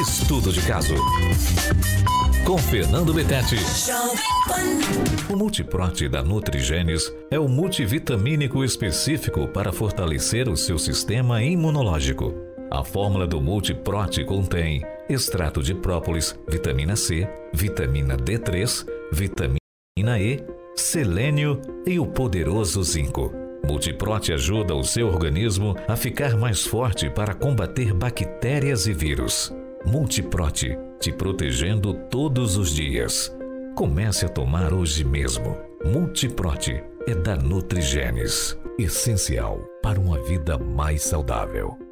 Estudo 0.00 0.52
de 0.52 0.62
caso. 0.62 0.94
Com 2.46 2.56
Fernando 2.56 3.12
Betete. 3.12 3.56
O 5.28 5.36
Multiprote 5.36 6.08
da 6.08 6.22
Nutrigenes 6.22 7.12
é 7.32 7.38
o 7.38 7.48
multivitamínico 7.48 8.62
específico 8.62 9.48
para 9.48 9.72
fortalecer 9.72 10.48
o 10.48 10.56
seu 10.56 10.78
sistema 10.78 11.42
imunológico. 11.42 12.32
A 12.70 12.84
fórmula 12.84 13.26
do 13.26 13.40
Multiprote 13.40 14.24
contém 14.24 14.84
extrato 15.08 15.60
de 15.60 15.74
própolis, 15.74 16.38
vitamina 16.48 16.94
C, 16.94 17.28
vitamina 17.52 18.16
D3, 18.16 18.86
vitamina 19.10 20.20
E, 20.20 20.44
selênio 20.76 21.60
e 21.84 21.98
o 21.98 22.06
poderoso 22.06 22.84
zinco. 22.84 23.32
Multiprote 23.66 24.32
ajuda 24.32 24.76
o 24.76 24.84
seu 24.84 25.08
organismo 25.08 25.74
a 25.88 25.96
ficar 25.96 26.36
mais 26.36 26.64
forte 26.64 27.10
para 27.10 27.34
combater 27.34 27.92
bactérias 27.92 28.86
e 28.86 28.92
vírus. 28.92 29.52
Multiprote, 29.84 30.76
te 31.00 31.12
protegendo 31.12 31.94
todos 32.10 32.56
os 32.56 32.70
dias. 32.70 33.34
Comece 33.74 34.26
a 34.26 34.28
tomar 34.28 34.74
hoje 34.74 35.04
mesmo. 35.04 35.56
Multiprote 35.84 36.82
é 37.06 37.14
da 37.14 37.36
Nutrigenes, 37.36 38.58
essencial 38.78 39.60
para 39.82 40.00
uma 40.00 40.20
vida 40.24 40.58
mais 40.58 41.02
saudável. 41.02 41.87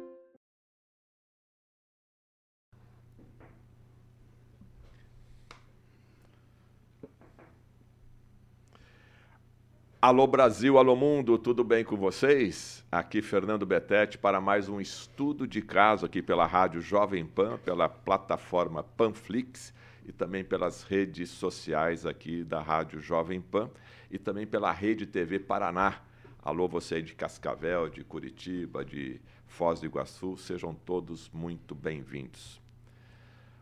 Alô 10.07 10.25
Brasil, 10.25 10.77
alô 10.77 10.95
mundo, 10.95 11.37
tudo 11.37 11.65
bem 11.65 11.83
com 11.83 11.97
vocês? 11.97 12.81
Aqui 12.89 13.21
Fernando 13.21 13.65
Betete 13.65 14.17
para 14.17 14.39
mais 14.39 14.69
um 14.69 14.79
estudo 14.79 15.45
de 15.45 15.61
caso 15.61 16.05
aqui 16.05 16.21
pela 16.21 16.45
Rádio 16.45 16.79
Jovem 16.79 17.25
Pan, 17.25 17.57
pela 17.57 17.89
plataforma 17.89 18.81
Panflix 18.81 19.73
e 20.05 20.13
também 20.13 20.45
pelas 20.45 20.83
redes 20.83 21.29
sociais 21.29 22.05
aqui 22.05 22.41
da 22.45 22.61
Rádio 22.61 23.01
Jovem 23.01 23.41
Pan 23.41 23.69
e 24.09 24.17
também 24.17 24.47
pela 24.47 24.71
Rede 24.71 25.05
TV 25.05 25.39
Paraná. 25.39 25.99
Alô 26.41 26.69
você 26.69 27.01
de 27.01 27.13
Cascavel, 27.13 27.89
de 27.89 28.01
Curitiba, 28.01 28.85
de 28.85 29.19
Foz 29.45 29.81
do 29.81 29.87
Iguaçu, 29.87 30.37
sejam 30.37 30.73
todos 30.73 31.29
muito 31.33 31.75
bem-vindos. 31.75 32.61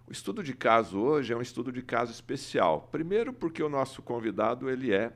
O 0.08 0.12
estudo 0.12 0.44
de 0.44 0.54
caso 0.54 1.00
hoje 1.00 1.34
é 1.34 1.36
um 1.36 1.42
estudo 1.42 1.72
de 1.72 1.82
caso 1.82 2.12
especial. 2.12 2.88
Primeiro 2.92 3.34
porque 3.34 3.64
o 3.64 3.70
nosso 3.70 4.04
convidado 4.04 4.70
ele 4.70 4.94
é 4.94 5.12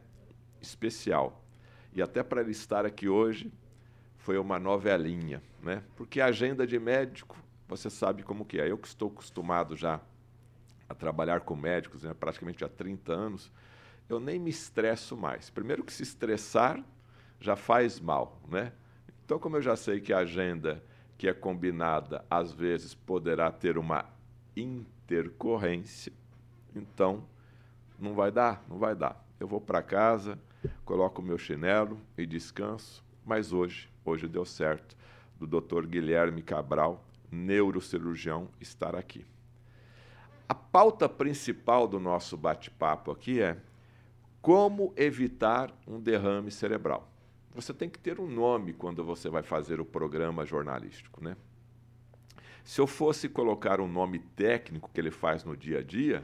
especial. 0.62 1.44
E 1.94 2.02
até 2.02 2.24
para 2.24 2.42
ele 2.42 2.52
estar 2.52 2.86
aqui 2.86 3.08
hoje, 3.10 3.52
foi 4.18 4.38
uma 4.38 4.60
novelinha, 4.60 5.42
né? 5.62 5.84
Porque 5.96 6.22
a 6.22 6.28
agenda 6.28 6.68
de 6.68 6.78
médico, 6.78 7.38
você 7.68 7.90
sabe 7.90 8.24
como 8.24 8.46
que 8.46 8.60
é. 8.60 8.70
Eu 8.70 8.78
que 8.78 8.88
estou 8.88 9.10
acostumado 9.10 9.76
já 9.76 10.00
a 10.88 10.94
trabalhar 10.94 11.42
com 11.42 11.56
médicos, 11.56 12.04
né, 12.04 12.14
praticamente 12.14 12.64
há 12.64 12.70
30 12.70 13.14
anos, 13.14 13.52
eu 14.10 14.20
nem 14.20 14.40
me 14.40 14.50
estresso 14.50 15.16
mais. 15.16 15.50
Primeiro 15.50 15.84
que 15.84 15.94
se 15.94 16.02
estressar 16.02 16.84
já 17.40 17.56
faz 17.56 18.00
mal, 18.00 18.42
né? 18.50 18.74
Então, 19.24 19.38
como 19.38 19.58
eu 19.58 19.62
já 19.62 19.76
sei 19.76 20.02
que 20.02 20.12
a 20.12 20.20
agenda 20.20 20.84
que 21.18 21.28
é 21.28 21.34
combinada 21.34 22.26
às 22.30 22.52
vezes 22.52 22.96
poderá 22.96 23.52
ter 23.52 23.78
uma 23.78 24.06
intercorrência, 24.56 26.12
então 26.76 27.28
não 28.00 28.14
vai 28.16 28.32
dar, 28.32 28.64
não 28.68 28.78
vai 28.78 28.96
dar. 28.96 29.24
Eu 29.40 29.48
vou 29.48 29.62
para 29.62 29.84
casa, 29.84 30.40
coloco 30.86 31.22
o 31.22 31.26
meu 31.26 31.38
chinelo 31.38 32.00
e 32.18 32.26
descanso, 32.26 33.04
mas 33.26 33.54
hoje, 33.54 33.90
hoje 34.04 34.28
deu 34.28 34.46
certo, 34.46 34.96
do 35.40 35.48
Dr. 35.48 35.86
Guilherme 35.86 36.42
Cabral, 36.42 37.06
neurocirurgião, 37.32 38.50
estar 38.60 38.96
aqui. 38.96 39.26
A 40.48 40.56
pauta 40.56 41.08
principal 41.08 41.88
do 41.88 42.00
nosso 42.00 42.36
bate-papo 42.36 43.12
aqui 43.12 43.40
é 43.40 43.58
como 44.42 44.94
evitar 44.98 45.72
um 45.88 46.00
derrame 46.00 46.50
cerebral. 46.50 47.10
Você 47.54 47.74
tem 47.74 47.90
que 47.90 48.00
ter 48.00 48.20
um 48.20 48.28
nome 48.28 48.74
quando 48.74 49.04
você 49.04 49.30
vai 49.30 49.44
fazer 49.44 49.80
o 49.80 49.86
programa 49.86 50.46
jornalístico, 50.46 51.24
né? 51.24 51.36
Se 52.64 52.80
eu 52.80 52.88
fosse 52.88 53.28
colocar 53.28 53.80
um 53.80 53.88
nome 53.88 54.20
técnico 54.20 54.90
que 54.94 55.00
ele 55.00 55.12
faz 55.12 55.44
no 55.44 55.56
dia 55.58 55.80
a 55.80 55.84
dia, 55.84 56.24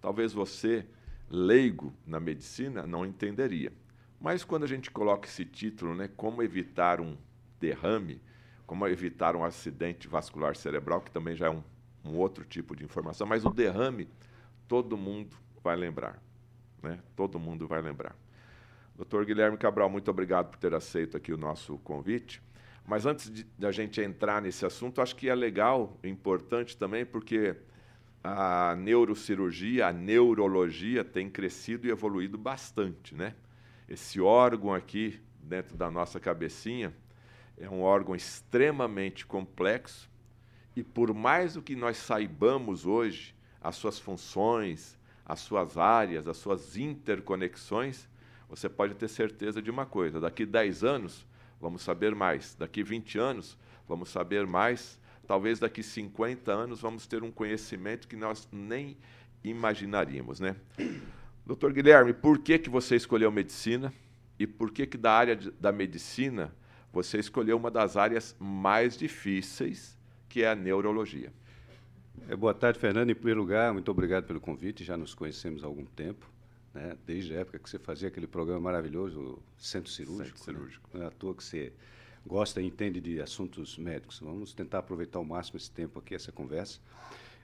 talvez 0.00 0.32
você 0.32 0.86
leigo 1.30 1.92
na 2.06 2.20
medicina 2.20 2.86
não 2.86 3.06
entenderia. 3.06 3.72
Mas 4.22 4.44
quando 4.44 4.62
a 4.62 4.68
gente 4.68 4.88
coloca 4.88 5.26
esse 5.26 5.44
título, 5.44 5.96
né, 5.96 6.08
como 6.16 6.44
evitar 6.44 7.00
um 7.00 7.16
derrame, 7.58 8.22
como 8.64 8.86
evitar 8.86 9.34
um 9.34 9.44
acidente 9.44 10.06
vascular 10.06 10.54
cerebral, 10.54 11.00
que 11.00 11.10
também 11.10 11.34
já 11.34 11.46
é 11.46 11.50
um, 11.50 11.60
um 12.04 12.16
outro 12.16 12.44
tipo 12.44 12.76
de 12.76 12.84
informação, 12.84 13.26
mas 13.26 13.44
o 13.44 13.50
derrame 13.50 14.08
todo 14.68 14.96
mundo 14.96 15.36
vai 15.60 15.74
lembrar, 15.74 16.22
né? 16.80 17.00
Todo 17.16 17.36
mundo 17.36 17.66
vai 17.66 17.82
lembrar. 17.82 18.16
Doutor 18.94 19.24
Guilherme 19.24 19.58
Cabral, 19.58 19.90
muito 19.90 20.08
obrigado 20.08 20.50
por 20.50 20.56
ter 20.56 20.72
aceito 20.72 21.16
aqui 21.16 21.32
o 21.32 21.36
nosso 21.36 21.76
convite. 21.78 22.40
Mas 22.86 23.04
antes 23.04 23.28
de, 23.28 23.42
de 23.42 23.66
a 23.66 23.72
gente 23.72 24.00
entrar 24.00 24.40
nesse 24.40 24.64
assunto, 24.64 25.00
acho 25.00 25.16
que 25.16 25.28
é 25.28 25.34
legal, 25.34 25.98
importante 26.04 26.76
também, 26.76 27.04
porque 27.04 27.56
a 28.22 28.76
neurocirurgia, 28.76 29.88
a 29.88 29.92
neurologia 29.92 31.02
tem 31.02 31.28
crescido 31.28 31.88
e 31.88 31.90
evoluído 31.90 32.38
bastante, 32.38 33.16
né? 33.16 33.34
Esse 33.92 34.22
órgão 34.22 34.72
aqui 34.72 35.20
dentro 35.42 35.76
da 35.76 35.90
nossa 35.90 36.18
cabecinha 36.18 36.94
é 37.58 37.68
um 37.68 37.82
órgão 37.82 38.14
extremamente 38.16 39.26
complexo 39.26 40.10
e 40.74 40.82
por 40.82 41.12
mais 41.12 41.52
do 41.52 41.60
que 41.60 41.76
nós 41.76 41.98
saibamos 41.98 42.86
hoje 42.86 43.34
as 43.60 43.76
suas 43.76 43.98
funções, 43.98 44.98
as 45.26 45.40
suas 45.40 45.76
áreas, 45.76 46.26
as 46.26 46.38
suas 46.38 46.74
interconexões, 46.78 48.08
você 48.48 48.66
pode 48.66 48.94
ter 48.94 49.08
certeza 49.08 49.60
de 49.60 49.70
uma 49.70 49.84
coisa, 49.84 50.18
daqui 50.18 50.46
10 50.46 50.84
anos 50.84 51.26
vamos 51.60 51.82
saber 51.82 52.14
mais, 52.14 52.54
daqui 52.54 52.82
20 52.82 53.18
anos 53.18 53.58
vamos 53.86 54.08
saber 54.08 54.46
mais 54.46 54.98
talvez 55.26 55.58
daqui 55.58 55.82
50 55.82 56.50
anos 56.50 56.80
vamos 56.80 57.06
ter 57.06 57.22
um 57.22 57.30
conhecimento 57.30 58.08
que 58.08 58.16
nós 58.16 58.48
nem 58.50 58.96
imaginaríamos, 59.44 60.40
né? 60.40 60.56
Doutor 61.44 61.72
Guilherme, 61.72 62.12
por 62.12 62.38
que, 62.38 62.56
que 62.58 62.70
você 62.70 62.94
escolheu 62.94 63.30
medicina 63.32 63.92
e 64.38 64.46
por 64.46 64.70
que, 64.70 64.86
que 64.86 64.96
da 64.96 65.12
área 65.12 65.34
de, 65.34 65.50
da 65.50 65.72
medicina 65.72 66.54
você 66.92 67.18
escolheu 67.18 67.56
uma 67.56 67.70
das 67.70 67.96
áreas 67.96 68.36
mais 68.38 68.96
difíceis, 68.96 69.98
que 70.28 70.42
é 70.42 70.50
a 70.50 70.54
neurologia? 70.54 71.32
É, 72.28 72.36
boa 72.36 72.54
tarde, 72.54 72.78
Fernando. 72.78 73.10
Em 73.10 73.14
primeiro 73.14 73.40
lugar, 73.40 73.72
muito 73.72 73.90
obrigado 73.90 74.24
pelo 74.24 74.40
convite. 74.40 74.84
Já 74.84 74.96
nos 74.96 75.14
conhecemos 75.14 75.64
há 75.64 75.66
algum 75.66 75.84
tempo, 75.84 76.30
né? 76.72 76.96
desde 77.04 77.34
a 77.34 77.40
época 77.40 77.58
que 77.58 77.68
você 77.68 77.78
fazia 77.78 78.06
aquele 78.06 78.28
programa 78.28 78.60
maravilhoso, 78.60 79.20
o 79.20 79.42
Centro 79.58 79.90
Cirúrgico. 79.90 80.38
Centro 80.38 80.54
Cirúrgico. 80.54 80.90
Né? 80.92 81.00
Não 81.00 81.06
é 81.06 81.08
à 81.08 81.10
toa 81.10 81.34
que 81.34 81.42
você 81.42 81.72
gosta 82.24 82.60
e 82.62 82.66
entende 82.66 83.00
de 83.00 83.20
assuntos 83.20 83.76
médicos. 83.76 84.20
Vamos 84.20 84.54
tentar 84.54 84.78
aproveitar 84.78 85.18
ao 85.18 85.24
máximo 85.24 85.56
esse 85.56 85.70
tempo 85.72 85.98
aqui, 85.98 86.14
essa 86.14 86.30
conversa. 86.30 86.78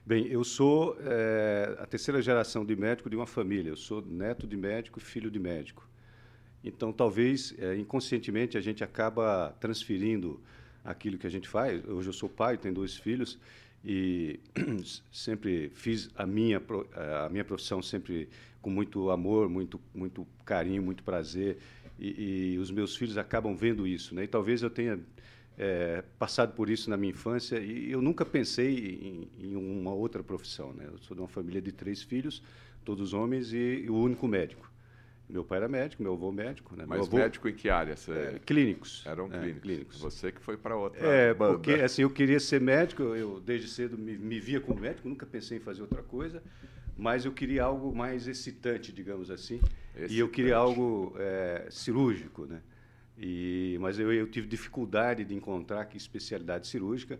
Bem, 0.09 0.25
eu 0.25 0.43
sou 0.43 0.97
é, 1.01 1.77
a 1.77 1.85
terceira 1.85 2.19
geração 2.19 2.65
de 2.65 2.75
médico 2.75 3.11
de 3.11 3.15
uma 3.15 3.27
família. 3.27 3.69
Eu 3.69 3.77
sou 3.77 4.03
neto 4.03 4.47
de 4.47 4.57
médico 4.57 4.99
filho 4.99 5.29
de 5.29 5.37
médico. 5.37 5.87
Então, 6.63 6.91
talvez, 6.91 7.53
é, 7.59 7.77
inconscientemente, 7.77 8.57
a 8.57 8.59
gente 8.59 8.83
acaba 8.83 9.55
transferindo 9.59 10.41
aquilo 10.83 11.15
que 11.15 11.27
a 11.27 11.29
gente 11.29 11.47
faz. 11.47 11.87
Hoje 11.87 12.09
eu 12.09 12.13
sou 12.13 12.27
pai, 12.27 12.57
tenho 12.57 12.73
dois 12.73 12.97
filhos 12.97 13.37
e 13.85 14.39
sempre 15.13 15.69
fiz 15.75 16.09
a 16.15 16.25
minha 16.25 16.59
a 17.23 17.29
minha 17.29 17.45
profissão 17.45 17.79
sempre 17.79 18.29
com 18.63 18.71
muito 18.71 19.11
amor, 19.11 19.47
muito 19.47 19.79
muito 19.93 20.25
carinho, 20.43 20.81
muito 20.81 21.03
prazer 21.03 21.59
e, 21.99 22.53
e, 22.53 22.57
os 22.57 22.71
meus 22.71 22.95
filhos 22.95 23.15
acabam 23.15 23.55
vendo 23.55 23.85
isso, 23.85 24.15
né? 24.15 24.23
E 24.23 24.27
talvez 24.27 24.63
eu 24.63 24.71
tenha 24.71 24.99
é, 25.59 26.01
passado 26.17 26.53
por 26.53 26.69
isso 26.69 26.89
na 26.89 26.95
minha 26.95 27.11
infância 27.11 27.59
e 27.59 27.91
eu 27.91 28.01
nunca 28.01 28.25
pensei 28.25 29.27
em, 29.37 29.45
em, 29.45 29.55
uma 29.57 29.93
outra 29.93 30.23
profissão, 30.23 30.71
né? 30.71 30.85
Eu 30.87 30.97
sou 30.99 31.13
de 31.13 31.21
uma 31.21 31.27
família 31.27 31.61
de 31.61 31.73
três 31.73 32.01
filhos, 32.01 32.41
todos 32.85 33.13
homens 33.13 33.51
e, 33.51 33.83
e 33.83 33.89
o 33.89 33.95
único 33.95 34.25
médico. 34.25 34.71
Meu 35.29 35.43
pai 35.43 35.57
era 35.57 35.67
médico, 35.67 36.01
meu 36.01 36.13
avô 36.13 36.31
médico, 36.31 36.75
né? 36.75 36.85
Mas 36.87 37.01
avô, 37.01 37.17
médico 37.17 37.47
em 37.49 37.53
que 37.53 37.69
área? 37.69 37.95
Você... 37.95 38.11
É, 38.11 38.39
clínicos. 38.43 39.03
Eram 39.05 39.25
é, 39.25 39.37
clínicos. 39.37 39.61
clínicos. 39.61 39.99
Você 39.99 40.31
que 40.31 40.41
foi 40.41 40.57
para 40.57 40.75
outra. 40.75 41.05
É, 41.05 41.33
banda. 41.33 41.53
porque 41.53 41.73
assim 41.73 42.03
eu 42.03 42.09
queria 42.09 42.39
ser 42.39 42.61
médico. 42.61 43.03
Eu 43.03 43.39
desde 43.41 43.67
cedo 43.67 43.97
me, 43.97 44.17
me 44.17 44.39
via 44.39 44.61
como 44.61 44.79
médico, 44.79 45.07
nunca 45.09 45.25
pensei 45.25 45.57
em 45.57 45.61
fazer 45.61 45.81
outra 45.81 46.01
coisa 46.01 46.41
mas 46.99 47.23
eu 47.23 47.31
queria 47.31 47.63
algo 47.63 47.95
mais 47.95 48.27
excitante, 48.27 48.91
digamos 48.91 49.31
assim. 49.31 49.61
Excitante. 49.95 50.13
E 50.13 50.19
eu 50.19 50.27
queria 50.27 50.57
algo 50.57 51.15
é, 51.17 51.65
cirúrgico, 51.69 52.45
né? 52.45 52.61
E, 53.19 53.77
mas 53.81 53.99
eu, 53.99 54.11
eu, 54.13 54.27
tive 54.27 54.47
dificuldade 54.47 55.25
de 55.25 55.35
encontrar 55.35 55.85
que 55.85 55.97
especialidade 55.97 56.67
cirúrgica 56.67 57.19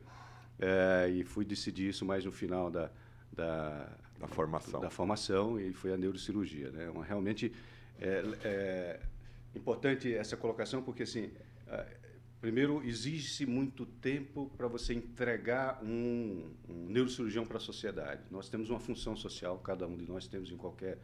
é, 0.57 1.10
e 1.10 1.24
fui 1.24 1.44
decidir 1.44 1.90
isso 1.90 2.06
mais 2.06 2.24
no 2.24 2.31
final 2.31 2.72
da, 2.72 2.90
da, 3.34 3.90
da 4.18 4.28
formação. 4.28 4.80
Da 4.80 4.90
formação 4.90 5.60
e 5.60 5.74
foi 5.74 5.94
a 5.94 5.98
neurocirurgia, 5.98 6.72
né? 6.72 6.90
Uma, 6.90 7.04
realmente 7.04 7.51
é, 8.00 8.24
é 8.44 9.00
importante 9.54 10.13
essa 10.13 10.38
colocação 10.38 10.81
porque 10.81 11.04
assim 11.04 11.31
primeiro, 12.40 12.81
exige-se 12.84 13.46
muito 13.46 13.86
tempo 13.86 14.51
para 14.57 14.68
você 14.68 14.94
entregar 14.94 15.84
um, 15.84 16.50
um 16.68 16.86
neurocirurgião 16.88 17.46
para 17.46 17.57
a 17.57 17.60
sociedade. 17.60 18.22
Nós 18.31 18.50
temos 18.50 18.69
uma 18.69 18.80
função 18.80 19.16
social, 19.16 19.60
cada 19.60 19.86
um 19.86 19.98
de 19.98 20.06
nós 20.07 20.28
temos 20.28 20.51
em 20.51 20.57
qualquer 20.57 20.98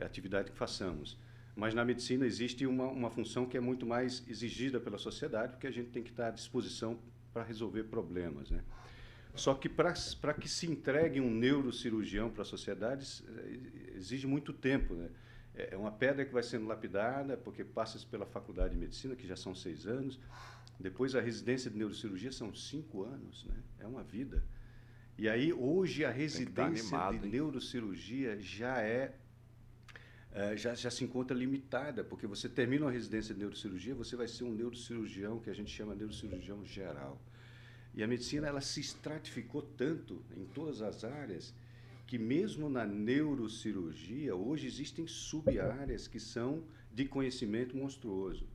atividade 0.00 0.50
que 0.50 0.56
façamos. 0.56 1.18
Mas 1.58 1.74
na 1.74 1.84
medicina 1.84 2.24
existe 2.24 2.64
uma, 2.64 2.86
uma 2.86 3.10
função 3.10 3.44
que 3.44 3.56
é 3.56 3.60
muito 3.60 3.84
mais 3.84 4.22
exigida 4.28 4.78
pela 4.78 4.96
sociedade, 4.96 5.54
porque 5.54 5.66
a 5.66 5.72
gente 5.72 5.90
tem 5.90 6.04
que 6.04 6.10
estar 6.10 6.28
à 6.28 6.30
disposição 6.30 6.96
para 7.32 7.42
resolver 7.42 7.82
problemas. 7.82 8.48
Né? 8.48 8.62
Só 9.34 9.54
que 9.54 9.68
para 9.68 9.92
que 10.34 10.48
se 10.48 10.70
entregue 10.70 11.20
um 11.20 11.28
neurocirurgião 11.28 12.30
para 12.30 12.42
a 12.42 12.44
sociedade, 12.44 13.24
exige 13.96 14.24
muito 14.24 14.52
tempo. 14.52 14.94
Né? 14.94 15.08
É, 15.52 15.74
é 15.74 15.76
uma 15.76 15.90
pedra 15.90 16.24
que 16.24 16.32
vai 16.32 16.44
sendo 16.44 16.64
lapidada, 16.64 17.36
porque 17.36 17.64
passa 17.64 17.98
pela 18.06 18.24
faculdade 18.24 18.74
de 18.74 18.78
medicina, 18.78 19.16
que 19.16 19.26
já 19.26 19.34
são 19.34 19.52
seis 19.52 19.84
anos. 19.84 20.20
Depois, 20.78 21.16
a 21.16 21.20
residência 21.20 21.68
de 21.68 21.76
neurocirurgia 21.76 22.30
são 22.30 22.54
cinco 22.54 23.02
anos. 23.02 23.44
Né? 23.46 23.56
É 23.80 23.86
uma 23.88 24.04
vida. 24.04 24.44
E 25.18 25.28
aí, 25.28 25.52
hoje, 25.52 26.04
a 26.04 26.10
residência 26.12 26.96
animado, 26.96 27.18
de 27.18 27.26
hein? 27.26 27.32
neurocirurgia 27.32 28.38
já 28.40 28.80
é 28.80 29.16
é, 30.32 30.56
já, 30.56 30.74
já 30.74 30.90
se 30.90 31.04
encontra 31.04 31.36
limitada, 31.36 32.04
porque 32.04 32.26
você 32.26 32.48
termina 32.48 32.86
uma 32.86 32.92
residência 32.92 33.34
de 33.34 33.40
neurocirurgia, 33.40 33.94
você 33.94 34.16
vai 34.16 34.28
ser 34.28 34.44
um 34.44 34.52
neurocirurgião, 34.52 35.40
que 35.40 35.50
a 35.50 35.54
gente 35.54 35.70
chama 35.70 35.92
de 35.92 36.00
neurocirurgião 36.00 36.64
geral. 36.64 37.20
E 37.94 38.02
a 38.02 38.06
medicina 38.06 38.46
ela 38.46 38.60
se 38.60 38.80
estratificou 38.80 39.62
tanto 39.62 40.22
em 40.36 40.44
todas 40.44 40.82
as 40.82 41.04
áreas 41.04 41.54
que 42.06 42.18
mesmo 42.18 42.68
na 42.70 42.86
neurocirurgia 42.86 44.34
hoje 44.34 44.66
existem 44.66 45.06
sub-áreas 45.06 46.06
que 46.06 46.20
são 46.20 46.62
de 46.92 47.04
conhecimento 47.04 47.76
monstruoso. 47.76 48.46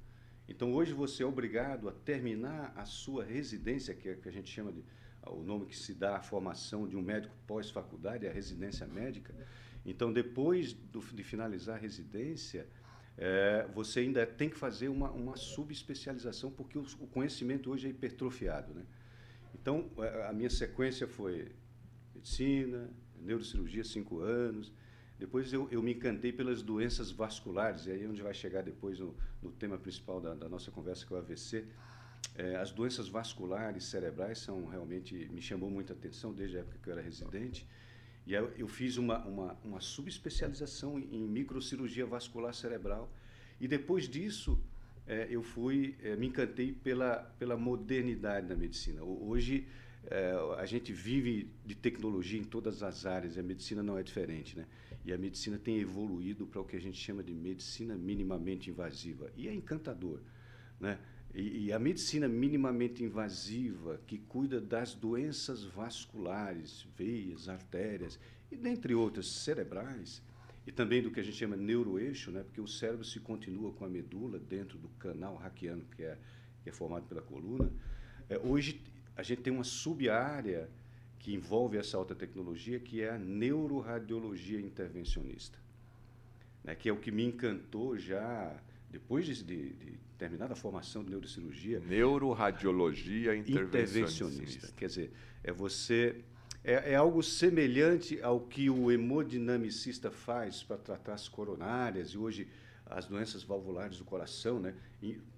Então 0.47 0.73
hoje 0.73 0.93
você 0.93 1.23
é 1.23 1.25
obrigado 1.25 1.87
a 1.87 1.91
terminar 1.91 2.73
a 2.75 2.85
sua 2.85 3.23
residência, 3.23 3.93
que 3.93 4.09
é 4.09 4.15
que 4.15 4.27
a 4.27 4.31
gente 4.31 4.49
chama 4.49 4.71
de 4.71 4.83
o 5.27 5.41
nome 5.41 5.65
que 5.65 5.77
se 5.77 5.93
dá 5.93 6.17
à 6.17 6.21
formação 6.21 6.87
de 6.87 6.97
um 6.97 7.01
médico 7.01 7.33
pós-faculdade, 7.47 8.25
é 8.25 8.29
a 8.29 8.33
residência 8.33 8.85
médica. 8.85 9.33
Então 9.85 10.11
depois 10.11 10.73
do, 10.73 10.99
de 10.99 11.23
finalizar 11.23 11.75
a 11.75 11.79
residência, 11.79 12.67
é, 13.17 13.67
você 13.73 14.01
ainda 14.01 14.25
tem 14.25 14.49
que 14.49 14.57
fazer 14.57 14.87
uma, 14.87 15.11
uma 15.11 15.37
subespecialização, 15.37 16.51
porque 16.51 16.77
o, 16.77 16.85
o 16.99 17.07
conhecimento 17.07 17.71
hoje 17.71 17.87
é 17.87 17.89
hipertrofiado. 17.89 18.73
Né? 18.73 18.83
Então, 19.53 19.89
é, 19.99 20.27
a 20.27 20.33
minha 20.33 20.49
sequência 20.49 21.07
foi 21.07 21.51
medicina, 22.15 22.89
neurocirurgia, 23.19 23.83
cinco 23.83 24.19
anos. 24.19 24.71
Depois 25.19 25.53
eu, 25.53 25.67
eu 25.71 25.81
me 25.81 25.93
encantei 25.93 26.33
pelas 26.33 26.61
doenças 26.61 27.11
vasculares, 27.11 27.85
e 27.85 27.91
aí 27.91 28.03
é 28.03 28.07
onde 28.07 28.21
vai 28.21 28.33
chegar 28.33 28.63
depois 28.63 28.99
no, 28.99 29.15
no 29.41 29.51
tema 29.51 29.77
principal 29.77 30.19
da, 30.19 30.33
da, 30.33 30.49
nossa 30.49 30.71
conversa, 30.71 31.05
que 31.05 31.13
é 31.13 31.15
o 31.15 31.19
AVC. 31.19 31.65
É, 32.35 32.55
as 32.55 32.71
doenças 32.71 33.07
vasculares 33.07 33.83
cerebrais 33.85 34.39
são 34.39 34.65
realmente 34.65 35.29
me 35.31 35.41
chamou 35.41 35.69
muita 35.69 35.93
atenção 35.93 36.33
desde 36.33 36.57
a 36.57 36.61
época 36.61 36.79
que 36.81 36.89
eu 36.89 36.93
era 36.93 37.01
residente. 37.01 37.67
E 38.25 38.35
aí 38.35 38.45
eu 38.57 38.67
fiz 38.67 38.97
uma, 38.97 39.19
uma, 39.25 39.57
uma 39.63 39.81
subespecialização 39.81 40.97
em 40.99 41.27
microcirurgia 41.27 42.05
vascular 42.05 42.53
cerebral. 42.53 43.11
E 43.59 43.67
depois 43.67 44.07
disso, 44.07 44.59
é, 45.05 45.27
eu 45.29 45.43
fui, 45.43 45.95
é, 46.01 46.15
me 46.15 46.27
encantei 46.27 46.71
pela, 46.71 47.17
pela 47.37 47.57
modernidade 47.57 48.47
da 48.47 48.55
medicina. 48.55 49.03
Hoje, 49.03 49.67
é, 50.07 50.33
a 50.57 50.65
gente 50.65 50.91
vive 50.93 51.49
de 51.65 51.75
tecnologia 51.75 52.39
em 52.39 52.43
todas 52.43 52.83
as 52.83 53.05
áreas, 53.05 53.35
e 53.35 53.39
a 53.39 53.43
medicina 53.43 53.83
não 53.83 53.97
é 53.97 54.03
diferente. 54.03 54.57
Né? 54.57 54.65
E 55.05 55.11
a 55.11 55.17
medicina 55.17 55.57
tem 55.57 55.79
evoluído 55.79 56.45
para 56.45 56.61
o 56.61 56.65
que 56.65 56.75
a 56.75 56.81
gente 56.81 56.97
chama 56.97 57.21
de 57.21 57.33
medicina 57.33 57.95
minimamente 57.95 58.69
invasiva. 58.69 59.29
E 59.35 59.47
é 59.47 59.53
encantador. 59.53 60.21
Né? 60.79 60.97
E, 61.33 61.65
e, 61.65 61.73
a 61.73 61.79
medicina 61.79 62.27
minimamente 62.27 63.03
invasiva, 63.03 63.99
que 64.05 64.19
cuida 64.19 64.61
das 64.61 64.93
doenças 64.93 65.63
vasculares, 65.63 66.85
veias, 66.95 67.49
artérias, 67.49 68.19
e 68.51 68.55
dentre 68.55 68.93
outras 68.93 69.27
cerebrais, 69.27 70.21
e 70.67 70.71
também 70.71 71.01
do 71.01 71.09
que 71.09 71.19
a 71.19 71.23
gente 71.23 71.35
chama 71.35 71.55
neuroeixo, 71.55 72.29
né, 72.29 72.43
porque 72.43 72.61
o 72.61 72.67
cérebro 72.67 73.03
se 73.03 73.19
continua 73.19 73.73
com 73.73 73.83
a 73.83 73.89
medula 73.89 74.37
dentro 74.37 74.77
do 74.77 74.87
canal 74.89 75.35
raquiano, 75.35 75.83
que 75.95 76.03
é, 76.03 76.17
que 76.61 76.69
é 76.69 76.71
formado 76.71 77.07
pela 77.07 77.21
coluna. 77.21 77.71
É, 78.29 78.37
hoje, 78.37 78.79
a 79.15 79.23
gente 79.23 79.41
tem 79.41 79.51
uma 79.51 79.63
sub-área 79.63 80.69
que 81.17 81.33
envolve 81.33 81.77
essa 81.77 81.97
alta 81.97 82.13
tecnologia, 82.13 82.79
que 82.79 83.01
é 83.01 83.09
a 83.09 83.17
neuroradiologia 83.17 84.59
intervencionista, 84.59 85.57
né, 86.63 86.75
que 86.75 86.87
é 86.87 86.93
o 86.93 86.97
que 86.97 87.11
me 87.11 87.25
encantou 87.25 87.97
já 87.97 88.55
depois 88.91 89.25
de, 89.25 89.43
de, 89.43 89.73
de 89.73 89.99
terminada 90.23 90.53
a 90.53 90.55
formação 90.55 91.03
de 91.03 91.09
neurocirurgia. 91.09 91.81
Neuroradiologia 91.81 93.35
intervencionista. 93.35 94.23
intervencionista. 94.23 94.73
Quer 94.77 94.87
dizer, 94.87 95.11
é 95.43 95.51
você. 95.51 96.23
É, 96.63 96.93
é, 96.93 96.95
algo 96.95 97.21
semelhante 97.21 98.21
ao 98.21 98.39
que 98.39 98.69
o 98.69 98.89
hemodinamicista 98.89 100.09
faz 100.09 100.63
para 100.63 100.77
tratar 100.77 101.15
as 101.15 101.27
coronárias 101.27 102.11
e 102.11 102.17
hoje 102.17 102.47
as 102.85 103.05
doenças 103.05 103.43
valvulares 103.43 103.97
do 103.97 104.05
coração, 104.05 104.61
né, 104.61 104.73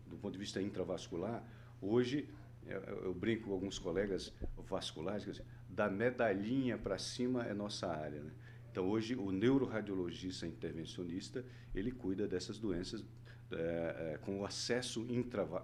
do 0.06 0.18
ponto 0.18 0.34
de 0.34 0.40
vista 0.40 0.62
intravascular. 0.62 1.44
Hoje, 1.81 2.30
eu, 2.68 2.80
eu 3.08 3.14
brinco 3.14 3.46
com 3.46 3.54
alguns 3.54 3.80
colegas 3.80 4.31
vasculares, 4.70 5.26
dizer, 5.26 5.44
da 5.68 5.90
medalhinha 5.90 6.78
para 6.78 7.00
cima 7.00 7.44
é 7.44 7.56
nossa 7.56 7.88
área. 7.88 8.22
Né? 8.22 8.31
Então, 8.72 8.88
hoje, 8.88 9.16
o 9.16 9.31
neuroradiologista 9.31 10.46
intervencionista, 10.46 11.44
ele 11.74 11.92
cuida 11.92 12.28
dessas 12.28 12.60
doenças 12.60 13.04
é, 13.51 14.18
com 14.21 14.42
o 14.42 14.45
acesso 14.45 15.06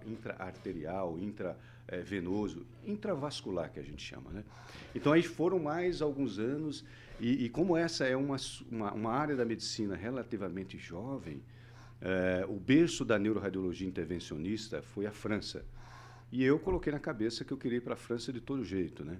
intraarterial, 0.06 1.18
intravenoso, 1.18 2.64
intravascular, 2.86 3.72
que 3.72 3.80
a 3.80 3.82
gente 3.82 4.02
chama. 4.02 4.30
Né? 4.30 4.44
Então, 4.94 5.12
aí 5.12 5.22
foram 5.22 5.58
mais 5.58 6.00
alguns 6.00 6.38
anos, 6.38 6.84
e, 7.20 7.44
e 7.44 7.48
como 7.48 7.76
essa 7.76 8.04
é 8.04 8.16
uma, 8.16 8.36
uma, 8.70 8.92
uma, 8.92 9.12
área 9.12 9.34
da 9.34 9.44
medicina 9.44 9.96
relativamente 9.96 10.78
jovem, 10.78 11.42
é, 12.00 12.44
o 12.48 12.54
berço 12.54 13.04
da 13.04 13.18
neuroradiologia 13.18 13.86
intervencionista 13.86 14.82
foi 14.82 15.06
a 15.06 15.12
França. 15.12 15.64
E 16.30 16.42
eu 16.42 16.58
coloquei 16.58 16.92
na 16.92 16.98
cabeça 16.98 17.44
que 17.44 17.52
eu 17.52 17.58
queria 17.58 17.78
ir 17.78 17.82
para 17.82 17.94
a 17.94 17.96
França 17.96 18.32
de 18.32 18.40
todo 18.40 18.64
jeito. 18.64 19.04
Né? 19.04 19.18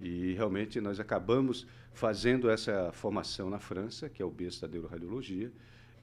E 0.00 0.32
realmente 0.34 0.80
nós 0.80 1.00
acabamos 1.00 1.66
fazendo 1.92 2.48
essa 2.48 2.92
formação 2.92 3.50
na 3.50 3.58
França, 3.58 4.08
que 4.08 4.22
é 4.22 4.24
o 4.24 4.30
berço 4.30 4.60
da 4.60 4.68
neuroradiologia, 4.68 5.50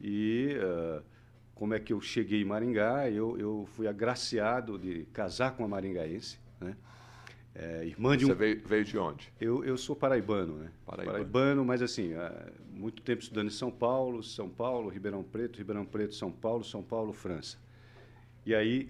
e. 0.02 0.56
Uh, 0.58 1.19
como 1.60 1.74
é 1.74 1.80
que 1.80 1.92
eu 1.92 2.00
cheguei 2.00 2.42
em 2.42 2.46
Maringá, 2.46 3.10
eu, 3.10 3.38
eu 3.38 3.68
fui 3.74 3.86
agraciado 3.86 4.80
de 4.80 5.04
casar 5.12 5.52
com 5.52 5.64
uma 5.64 5.68
maringaense, 5.68 6.40
né? 6.58 6.74
É, 7.54 7.86
irmã 7.86 8.16
de 8.16 8.24
um... 8.24 8.30
Você 8.30 8.36
veio, 8.36 8.62
veio, 8.66 8.86
de 8.86 8.98
onde? 8.98 9.34
Eu, 9.42 9.66
eu 9.66 9.78
sou 9.78 9.94
paraibano, 9.94 10.56
né? 10.56 10.72
Paraibano. 10.86 11.18
paraibano 11.18 11.66
mas 11.66 11.82
assim, 11.82 12.14
há 12.14 12.50
muito 12.72 13.02
tempo 13.02 13.22
estudando 13.22 13.48
em 13.48 13.52
São 13.52 13.70
Paulo, 13.70 14.24
São 14.24 14.48
Paulo, 14.48 14.88
Ribeirão 14.88 15.22
Preto, 15.22 15.58
Ribeirão 15.58 15.86
Preto, 15.86 16.16
São 16.16 16.32
Paulo, 16.32 16.64
São 16.64 16.82
Paulo, 16.82 17.12
França. 17.12 17.58
E 18.46 18.56
aí, 18.56 18.90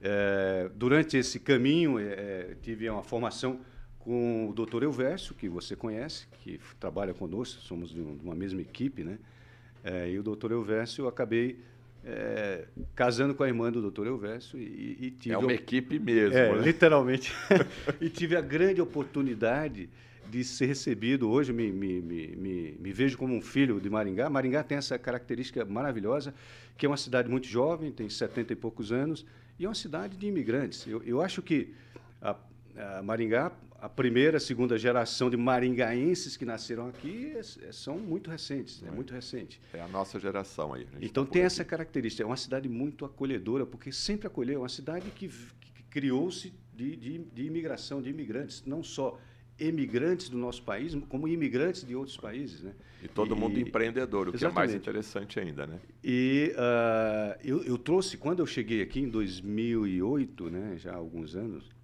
é, 0.00 0.68
durante 0.74 1.16
esse 1.16 1.38
caminho, 1.38 2.00
é, 2.00 2.56
tive 2.60 2.90
uma 2.90 3.04
formação 3.04 3.60
com 4.00 4.48
o 4.48 4.52
doutor 4.52 4.82
Elvésio, 4.82 5.36
que 5.36 5.48
você 5.48 5.76
conhece, 5.76 6.26
que 6.40 6.58
trabalha 6.80 7.14
conosco, 7.14 7.60
somos 7.60 7.90
de 7.90 8.00
uma 8.00 8.34
mesma 8.34 8.60
equipe, 8.60 9.04
né? 9.04 9.20
É, 9.84 10.10
e 10.10 10.18
o 10.18 10.22
doutor 10.24 10.50
Elvésio, 10.50 11.04
eu 11.04 11.08
acabei 11.08 11.60
é, 12.04 12.64
casando 12.94 13.34
com 13.34 13.42
a 13.42 13.48
irmã 13.48 13.70
do 13.70 13.82
doutor 13.82 14.06
Elvésio 14.06 14.58
e, 14.58 14.98
e 15.00 15.10
tive... 15.10 15.34
É 15.34 15.38
uma 15.38 15.52
equipe 15.52 15.98
mesmo, 15.98 16.36
é, 16.36 16.54
né? 16.54 16.62
literalmente. 16.62 17.32
e 18.00 18.08
tive 18.08 18.36
a 18.36 18.40
grande 18.40 18.80
oportunidade 18.80 19.88
de 20.30 20.44
ser 20.44 20.66
recebido. 20.66 21.30
Hoje 21.30 21.52
me, 21.52 21.72
me, 21.72 22.00
me, 22.00 22.76
me, 22.78 22.92
vejo 22.92 23.16
como 23.16 23.34
um 23.34 23.40
filho 23.40 23.80
de 23.80 23.88
Maringá. 23.88 24.28
Maringá 24.28 24.62
tem 24.62 24.78
essa 24.78 24.98
característica 24.98 25.64
maravilhosa, 25.64 26.34
que 26.76 26.86
é 26.86 26.88
uma 26.88 26.96
cidade 26.96 27.28
muito 27.28 27.46
jovem, 27.46 27.90
tem 27.90 28.08
70 28.08 28.52
e 28.52 28.56
poucos 28.56 28.92
anos, 28.92 29.24
e 29.58 29.64
é 29.64 29.68
uma 29.68 29.74
cidade 29.74 30.16
de 30.16 30.26
imigrantes. 30.26 30.86
Eu, 30.86 31.02
eu 31.02 31.22
acho 31.22 31.42
que 31.42 31.72
a, 32.20 32.36
a 32.76 33.02
Maringá 33.02 33.52
a 33.80 33.88
primeira, 33.88 34.40
segunda 34.40 34.76
geração 34.76 35.30
de 35.30 35.36
maringaenses 35.36 36.36
que 36.36 36.44
nasceram 36.44 36.88
aqui 36.88 37.32
é, 37.34 37.38
é, 37.38 37.72
são 37.72 37.96
muito 37.96 38.28
recentes, 38.28 38.82
é, 38.82 38.88
é 38.88 38.90
muito 38.90 39.14
recente. 39.14 39.60
É 39.72 39.80
a 39.80 39.86
nossa 39.86 40.18
geração 40.18 40.74
aí. 40.74 40.86
Então 41.00 41.24
tá 41.24 41.32
tem 41.32 41.42
essa 41.42 41.64
característica. 41.64 42.22
É 42.22 42.26
uma 42.26 42.36
cidade 42.36 42.68
muito 42.68 43.04
acolhedora, 43.04 43.64
porque 43.64 43.92
sempre 43.92 44.26
acolheu. 44.26 44.56
É 44.56 44.62
uma 44.62 44.68
cidade 44.68 45.08
que, 45.10 45.28
que 45.28 45.82
criou-se 45.84 46.52
de, 46.74 46.96
de, 46.96 47.18
de, 47.18 47.44
imigração, 47.44 48.02
de 48.02 48.10
imigrantes, 48.10 48.64
não 48.66 48.82
só 48.82 49.16
emigrantes 49.56 50.28
do 50.28 50.38
nosso 50.38 50.62
país, 50.62 50.96
como 51.08 51.28
imigrantes 51.28 51.84
de 51.84 51.94
outros 51.94 52.16
países, 52.16 52.62
né? 52.62 52.72
E 53.02 53.08
todo 53.08 53.34
e, 53.34 53.38
mundo 53.38 53.60
empreendedor, 53.60 54.28
o 54.28 54.34
exatamente. 54.34 54.40
que 54.40 54.44
é 54.44 54.50
mais 54.50 54.74
interessante 54.74 55.40
ainda, 55.40 55.66
né? 55.66 55.80
E 56.02 56.52
uh, 56.54 57.38
eu, 57.44 57.62
eu 57.64 57.78
trouxe 57.78 58.16
quando 58.16 58.40
eu 58.40 58.46
cheguei 58.46 58.82
aqui 58.82 59.00
em 59.00 59.08
2008, 59.08 60.50
né, 60.50 60.76
já 60.76 60.92
há 60.92 60.96
alguns 60.96 61.34
anos 61.34 61.77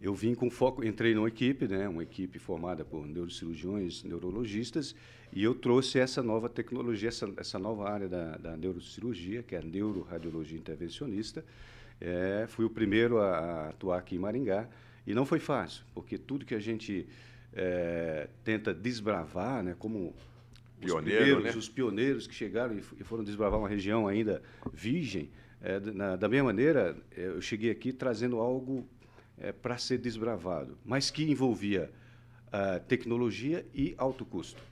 eu 0.00 0.14
vim 0.14 0.34
com 0.34 0.50
foco, 0.50 0.84
entrei 0.84 1.14
numa 1.14 1.28
equipe, 1.28 1.66
né, 1.66 1.88
uma 1.88 2.02
equipe 2.02 2.38
formada 2.38 2.84
por 2.84 3.06
neurocirurgiões, 3.06 4.02
neurologistas, 4.04 4.94
e 5.32 5.42
eu 5.42 5.54
trouxe 5.54 5.98
essa 5.98 6.22
nova 6.22 6.48
tecnologia, 6.48 7.08
essa, 7.08 7.32
essa 7.36 7.58
nova 7.58 7.90
área 7.90 8.08
da, 8.08 8.36
da 8.36 8.56
neurocirurgia, 8.56 9.42
que 9.42 9.54
é 9.54 9.58
a 9.58 9.62
neuroradiologia 9.62 10.58
intervencionista, 10.58 11.44
É, 12.00 12.46
fui 12.48 12.64
o 12.64 12.70
primeiro 12.70 13.18
a, 13.18 13.38
a, 13.38 13.68
atuar 13.68 13.98
aqui 13.98 14.16
em 14.16 14.18
Maringá 14.18 14.68
e 15.06 15.14
não 15.14 15.24
foi 15.24 15.38
fácil, 15.38 15.84
porque 15.94 16.18
tudo 16.18 16.44
que 16.44 16.54
a 16.54 16.60
gente 16.60 17.06
é, 17.52 18.28
tenta 18.42 18.74
desbravar, 18.74 19.62
né, 19.62 19.76
como 19.78 20.12
Pioneiro, 20.80 20.96
os, 20.96 21.02
primeiros, 21.04 21.44
né? 21.44 21.50
os 21.56 21.68
pioneiros 21.68 22.26
que 22.26 22.34
chegaram 22.34 22.76
e 22.76 23.04
foram 23.04 23.24
desbravar 23.24 23.58
uma 23.58 23.68
região 23.68 24.06
ainda 24.06 24.42
virgem, 24.72 25.30
é, 25.62 25.80
na, 25.80 26.16
da 26.16 26.28
mesma 26.28 26.46
maneira, 26.46 26.96
é, 27.16 27.26
eu 27.26 27.40
cheguei 27.40 27.70
aqui 27.70 27.92
trazendo 27.92 28.38
algo 28.38 28.86
é, 29.38 29.52
para 29.52 29.78
ser 29.78 29.98
desbravado, 29.98 30.78
mas 30.84 31.10
que 31.10 31.24
envolvia 31.24 31.90
uh, 32.48 32.80
tecnologia 32.86 33.66
e 33.74 33.94
alto 33.98 34.24
custo. 34.24 34.62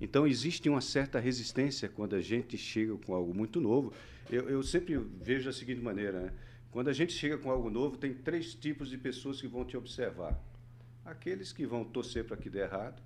Então, 0.00 0.26
existe 0.26 0.68
uma 0.68 0.80
certa 0.80 1.18
resistência 1.18 1.88
quando 1.88 2.16
a 2.16 2.20
gente 2.20 2.56
chega 2.56 2.96
com 2.96 3.14
algo 3.14 3.34
muito 3.34 3.60
novo. 3.60 3.92
Eu, 4.30 4.48
eu 4.48 4.62
sempre 4.62 4.96
vejo 4.96 5.44
da 5.46 5.52
seguinte 5.52 5.80
maneira: 5.80 6.20
né? 6.20 6.32
quando 6.70 6.88
a 6.88 6.92
gente 6.92 7.12
chega 7.12 7.36
com 7.36 7.50
algo 7.50 7.68
novo, 7.68 7.96
tem 7.96 8.14
três 8.14 8.54
tipos 8.54 8.88
de 8.88 8.96
pessoas 8.96 9.40
que 9.40 9.46
vão 9.46 9.64
te 9.64 9.76
observar: 9.76 10.38
aqueles 11.04 11.52
que 11.52 11.66
vão 11.66 11.84
torcer 11.84 12.24
para 12.24 12.36
que 12.36 12.48
dê 12.48 12.60
errado, 12.60 13.02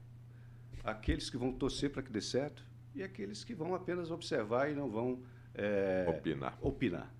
aqueles 0.84 1.28
que 1.28 1.36
vão 1.36 1.52
torcer 1.52 1.90
para 1.90 2.02
que 2.02 2.12
dê 2.12 2.20
certo 2.20 2.64
e 2.94 3.02
aqueles 3.02 3.42
que 3.42 3.54
vão 3.54 3.74
apenas 3.74 4.10
observar 4.10 4.70
e 4.70 4.74
não 4.74 4.88
vão 4.88 5.20
é, 5.54 6.04
opinar. 6.08 6.58
opinar. 6.60 7.14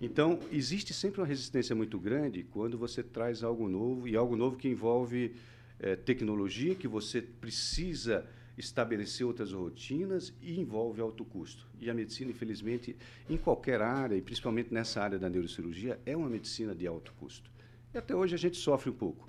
Então, 0.00 0.40
existe 0.50 0.92
sempre 0.92 1.20
uma 1.20 1.26
resistência 1.26 1.74
muito 1.74 1.98
grande 1.98 2.42
quando 2.42 2.76
você 2.76 3.02
traz 3.02 3.42
algo 3.42 3.68
novo 3.68 4.08
e 4.08 4.16
algo 4.16 4.36
novo 4.36 4.56
que 4.56 4.68
envolve 4.68 5.34
é, 5.78 5.94
tecnologia, 5.96 6.74
que 6.74 6.88
você 6.88 7.22
precisa 7.22 8.26
estabelecer 8.56 9.26
outras 9.26 9.52
rotinas 9.52 10.32
e 10.40 10.60
envolve 10.60 11.00
alto 11.00 11.24
custo. 11.24 11.66
E 11.80 11.90
a 11.90 11.94
medicina, 11.94 12.30
infelizmente, 12.30 12.96
em 13.28 13.36
qualquer 13.36 13.80
área, 13.80 14.16
e 14.16 14.22
principalmente 14.22 14.72
nessa 14.72 15.00
área 15.00 15.18
da 15.18 15.28
neurocirurgia, 15.28 15.98
é 16.04 16.16
uma 16.16 16.28
medicina 16.28 16.74
de 16.74 16.86
alto 16.86 17.12
custo. 17.18 17.50
E 17.92 17.98
até 17.98 18.14
hoje 18.14 18.34
a 18.34 18.38
gente 18.38 18.56
sofre 18.56 18.90
um 18.90 18.94
pouco. 18.94 19.28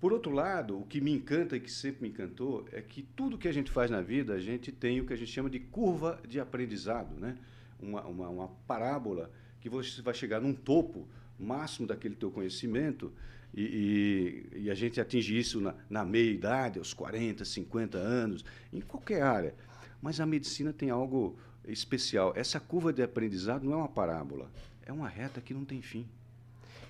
Por 0.00 0.12
outro 0.12 0.30
lado, 0.30 0.78
o 0.78 0.84
que 0.84 1.00
me 1.00 1.10
encanta 1.10 1.56
e 1.56 1.60
que 1.60 1.72
sempre 1.72 2.02
me 2.02 2.08
encantou 2.10 2.66
é 2.70 2.82
que 2.82 3.02
tudo 3.02 3.38
que 3.38 3.48
a 3.48 3.52
gente 3.52 3.70
faz 3.70 3.90
na 3.90 4.02
vida, 4.02 4.34
a 4.34 4.40
gente 4.40 4.70
tem 4.70 5.00
o 5.00 5.06
que 5.06 5.12
a 5.12 5.16
gente 5.16 5.30
chama 5.30 5.48
de 5.48 5.58
curva 5.58 6.20
de 6.28 6.38
aprendizado, 6.38 7.18
né? 7.18 7.36
uma, 7.80 8.02
uma, 8.02 8.28
uma 8.28 8.48
parábola 8.66 9.30
que 9.68 9.70
você 9.70 10.00
vai 10.00 10.14
chegar 10.14 10.40
num 10.40 10.54
topo 10.54 11.08
máximo 11.38 11.86
daquele 11.88 12.14
teu 12.14 12.30
conhecimento 12.30 13.12
e, 13.54 14.46
e, 14.54 14.60
e, 14.64 14.70
a 14.70 14.74
gente 14.74 15.00
atinge 15.00 15.36
isso 15.36 15.60
na, 15.60 15.74
na 15.88 16.04
meia-idade, 16.04 16.78
aos 16.78 16.92
40, 16.92 17.44
50 17.44 17.96
anos, 17.96 18.44
em 18.72 18.80
qualquer 18.80 19.22
área. 19.22 19.54
Mas 20.02 20.20
a 20.20 20.26
medicina 20.26 20.72
tem 20.72 20.90
algo 20.90 21.38
especial. 21.66 22.32
Essa 22.36 22.60
curva 22.60 22.92
de 22.92 23.02
aprendizado 23.02 23.64
não 23.64 23.72
é 23.72 23.76
uma 23.76 23.88
parábola, 23.88 24.50
é 24.84 24.92
uma 24.92 25.08
reta 25.08 25.40
que 25.40 25.54
não 25.54 25.64
tem 25.64 25.80
fim. 25.80 26.06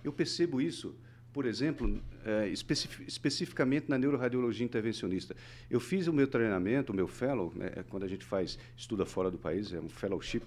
Eu 0.03 0.13
percebo 0.13 0.61
isso, 0.61 0.95
por 1.33 1.47
exemplo, 1.47 2.03
é, 2.25 2.49
especific, 2.49 3.07
especificamente 3.07 3.89
na 3.89 3.97
neuroradiologia 3.97 4.65
intervencionista. 4.65 5.37
Eu 5.71 5.79
fiz 5.79 6.09
o 6.09 6.13
meu 6.13 6.27
treinamento, 6.27 6.93
o 6.93 6.97
meu 6.97 7.07
fellow, 7.07 7.53
né, 7.55 7.85
quando 7.89 8.03
a 8.03 8.09
gente 8.09 8.25
faz, 8.25 8.59
estuda 8.77 9.07
fora 9.07 9.31
do 9.31 9.39
país, 9.39 9.73
é 9.73 9.81
um 9.81 9.89
fellowship. 9.89 10.43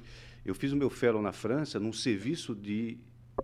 Eu 0.46 0.56
fiz 0.56 0.72
o 0.72 0.78
meu 0.78 0.90
fellow 0.90 1.22
na 1.22 1.32
França, 1.32 1.80
num 1.80 1.94
serviço 1.94 2.56
de, 2.56 2.98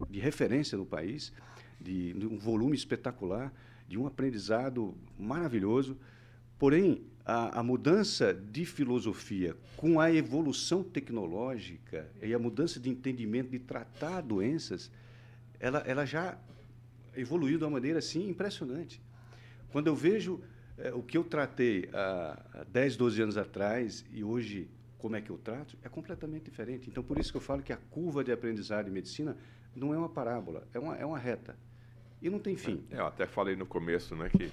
de 0.09 0.19
referência 0.19 0.77
no 0.77 0.85
país, 0.85 1.33
de, 1.79 2.13
de 2.13 2.25
um 2.25 2.37
volume 2.37 2.75
espetacular, 2.75 3.53
de 3.87 3.97
um 3.97 4.07
aprendizado 4.07 4.95
maravilhoso. 5.17 5.97
Porém, 6.57 7.03
a, 7.25 7.59
a, 7.59 7.63
mudança 7.63 8.33
de 8.33 8.65
filosofia 8.65 9.55
com 9.75 9.99
a 9.99 10.13
evolução 10.13 10.83
tecnológica 10.83 12.09
e 12.21 12.33
a 12.33 12.39
mudança 12.39 12.79
de 12.79 12.89
entendimento 12.89 13.49
de 13.49 13.59
tratar 13.59 14.21
doenças, 14.21 14.91
ela, 15.59 15.79
ela 15.79 16.05
já 16.05 16.37
evoluiu 17.15 17.57
de 17.57 17.63
uma 17.63 17.71
maneira 17.71 17.99
assim 17.99 18.29
impressionante. 18.29 19.01
Quando 19.71 19.87
eu 19.87 19.95
vejo 19.95 20.41
é, 20.77 20.93
o 20.93 21.01
que 21.01 21.17
eu 21.17 21.23
tratei 21.23 21.89
há, 21.93 22.41
há 22.53 22.63
10, 22.63 22.95
12 22.95 23.21
anos 23.21 23.37
atrás 23.37 24.05
e 24.13 24.23
hoje 24.23 24.69
como 25.05 25.15
é 25.15 25.21
que 25.21 25.29
eu 25.29 25.37
trato, 25.37 25.77
é 25.83 25.87
completamente 25.87 26.45
diferente. 26.45 26.89
Então, 26.89 27.03
por 27.03 27.19
isso 27.19 27.29
que 27.29 27.37
eu 27.37 27.41
falo 27.41 27.61
que 27.61 27.71
a 27.71 27.77
curva 27.77 28.23
de 28.23 28.31
aprendizado 28.31 28.87
em 28.87 28.91
medicina 28.91 29.37
não 29.75 29.93
é 29.93 29.97
uma 29.99 30.09
parábola, 30.09 30.67
é 30.73 30.79
uma, 30.79 30.97
é 30.97 31.05
uma 31.05 31.19
reta. 31.19 31.55
E 32.19 32.27
não 32.27 32.39
tem 32.39 32.57
fim. 32.57 32.83
É, 32.89 32.97
eu 32.97 33.05
até 33.05 33.27
falei 33.27 33.55
no 33.55 33.67
começo 33.67 34.15
né, 34.15 34.29
que 34.29 34.51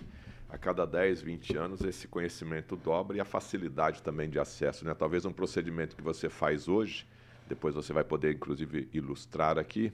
a 0.50 0.59
cada 0.59 0.85
10, 0.85 1.23
20 1.23 1.56
anos 1.56 1.80
esse 1.80 2.06
conhecimento 2.06 2.76
dobra 2.76 3.16
e 3.16 3.21
a 3.21 3.25
facilidade 3.25 4.02
também 4.02 4.28
de 4.28 4.38
acesso. 4.38 4.85
Né? 4.85 4.92
Talvez 4.92 5.25
um 5.25 5.32
procedimento 5.32 5.97
que 5.97 6.02
você 6.02 6.28
faz 6.28 6.68
hoje, 6.68 7.06
depois 7.49 7.75
você 7.75 7.94
vai 7.94 8.04
poder 8.04 8.35
inclusive 8.35 8.90
ilustrar 8.92 9.56
aqui, 9.56 9.90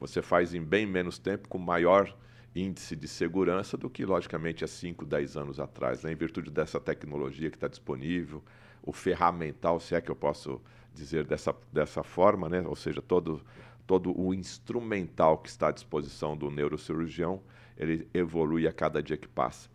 você 0.00 0.20
faz 0.20 0.52
em 0.52 0.64
bem 0.64 0.84
menos 0.84 1.16
tempo 1.16 1.48
com 1.48 1.58
maior 1.58 2.12
índice 2.56 2.96
de 2.96 3.06
segurança 3.06 3.76
do 3.76 3.88
que, 3.88 4.04
logicamente, 4.04 4.64
há 4.64 4.66
5, 4.66 5.06
10 5.06 5.36
anos 5.36 5.60
atrás, 5.60 6.02
né? 6.02 6.10
em 6.10 6.16
virtude 6.16 6.50
dessa 6.50 6.80
tecnologia 6.80 7.48
que 7.48 7.56
está 7.56 7.68
disponível, 7.68 8.42
o 8.82 8.92
ferramental, 8.92 9.78
se 9.80 9.94
é 9.94 10.00
que 10.00 10.10
eu 10.10 10.16
posso 10.16 10.60
dizer 10.94 11.24
dessa, 11.24 11.54
dessa 11.72 12.02
forma, 12.02 12.48
né? 12.48 12.60
ou 12.66 12.76
seja, 12.76 13.00
todo 13.00 13.42
todo 13.86 14.18
o 14.18 14.32
instrumental 14.32 15.38
que 15.38 15.48
está 15.48 15.68
à 15.68 15.70
disposição 15.72 16.36
do 16.36 16.50
neurocirurgião, 16.50 17.42
ele 17.76 18.08
evolui 18.14 18.66
a 18.66 18.72
cada 18.72 19.02
dia 19.02 19.16
que 19.16 19.28
passa. 19.28 19.68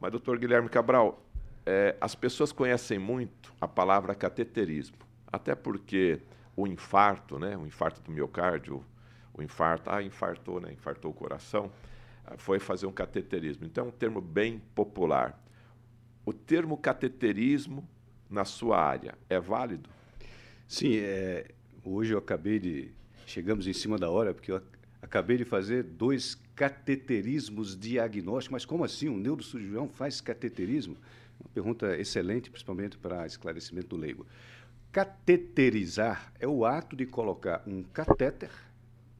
Mas, 0.00 0.10
doutor 0.10 0.38
Guilherme 0.38 0.68
Cabral, 0.68 1.22
é, 1.66 1.96
as 2.00 2.14
pessoas 2.14 2.52
conhecem 2.52 2.98
muito 2.98 3.52
a 3.60 3.68
palavra 3.68 4.14
cateterismo, 4.14 4.96
até 5.26 5.54
porque 5.54 6.20
o 6.56 6.66
infarto, 6.66 7.38
né, 7.38 7.56
o 7.56 7.66
infarto 7.66 8.00
do 8.00 8.10
miocárdio, 8.10 8.84
o 9.34 9.42
infarto, 9.42 9.90
ah, 9.90 10.02
infartou, 10.02 10.60
né, 10.60 10.72
infartou 10.72 11.10
o 11.10 11.14
coração, 11.14 11.70
ah, 12.24 12.34
foi 12.36 12.58
fazer 12.58 12.86
um 12.86 12.92
cateterismo. 12.92 13.66
Então, 13.66 13.86
é 13.86 13.88
um 13.88 13.92
termo 13.92 14.20
bem 14.20 14.60
popular. 14.74 15.38
O 16.24 16.32
termo 16.32 16.76
cateterismo, 16.76 17.86
na 18.30 18.44
sua 18.44 18.78
área, 18.78 19.14
é 19.28 19.40
válido? 19.40 19.88
Sim, 20.68 20.96
é, 20.98 21.48
hoje 21.84 22.12
eu 22.14 22.18
acabei 22.18 22.58
de 22.58 22.92
chegamos 23.26 23.66
em 23.66 23.72
cima 23.72 23.98
da 23.98 24.10
hora, 24.10 24.34
porque 24.34 24.52
eu 24.52 24.60
acabei 25.00 25.36
de 25.36 25.44
fazer 25.44 25.82
dois 25.82 26.36
cateterismos 26.54 27.78
diagnósticos. 27.78 28.52
Mas 28.52 28.64
como 28.64 28.84
assim? 28.84 29.08
Um 29.08 29.16
neurocirurgião 29.16 29.88
faz 29.88 30.20
cateterismo? 30.20 30.96
Uma 31.40 31.48
pergunta 31.54 31.96
excelente, 31.96 32.50
principalmente 32.50 32.98
para 32.98 33.26
esclarecimento 33.26 33.88
do 33.88 33.96
leigo. 33.96 34.26
Cateterizar 34.92 36.32
é 36.38 36.46
o 36.46 36.64
ato 36.64 36.96
de 36.96 37.06
colocar 37.06 37.62
um 37.66 37.82
catéter 37.82 38.50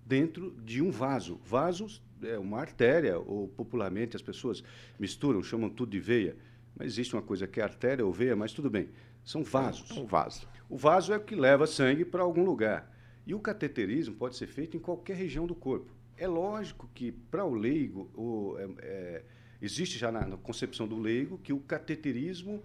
dentro 0.05 0.51
de 0.65 0.83
um 0.83 0.91
vaso. 0.91 1.41
Vasos 1.45 2.03
é 2.23 2.39
uma 2.39 2.61
artéria, 2.61 3.19
ou 3.19 3.49
popularmente 3.49 4.17
as 4.17 4.23
pessoas 4.23 4.63
misturam, 4.99 5.43
chamam 5.43 5.71
tudo 5.71 5.93
de 5.93 6.01
veia. 6.01 6.37
Mas 6.77 6.89
existe 6.89 7.15
uma 7.15 7.23
coisa 7.23 7.47
que 7.47 7.61
é 7.61 7.63
artéria 7.63 8.05
ou 8.05 8.13
veia, 8.13 8.35
mas 8.35 8.53
tudo 8.53 8.71
bem. 8.71 8.89
São 9.25 9.43
vasos. 9.43 9.91
É 9.91 10.01
um 10.01 10.07
vaso. 10.07 10.49
O 10.69 10.77
vaso 10.77 11.13
é 11.13 11.17
o 11.17 11.21
que 11.21 11.35
leva 11.35 11.67
sangue 11.67 12.05
para 12.05 12.23
algum 12.23 12.45
lugar. 12.45 12.91
E 13.27 13.35
o 13.35 13.41
cateterismo 13.41 14.15
pode 14.15 14.37
ser 14.37 14.47
feito 14.47 14.77
em 14.77 14.81
qualquer 14.81 15.17
região 15.17 15.47
do 15.47 15.55
corpo. 15.55 15.93
É 16.17 16.27
lógico 16.27 16.89
que, 16.95 17.13
para 17.13 17.45
o 17.45 17.55
leigo, 17.55 18.11
o, 18.15 18.57
é, 18.59 18.69
é, 18.83 19.25
existe 19.61 19.99
já 19.99 20.11
na, 20.11 20.27
na, 20.27 20.37
concepção 20.37 20.87
do 20.87 20.99
leigo 20.99 21.39
que 21.39 21.53
o 21.53 21.61
cateterismo, 21.61 22.63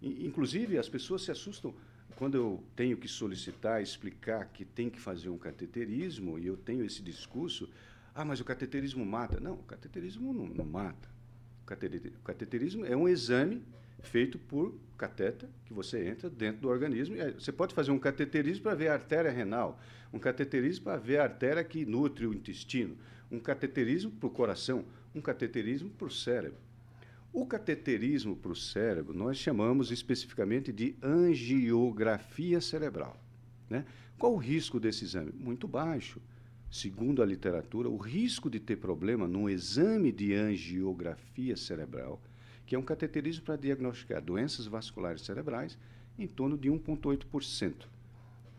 inclusive 0.00 0.78
as 0.78 0.88
pessoas 0.88 1.22
se 1.22 1.30
assustam 1.30 1.74
quando 2.16 2.36
eu 2.36 2.62
tenho 2.76 2.96
que 2.96 3.08
solicitar, 3.08 3.82
explicar 3.82 4.46
que 4.46 4.64
tem 4.64 4.88
que 4.88 5.00
fazer 5.00 5.28
um 5.28 5.38
cateterismo 5.38 6.38
e 6.38 6.46
eu 6.46 6.56
tenho 6.56 6.84
esse 6.84 7.02
discurso, 7.02 7.68
ah, 8.14 8.24
mas 8.24 8.40
o 8.40 8.44
cateterismo 8.44 9.04
mata. 9.04 9.40
Não, 9.40 9.54
o 9.54 9.62
cateterismo 9.64 10.32
não, 10.32 10.46
não 10.46 10.64
mata. 10.64 11.08
O 11.64 12.22
cateterismo 12.24 12.84
é 12.84 12.96
um 12.96 13.08
exame 13.08 13.62
feito 14.02 14.38
por 14.38 14.74
catéter, 14.98 15.48
que 15.64 15.72
você 15.72 16.06
entra 16.08 16.28
dentro 16.28 16.62
do 16.62 16.68
organismo. 16.68 17.16
Você 17.38 17.52
pode 17.52 17.74
fazer 17.74 17.90
um 17.90 17.98
cateterismo 17.98 18.64
para 18.64 18.74
ver 18.74 18.88
a 18.88 18.94
artéria 18.94 19.30
renal, 19.30 19.80
um 20.12 20.18
cateterismo 20.18 20.84
para 20.84 20.96
ver 20.96 21.18
a 21.18 21.24
artéria 21.24 21.64
que 21.64 21.84
nutre 21.86 22.26
o 22.26 22.34
intestino, 22.34 22.96
um 23.30 23.38
cateterismo 23.38 24.10
para 24.10 24.26
o 24.26 24.30
coração, 24.30 24.84
um 25.14 25.20
cateterismo 25.20 25.90
para 25.90 26.06
o 26.06 26.10
cérebro. 26.10 26.58
O 27.32 27.46
cateterismo 27.46 28.36
para 28.36 28.52
o 28.52 28.56
cérebro 28.56 29.14
nós 29.14 29.38
chamamos 29.38 29.90
especificamente 29.90 30.70
de 30.70 30.94
angiografia 31.02 32.60
cerebral. 32.60 33.18
Né? 33.70 33.86
Qual 34.18 34.34
o 34.34 34.36
risco 34.36 34.78
desse 34.78 35.04
exame? 35.04 35.32
Muito 35.32 35.66
baixo. 35.66 36.20
Segundo 36.72 37.22
a 37.22 37.26
literatura, 37.26 37.88
o 37.88 37.96
risco 37.96 38.50
de 38.50 38.58
ter 38.58 38.76
problema 38.76 39.28
no 39.28 39.48
exame 39.48 40.10
de 40.10 40.34
angiografia 40.34 41.56
cerebral 41.56 42.20
que 42.72 42.74
é 42.74 42.78
um 42.78 42.82
cateterismo 42.82 43.44
para 43.44 43.56
diagnosticar 43.56 44.22
doenças 44.22 44.64
vasculares 44.66 45.20
cerebrais, 45.20 45.78
em 46.18 46.26
torno 46.26 46.56
de 46.56 46.70
1,8%. 46.70 47.86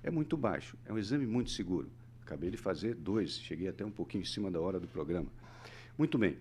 É 0.03 0.11
muito 0.11 0.37
baixo, 0.37 0.77
é 0.85 0.93
um 0.93 0.99
exame 0.99 1.25
muito 1.25 1.49
seguro. 1.49 1.89
Acabei 2.21 2.51
de 2.51 2.57
fazer 2.57 2.93
dois, 2.93 3.39
cheguei 3.39 3.67
até 3.67 3.83
um 3.83 3.89
pouquinho 3.89 4.21
em 4.21 4.25
cima 4.25 4.51
da 4.51 4.59
hora 4.59 4.79
do 4.79 4.87
programa. 4.87 5.27
Muito 5.97 6.17
bem. 6.19 6.37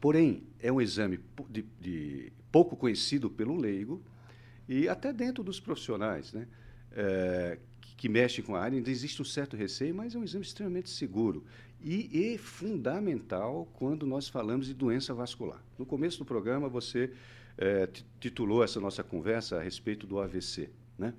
Porém, 0.00 0.42
é 0.58 0.72
um 0.72 0.80
exame 0.80 1.20
de, 1.48 1.64
de 1.80 2.32
pouco 2.50 2.76
conhecido 2.76 3.30
pelo 3.30 3.56
leigo 3.56 4.02
e 4.68 4.88
até 4.88 5.12
dentro 5.12 5.44
dos 5.44 5.60
profissionais, 5.60 6.32
né? 6.32 6.48
É, 6.90 7.58
que 8.02 8.08
mexem 8.08 8.44
com 8.44 8.56
a 8.56 8.60
área, 8.60 8.76
ainda 8.76 8.90
existe 8.90 9.22
um 9.22 9.24
certo 9.24 9.56
receio, 9.56 9.94
mas 9.94 10.12
é 10.12 10.18
um 10.18 10.24
exame 10.24 10.44
extremamente 10.44 10.90
seguro 10.90 11.44
e, 11.80 12.32
e 12.32 12.36
fundamental 12.36 13.68
quando 13.74 14.04
nós 14.04 14.28
falamos 14.28 14.66
de 14.66 14.74
doença 14.74 15.14
vascular. 15.14 15.62
No 15.78 15.86
começo 15.86 16.18
do 16.18 16.24
programa, 16.24 16.68
você 16.68 17.12
é, 17.56 17.88
titulou 18.18 18.64
essa 18.64 18.80
nossa 18.80 19.04
conversa 19.04 19.60
a 19.60 19.62
respeito 19.62 20.04
do 20.04 20.18
AVC. 20.18 20.68
Né? 20.98 21.14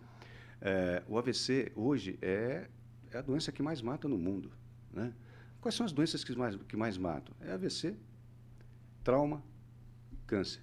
É, 0.60 1.02
o 1.08 1.18
AVC, 1.18 1.72
hoje, 1.74 2.20
é, 2.22 2.68
é 3.14 3.18
a 3.18 3.22
doença 3.22 3.50
que 3.50 3.64
mais 3.64 3.82
mata 3.82 4.06
no 4.10 4.18
mundo. 4.18 4.52
Né? 4.92 5.14
Quais 5.62 5.76
são 5.76 5.86
as 5.86 5.94
doenças 5.94 6.22
que 6.22 6.36
mais, 6.36 6.58
que 6.68 6.76
mais 6.76 6.98
matam? 6.98 7.34
É 7.40 7.54
AVC, 7.54 7.96
trauma, 9.06 9.42
câncer. 10.28 10.60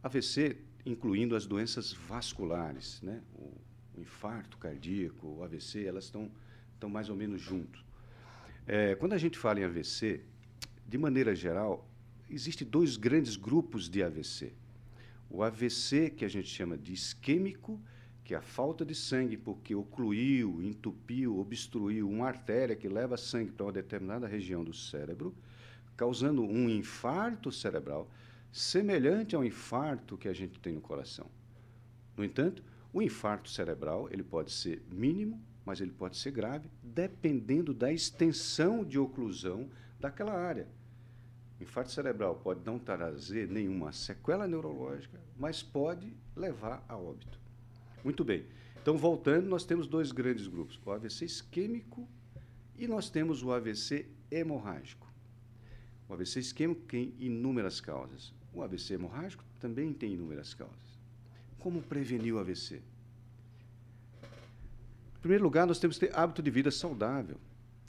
AVC, 0.00 0.58
incluindo 0.86 1.34
as 1.34 1.44
doenças 1.44 1.92
vasculares, 1.92 3.02
né? 3.02 3.20
O, 3.34 3.59
infarto 4.00 4.56
cardíaco, 4.58 5.42
AVC, 5.42 5.84
elas 5.84 6.04
estão, 6.04 6.30
estão 6.74 6.88
mais 6.88 7.08
ou 7.08 7.16
menos 7.16 7.40
juntos. 7.40 7.84
É, 8.66 8.94
quando 8.94 9.12
a 9.12 9.18
gente 9.18 9.38
fala 9.38 9.60
em 9.60 9.64
AVC, 9.64 10.22
de 10.86 10.98
maneira 10.98 11.34
geral, 11.34 11.88
existem 12.28 12.66
dois 12.66 12.96
grandes 12.96 13.36
grupos 13.36 13.88
de 13.88 14.02
AVC. 14.02 14.52
O 15.28 15.42
AVC, 15.42 16.10
que 16.10 16.24
a 16.24 16.28
gente 16.28 16.48
chama 16.48 16.76
de 16.76 16.92
isquêmico, 16.92 17.80
que 18.24 18.34
é 18.34 18.36
a 18.36 18.42
falta 18.42 18.84
de 18.84 18.94
sangue 18.94 19.36
porque 19.36 19.74
ocluiu, 19.74 20.62
entupiu, 20.62 21.38
obstruiu 21.38 22.08
uma 22.08 22.28
artéria 22.28 22.76
que 22.76 22.88
leva 22.88 23.16
sangue 23.16 23.50
para 23.50 23.66
uma 23.66 23.72
determinada 23.72 24.26
região 24.26 24.62
do 24.62 24.72
cérebro, 24.72 25.34
causando 25.96 26.42
um 26.42 26.68
infarto 26.68 27.50
cerebral 27.50 28.08
semelhante 28.52 29.34
ao 29.34 29.44
infarto 29.44 30.16
que 30.16 30.28
a 30.28 30.32
gente 30.32 30.58
tem 30.58 30.72
no 30.72 30.80
coração. 30.80 31.28
No 32.16 32.24
entanto, 32.24 32.62
o 32.92 33.00
infarto 33.00 33.48
cerebral 33.48 34.08
ele 34.10 34.22
pode 34.22 34.50
ser 34.52 34.82
mínimo, 34.90 35.40
mas 35.64 35.80
ele 35.80 35.92
pode 35.92 36.16
ser 36.16 36.32
grave, 36.32 36.68
dependendo 36.82 37.72
da 37.72 37.92
extensão 37.92 38.84
de 38.84 38.98
oclusão 38.98 39.68
daquela 39.98 40.32
área. 40.32 40.66
O 41.60 41.62
infarto 41.62 41.92
cerebral 41.92 42.36
pode 42.36 42.60
não 42.64 42.78
trazer 42.78 43.46
nenhuma 43.46 43.92
sequela 43.92 44.48
neurológica, 44.48 45.20
mas 45.38 45.62
pode 45.62 46.12
levar 46.34 46.84
a 46.88 46.96
óbito. 46.96 47.38
Muito 48.02 48.24
bem. 48.24 48.46
Então, 48.80 48.96
voltando, 48.96 49.46
nós 49.46 49.64
temos 49.64 49.86
dois 49.86 50.10
grandes 50.10 50.46
grupos: 50.46 50.80
o 50.84 50.90
AVC 50.90 51.26
isquêmico 51.26 52.08
e 52.78 52.88
nós 52.88 53.10
temos 53.10 53.42
o 53.42 53.52
AVC 53.52 54.08
hemorrágico. 54.30 55.06
O 56.08 56.14
AVC 56.14 56.40
isquêmico 56.40 56.80
tem 56.82 57.14
inúmeras 57.18 57.78
causas. 57.80 58.32
O 58.54 58.62
AVC 58.62 58.94
hemorrágico 58.94 59.44
também 59.60 59.92
tem 59.92 60.14
inúmeras 60.14 60.54
causas. 60.54 60.89
Como 61.60 61.80
prevenir 61.82 62.34
o 62.34 62.38
AVC? 62.38 62.82
Em 65.16 65.20
primeiro 65.20 65.44
lugar, 65.44 65.66
nós 65.66 65.78
temos 65.78 65.98
que 65.98 66.06
ter 66.06 66.18
hábito 66.18 66.42
de 66.42 66.50
vida 66.50 66.70
saudável. 66.70 67.36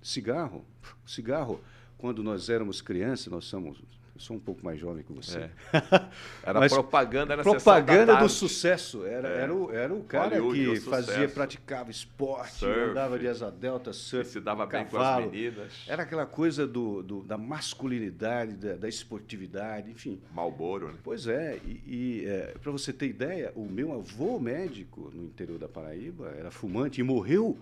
Cigarro. 0.01 0.63
Cigarro, 1.05 1.61
quando 1.97 2.21
nós 2.21 2.49
éramos 2.49 2.81
crianças, 2.81 3.27
nós 3.27 3.45
somos 3.45 3.81
sou 4.21 4.37
um 4.37 4.39
pouco 4.39 4.63
mais 4.63 4.79
jovem 4.79 5.03
que 5.03 5.11
você. 5.11 5.39
É. 5.39 5.51
Era 6.43 6.59
Mas 6.59 6.71
propaganda 6.71 7.33
era 7.33 7.43
Propaganda 7.43 8.15
do 8.15 8.29
sucesso. 8.29 9.05
Era, 9.05 9.27
é. 9.27 9.37
era, 9.41 9.53
o, 9.53 9.71
era 9.71 9.93
o 9.93 10.03
cara 10.03 10.39
Hollywood, 10.39 10.79
que 10.79 10.89
fazia, 10.89 11.27
praticava 11.27 11.91
esporte, 11.91 12.53
surf, 12.53 12.79
andava 12.79 13.19
de 13.19 13.27
asa 13.27 13.51
delta, 13.51 13.93
surf, 13.93 14.29
se 14.31 14.39
dava 14.39 14.67
cavalo. 14.67 14.83
bem 14.83 14.91
com 14.91 14.97
as 14.97 15.31
meninas. 15.31 15.85
Era 15.87 16.03
aquela 16.03 16.25
coisa 16.25 16.67
do, 16.67 17.01
do 17.01 17.23
da 17.23 17.37
masculinidade, 17.37 18.53
da, 18.53 18.75
da, 18.75 18.87
esportividade, 18.87 19.91
enfim. 19.91 20.21
Malboro, 20.33 20.89
né? 20.89 20.99
Pois 21.03 21.27
é. 21.27 21.59
E, 21.65 21.83
e 21.85 22.25
é, 22.25 22.55
para 22.61 22.71
você 22.71 22.93
ter 22.93 23.07
ideia, 23.07 23.51
o 23.55 23.65
meu 23.65 23.93
avô 23.93 24.39
médico 24.39 25.11
no 25.13 25.23
interior 25.23 25.57
da 25.57 25.67
Paraíba 25.67 26.33
era 26.37 26.51
fumante 26.51 27.01
e 27.01 27.03
morreu 27.03 27.57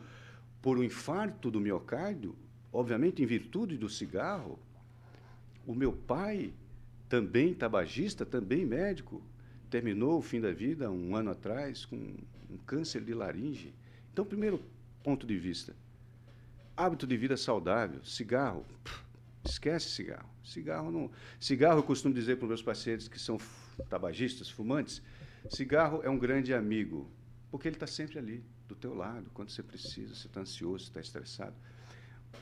por 0.62 0.78
um 0.78 0.84
infarto 0.84 1.50
do 1.50 1.60
miocárdio, 1.60 2.36
obviamente 2.72 3.22
em 3.22 3.26
virtude 3.26 3.78
do 3.78 3.90
cigarro 3.90 4.60
o 5.70 5.76
meu 5.76 5.94
pai, 5.94 6.52
também 7.08 7.54
tabagista, 7.54 8.26
também 8.26 8.66
médico, 8.66 9.22
terminou 9.70 10.18
o 10.18 10.22
fim 10.22 10.42
da 10.42 10.52
vida 10.52 10.90
um 10.90 11.16
ano 11.16 11.30
atrás 11.30 11.86
com 11.86 11.96
um 11.96 12.58
câncer 12.66 13.04
de 13.04 13.14
laringe. 13.14 13.72
Então, 14.12 14.26
primeiro 14.26 14.60
ponto 15.04 15.28
de 15.28 15.38
vista, 15.38 15.76
hábito 16.76 17.06
de 17.06 17.16
vida 17.16 17.38
saudável, 17.38 18.04
cigarro, 18.04 18.66
esquece 19.46 19.90
cigarro. 19.90 20.28
Cigarro 20.44 20.90
não, 20.90 21.12
cigarro 21.40 21.78
eu 21.78 21.84
costumo 21.84 22.16
dizer 22.16 22.38
para 22.38 22.46
os 22.46 22.50
meus 22.50 22.64
pacientes 22.64 23.08
que 23.08 23.20
são 23.20 23.38
tabagistas, 23.88 24.50
fumantes, 24.50 25.04
cigarro 25.52 26.02
é 26.04 26.10
um 26.10 26.18
grande 26.18 26.52
amigo, 26.52 27.08
porque 27.52 27.68
ele 27.68 27.76
está 27.76 27.86
sempre 27.86 28.18
ali, 28.18 28.44
do 28.68 28.74
teu 28.74 28.96
lado, 28.96 29.30
quando 29.36 29.52
você 29.52 29.62
precisa, 29.62 30.16
você 30.16 30.26
está 30.26 30.42
ansioso, 30.42 30.86
está 30.86 31.00
estressado. 31.00 31.54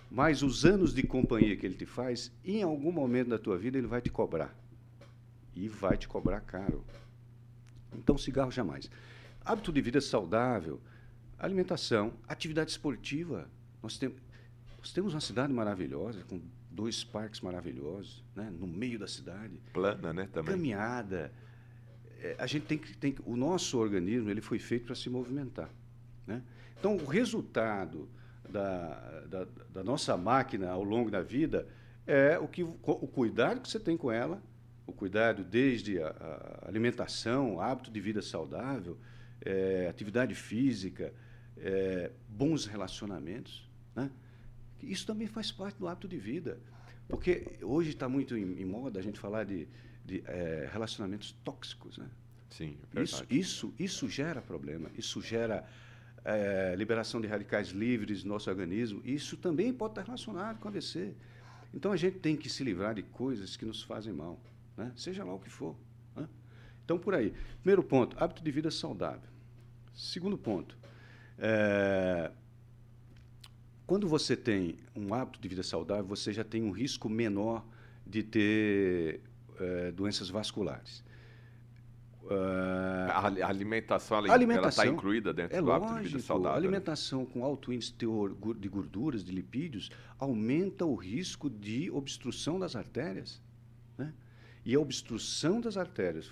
Mas 0.10 0.42
os 0.42 0.66
anos 0.66 0.94
de 0.94 1.04
companhia 1.04 1.56
que 1.58 1.66
ele 1.66 1.76
te 1.76 1.86
faz, 1.86 2.32
em 2.44 2.64
algum 2.64 2.92
momento 2.92 3.30
da 3.30 3.38
tua 3.38 3.58
vida 3.58 3.78
ele 3.78 3.88
vai 3.88 4.02
te 4.02 4.10
cobrar. 4.10 4.56
E 5.56 5.68
vai 5.68 5.98
te 5.98 6.08
cobrar 6.08 6.40
caro. 6.42 6.84
Então, 7.94 8.18
cigarro 8.18 8.52
jamais. 8.52 8.90
Hábito 9.44 9.72
de 9.72 9.82
vida 9.82 10.00
saudável, 10.00 10.80
alimentação, 11.38 12.14
atividade 12.28 12.72
esportiva. 12.72 13.50
Nós, 13.82 13.98
tem, 13.98 14.14
nós 14.78 14.92
temos 14.92 15.14
uma 15.14 15.22
cidade 15.22 15.52
maravilhosa, 15.52 16.24
com 16.24 16.42
dois 16.72 17.04
parques 17.04 17.42
maravilhosos, 17.42 18.24
né? 18.36 18.52
no 18.52 18.68
meio 18.68 19.00
da 19.00 19.08
cidade. 19.08 19.60
Plana, 19.74 20.14
né? 20.14 20.30
Também. 20.32 20.52
Caminhada. 20.52 21.34
É, 22.20 22.36
a 22.40 22.48
gente 22.48 22.66
tem 22.66 22.78
que, 22.78 22.96
tem 22.96 23.16
o 23.26 23.36
nosso 23.36 23.78
organismo 23.78 24.30
ele 24.30 24.42
foi 24.42 24.60
feito 24.60 24.86
para 24.86 24.96
se 24.96 25.10
movimentar. 25.10 25.70
Né? 26.26 26.42
Então, 26.80 26.96
o 26.96 27.06
resultado 27.06 28.08
da, 28.50 29.24
da, 29.28 29.48
da, 29.74 29.84
nossa 29.84 30.16
máquina 30.18 30.70
ao 30.70 30.84
longo 30.84 31.10
da 31.12 31.22
vida 31.22 31.68
é 32.06 32.38
o, 32.40 32.48
que, 32.48 32.64
o 32.64 32.74
cuidado 33.08 33.62
que 33.62 33.70
você 33.70 33.80
tem 33.80 33.98
com 33.98 34.12
ela, 34.12 34.42
o 34.86 34.94
cuidado 34.94 35.44
desde 35.44 36.02
a, 36.02 36.08
a 36.08 36.68
alimentação, 36.68 37.60
hábito 37.60 37.92
de 37.92 38.00
vida 38.00 38.22
saudável, 38.22 38.98
é, 39.42 39.88
atividade 39.90 40.34
física, 40.34 41.14
é, 41.58 42.12
bons 42.28 42.66
relacionamentos. 42.66 43.70
Né? 43.96 44.10
Isso 44.82 45.06
também 45.06 45.28
faz 45.28 45.52
parte 45.52 45.78
do 45.78 45.88
hábito 45.88 46.08
de 46.08 46.18
vida. 46.18 46.60
Porque 47.08 47.58
hoje 47.62 47.92
está 47.92 48.08
muito 48.10 48.38
em, 48.38 48.62
em, 48.62 48.66
moda 48.66 49.00
a 49.00 49.04
gente 49.04 49.20
falar 49.20 49.46
de, 49.46 49.68
de 50.06 50.24
é, 50.26 50.70
relacionamentos 50.72 51.34
tóxicos. 51.44 51.98
Né? 51.98 52.10
Sim, 52.50 52.78
é 52.96 53.02
isso, 53.02 53.26
isso, 53.30 53.74
isso 53.80 54.10
gera 54.10 54.42
problema, 54.42 54.90
isso 54.98 55.22
gera 55.22 55.66
é, 56.28 56.76
liberação 56.76 57.22
de 57.22 57.28
radicais 57.28 57.70
livres 57.70 58.26
no 58.26 58.34
nosso 58.34 58.50
organismo, 58.50 59.02
isso 59.06 59.38
também 59.38 59.74
pode 59.74 59.94
estar 59.94 60.02
relacionado 60.02 60.60
com 60.60 60.68
AVC. 60.68 61.16
Então 61.74 61.94
a 61.94 61.96
gente 61.96 62.20
tem 62.20 62.36
que 62.36 62.50
se 62.50 62.66
livrar 62.66 62.94
de 62.94 63.02
coisas 63.02 63.56
que 63.56 63.64
nos 63.64 63.82
fazem 63.82 64.12
mal, 64.12 64.38
né? 64.76 64.92
seja 64.94 65.24
lá 65.24 65.34
o 65.34 65.40
que 65.40 65.50
for. 65.50 65.74
Né? 66.14 66.28
Então, 66.84 67.00
por 67.00 67.16
aí. 67.16 67.34
Primeiro 67.62 67.82
ponto, 67.82 68.22
hábito 68.22 68.44
de 68.44 68.52
vida 68.52 68.70
saudável. 68.70 69.30
Segundo 69.94 70.38
ponto, 70.38 70.78
é, 71.38 72.30
quando 73.86 74.06
você 74.06 74.36
tem 74.36 74.80
um 74.94 75.14
hábito 75.14 75.40
de 75.40 75.48
vida 75.48 75.64
saudável, 75.64 76.06
você 76.06 76.34
já 76.34 76.44
tem 76.44 76.62
um 76.62 76.72
risco 76.72 77.08
menor 77.08 77.66
de 78.06 78.22
ter 78.22 79.22
é, 79.58 79.92
doenças 79.94 80.30
vasculares. 80.30 81.06
Uh, 82.30 83.10
a 83.10 83.48
alimentação, 83.48 84.18
ela 84.18 84.68
está 84.68 84.86
incluída 84.86 85.34
dentro 85.34 85.56
é 85.56 85.62
do 85.62 85.68
lógico, 85.68 85.86
hábito 85.86 86.04
de 86.04 86.10
vida 86.10 86.24
saudável. 86.24 86.58
A 86.58 86.60
né? 86.60 86.68
alimentação 86.68 87.22
né? 87.22 87.28
com 87.32 87.46
alto 87.46 87.72
índice 87.72 87.94
teor 87.94 88.36
de 88.60 88.68
gorduras, 88.68 89.24
de 89.24 89.32
lipídios, 89.32 89.90
aumenta 90.20 90.86
o 90.86 90.94
risco 90.94 91.50
de 91.50 91.90
obstrução 91.90 92.60
das 92.60 92.76
artérias. 92.76 93.42
Né? 93.98 94.14
E 94.66 94.76
a 94.76 94.80
obstrução 94.80 95.62
das 95.62 95.78
artérias, 95.78 96.30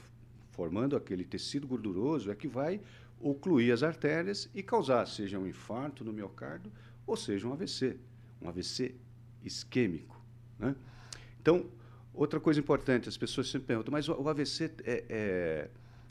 formando 0.52 0.98
aquele 0.98 1.24
tecido 1.24 1.66
gorduroso, 1.66 2.30
é 2.30 2.36
que 2.36 2.48
vai 2.48 2.82
ocluir 3.18 3.74
as 3.74 3.82
artérias 3.82 4.50
e 4.54 4.62
causar, 4.62 5.08
seja 5.08 5.40
um 5.40 5.48
infarto 5.48 6.04
no 6.04 6.12
miocárdio, 6.12 6.70
ou 7.08 7.16
seja 7.16 7.48
um 7.48 7.54
AVC, 7.54 7.98
um 8.42 8.50
AVC 8.50 8.96
isquêmico. 9.46 10.22
Né? 10.60 10.76
Então, 11.42 11.68
outra 12.14 12.38
coisa 12.38 12.60
importante, 12.60 13.08
as 13.08 13.16
pessoas 13.16 13.50
sempre 13.50 13.68
perguntam, 13.68 13.94
mas 13.94 14.10
o 14.10 14.28
AVC 14.28 14.72
é, 14.84 15.06
é 15.08 15.70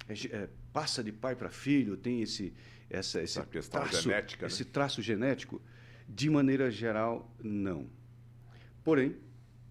é, 0.09 0.37
é, 0.37 0.49
passa 0.73 1.03
de 1.03 1.13
pai 1.13 1.35
para 1.35 1.51
filho, 1.51 1.97
tem 1.97 2.23
esse, 2.23 2.53
essa, 2.91 3.23
esse, 3.23 3.41
traço, 3.71 4.03
genética, 4.03 4.47
né? 4.47 4.53
esse 4.53 4.65
traço 4.65 5.03
genético? 5.03 5.61
De 6.09 6.29
maneira 6.29 6.71
geral, 6.71 7.35
não. 7.43 7.89
Porém, 8.83 9.17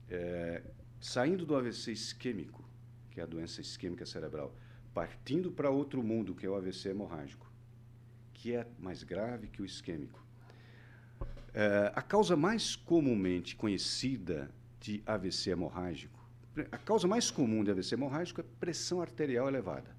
é, 0.10 0.64
saindo 1.00 1.46
do 1.46 1.56
AVC 1.56 1.92
isquêmico, 1.92 2.68
que 3.12 3.20
é 3.20 3.24
a 3.24 3.28
doença 3.28 3.62
isquêmica 3.62 4.06
cerebral, 4.06 4.58
partindo 4.94 5.52
para 5.52 5.70
outro 5.70 6.02
mundo, 6.02 6.34
que 6.34 6.46
é 6.46 6.50
o 6.50 6.56
AVC 6.56 6.90
hemorrágico, 6.90 7.52
que 8.34 8.54
é 8.54 8.68
mais 8.80 9.04
grave 9.04 9.48
que 9.48 9.62
o 9.62 9.66
isquêmico. 9.66 10.24
É, 11.54 11.92
a 11.94 12.02
causa 12.02 12.36
mais 12.36 12.76
comumente 12.76 13.56
conhecida 13.56 14.50
de 14.80 15.04
AVC 15.06 15.52
hemorrágico, 15.52 16.20
a 16.72 16.78
causa 16.78 17.08
mais 17.08 17.32
comum 17.32 17.64
de 17.64 17.72
AVC 17.72 17.94
hemorrágico 17.96 18.42
é 18.42 18.44
pressão 18.60 19.02
arterial 19.02 19.48
elevada. 19.48 19.96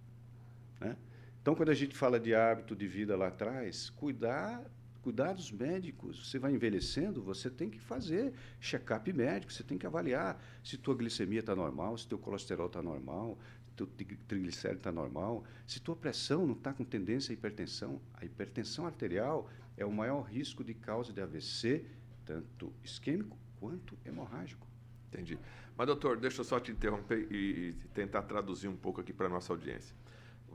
Né? 0.84 0.96
Então, 1.40 1.54
quando 1.54 1.70
a 1.70 1.74
gente 1.74 1.96
fala 1.96 2.20
de 2.20 2.34
hábito 2.34 2.76
de 2.76 2.86
vida 2.86 3.16
lá 3.16 3.28
atrás, 3.28 3.90
cuidar 3.90 4.62
cuidados 5.02 5.52
médicos. 5.52 6.26
Você 6.26 6.38
vai 6.38 6.54
envelhecendo, 6.54 7.22
você 7.22 7.50
tem 7.50 7.68
que 7.68 7.78
fazer 7.78 8.32
check-up 8.58 9.12
médico, 9.12 9.52
você 9.52 9.62
tem 9.62 9.76
que 9.76 9.86
avaliar 9.86 10.42
se 10.62 10.78
tua 10.78 10.94
glicemia 10.94 11.40
está 11.40 11.54
normal, 11.54 11.98
se 11.98 12.08
teu 12.08 12.18
colesterol 12.18 12.68
está 12.68 12.82
normal, 12.82 13.38
se 13.66 13.74
teu 13.74 13.86
triglicéride 14.26 14.78
está 14.78 14.90
normal, 14.90 15.44
se 15.66 15.78
tua 15.78 15.94
pressão 15.94 16.46
não 16.46 16.54
está 16.54 16.72
com 16.72 16.84
tendência 16.84 17.32
à 17.32 17.34
hipertensão. 17.34 18.00
A 18.14 18.24
hipertensão 18.24 18.86
arterial 18.86 19.50
é 19.76 19.84
o 19.84 19.92
maior 19.92 20.22
risco 20.22 20.64
de 20.64 20.72
causa 20.72 21.12
de 21.12 21.20
AVC, 21.20 21.84
tanto 22.24 22.72
isquêmico 22.82 23.36
quanto 23.60 23.98
hemorrágico. 24.06 24.66
Entendi. 25.08 25.38
Mas, 25.76 25.86
doutor, 25.86 26.16
deixa 26.16 26.40
eu 26.40 26.44
só 26.44 26.58
te 26.58 26.72
interromper 26.72 27.30
e, 27.30 27.68
e 27.68 27.72
tentar 27.92 28.22
traduzir 28.22 28.68
um 28.68 28.76
pouco 28.76 29.02
aqui 29.02 29.12
para 29.12 29.26
a 29.26 29.28
nossa 29.28 29.52
audiência. 29.52 29.94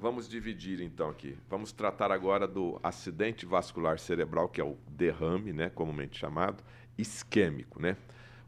Vamos 0.01 0.29
dividir 0.29 0.79
então 0.79 1.09
aqui. 1.09 1.37
Vamos 1.49 1.73
tratar 1.73 2.09
agora 2.09 2.47
do 2.47 2.79
acidente 2.81 3.45
vascular 3.45 3.99
cerebral, 3.99 4.47
que 4.47 4.61
é 4.61 4.63
o 4.63 4.77
derrame, 4.87 5.51
né, 5.51 5.69
comumente 5.69 6.17
chamado, 6.17 6.63
isquêmico, 6.97 7.81
né? 7.81 7.97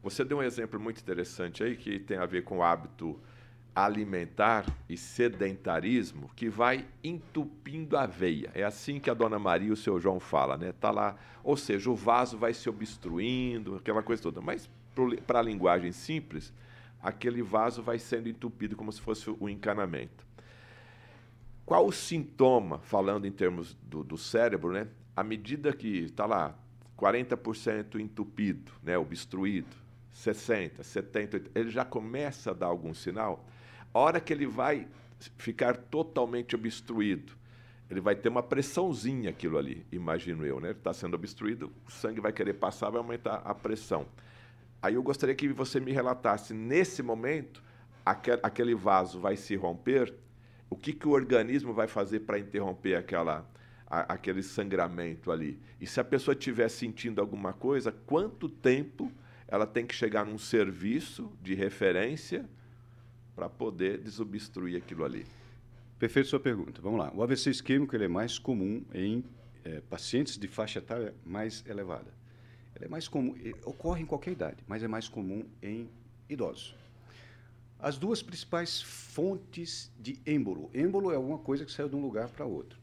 Você 0.02 0.24
deu 0.24 0.38
um 0.38 0.42
exemplo 0.42 0.80
muito 0.80 1.02
interessante 1.02 1.62
aí 1.62 1.76
que 1.76 1.98
tem 1.98 2.16
a 2.16 2.24
ver 2.24 2.42
com 2.42 2.58
o 2.58 2.62
hábito 2.62 3.20
alimentar 3.74 4.64
e 4.88 4.96
sedentarismo 4.96 6.30
que 6.34 6.48
vai 6.48 6.86
entupindo 7.04 7.98
a 7.98 8.06
veia. 8.06 8.50
É 8.54 8.64
assim 8.64 8.98
que 8.98 9.10
a 9.10 9.14
dona 9.14 9.38
Maria 9.38 9.68
e 9.68 9.72
o 9.72 9.76
seu 9.76 10.00
João 10.00 10.18
fala, 10.18 10.56
né? 10.56 10.72
Tá 10.72 10.90
lá, 10.90 11.16
ou 11.44 11.56
seja, 11.56 11.90
o 11.90 11.94
vaso 11.94 12.38
vai 12.38 12.54
se 12.54 12.66
obstruindo, 12.70 13.76
aquela 13.76 14.02
coisa 14.02 14.22
toda. 14.22 14.40
Mas 14.40 14.70
para 15.26 15.40
a 15.40 15.42
linguagem 15.42 15.92
simples, 15.92 16.50
aquele 17.02 17.42
vaso 17.42 17.82
vai 17.82 17.98
sendo 17.98 18.26
entupido 18.26 18.74
como 18.74 18.90
se 18.90 19.02
fosse 19.02 19.28
o 19.38 19.50
encanamento. 19.50 20.31
Qual 21.72 21.86
o 21.86 21.90
sintoma, 21.90 22.80
falando 22.80 23.26
em 23.26 23.32
termos 23.32 23.74
do, 23.82 24.04
do 24.04 24.18
cérebro, 24.18 24.72
né? 24.74 24.88
À 25.16 25.24
medida 25.24 25.72
que 25.72 26.00
está 26.00 26.26
lá 26.26 26.54
40% 26.98 27.98
entupido, 27.98 28.70
né, 28.82 28.98
obstruído, 28.98 29.74
60, 30.10 30.82
70, 30.82 31.36
80, 31.38 31.58
ele 31.58 31.70
já 31.70 31.82
começa 31.82 32.50
a 32.50 32.52
dar 32.52 32.66
algum 32.66 32.92
sinal. 32.92 33.46
A 33.94 33.98
hora 33.98 34.20
que 34.20 34.34
ele 34.34 34.46
vai 34.46 34.86
ficar 35.38 35.74
totalmente 35.78 36.54
obstruído, 36.54 37.32
ele 37.90 38.02
vai 38.02 38.16
ter 38.16 38.28
uma 38.28 38.42
pressãozinha 38.42 39.30
aquilo 39.30 39.56
ali, 39.56 39.86
imagino 39.90 40.44
eu, 40.44 40.60
né? 40.60 40.68
Ele 40.68 40.78
está 40.78 40.92
sendo 40.92 41.14
obstruído, 41.14 41.72
o 41.86 41.90
sangue 41.90 42.20
vai 42.20 42.34
querer 42.34 42.52
passar, 42.52 42.90
vai 42.90 43.00
aumentar 43.00 43.36
a 43.36 43.54
pressão. 43.54 44.06
Aí 44.82 44.92
eu 44.92 45.02
gostaria 45.02 45.34
que 45.34 45.48
você 45.48 45.80
me 45.80 45.90
relatasse, 45.90 46.52
nesse 46.52 47.02
momento, 47.02 47.62
aquele 48.04 48.74
vaso 48.74 49.18
vai 49.18 49.38
se 49.38 49.56
romper 49.56 50.12
o 50.72 50.76
que, 50.76 50.94
que 50.94 51.06
o 51.06 51.10
organismo 51.10 51.74
vai 51.74 51.86
fazer 51.86 52.20
para 52.20 52.38
interromper 52.38 52.94
aquela, 52.94 53.46
a, 53.86 54.14
aquele 54.14 54.42
sangramento 54.42 55.30
ali? 55.30 55.60
E 55.78 55.86
se 55.86 56.00
a 56.00 56.04
pessoa 56.04 56.34
estiver 56.34 56.66
sentindo 56.70 57.20
alguma 57.20 57.52
coisa, 57.52 57.92
quanto 57.92 58.48
tempo 58.48 59.12
ela 59.46 59.66
tem 59.66 59.86
que 59.86 59.94
chegar 59.94 60.24
num 60.24 60.38
serviço 60.38 61.30
de 61.42 61.54
referência 61.54 62.48
para 63.36 63.50
poder 63.50 63.98
desobstruir 63.98 64.78
aquilo 64.78 65.04
ali? 65.04 65.26
Perfeito 65.98 66.30
sua 66.30 66.40
pergunta. 66.40 66.80
Vamos 66.80 66.98
lá. 66.98 67.12
O 67.14 67.22
AVC 67.22 67.50
isquêmico 67.50 67.94
ele 67.94 68.06
é 68.06 68.08
mais 68.08 68.38
comum 68.38 68.82
em 68.94 69.22
é, 69.64 69.82
pacientes 69.82 70.38
de 70.38 70.48
faixa 70.48 70.78
etária 70.78 71.14
mais 71.22 71.62
elevada. 71.66 72.14
Ele 72.74 72.86
é 72.86 72.88
mais 72.88 73.06
comum, 73.08 73.34
ocorre 73.66 74.00
em 74.00 74.06
qualquer 74.06 74.30
idade, 74.30 74.64
mas 74.66 74.82
é 74.82 74.88
mais 74.88 75.06
comum 75.06 75.44
em 75.62 75.90
idosos. 76.30 76.74
As 77.82 77.98
duas 77.98 78.22
principais 78.22 78.80
fontes 78.80 79.92
de 79.98 80.16
êmbolo. 80.24 80.70
Êmbolo 80.72 81.10
é 81.10 81.16
alguma 81.16 81.38
coisa 81.38 81.64
que 81.64 81.72
saiu 81.72 81.88
de 81.88 81.96
um 81.96 82.00
lugar 82.00 82.28
para 82.28 82.44
outro. 82.46 82.78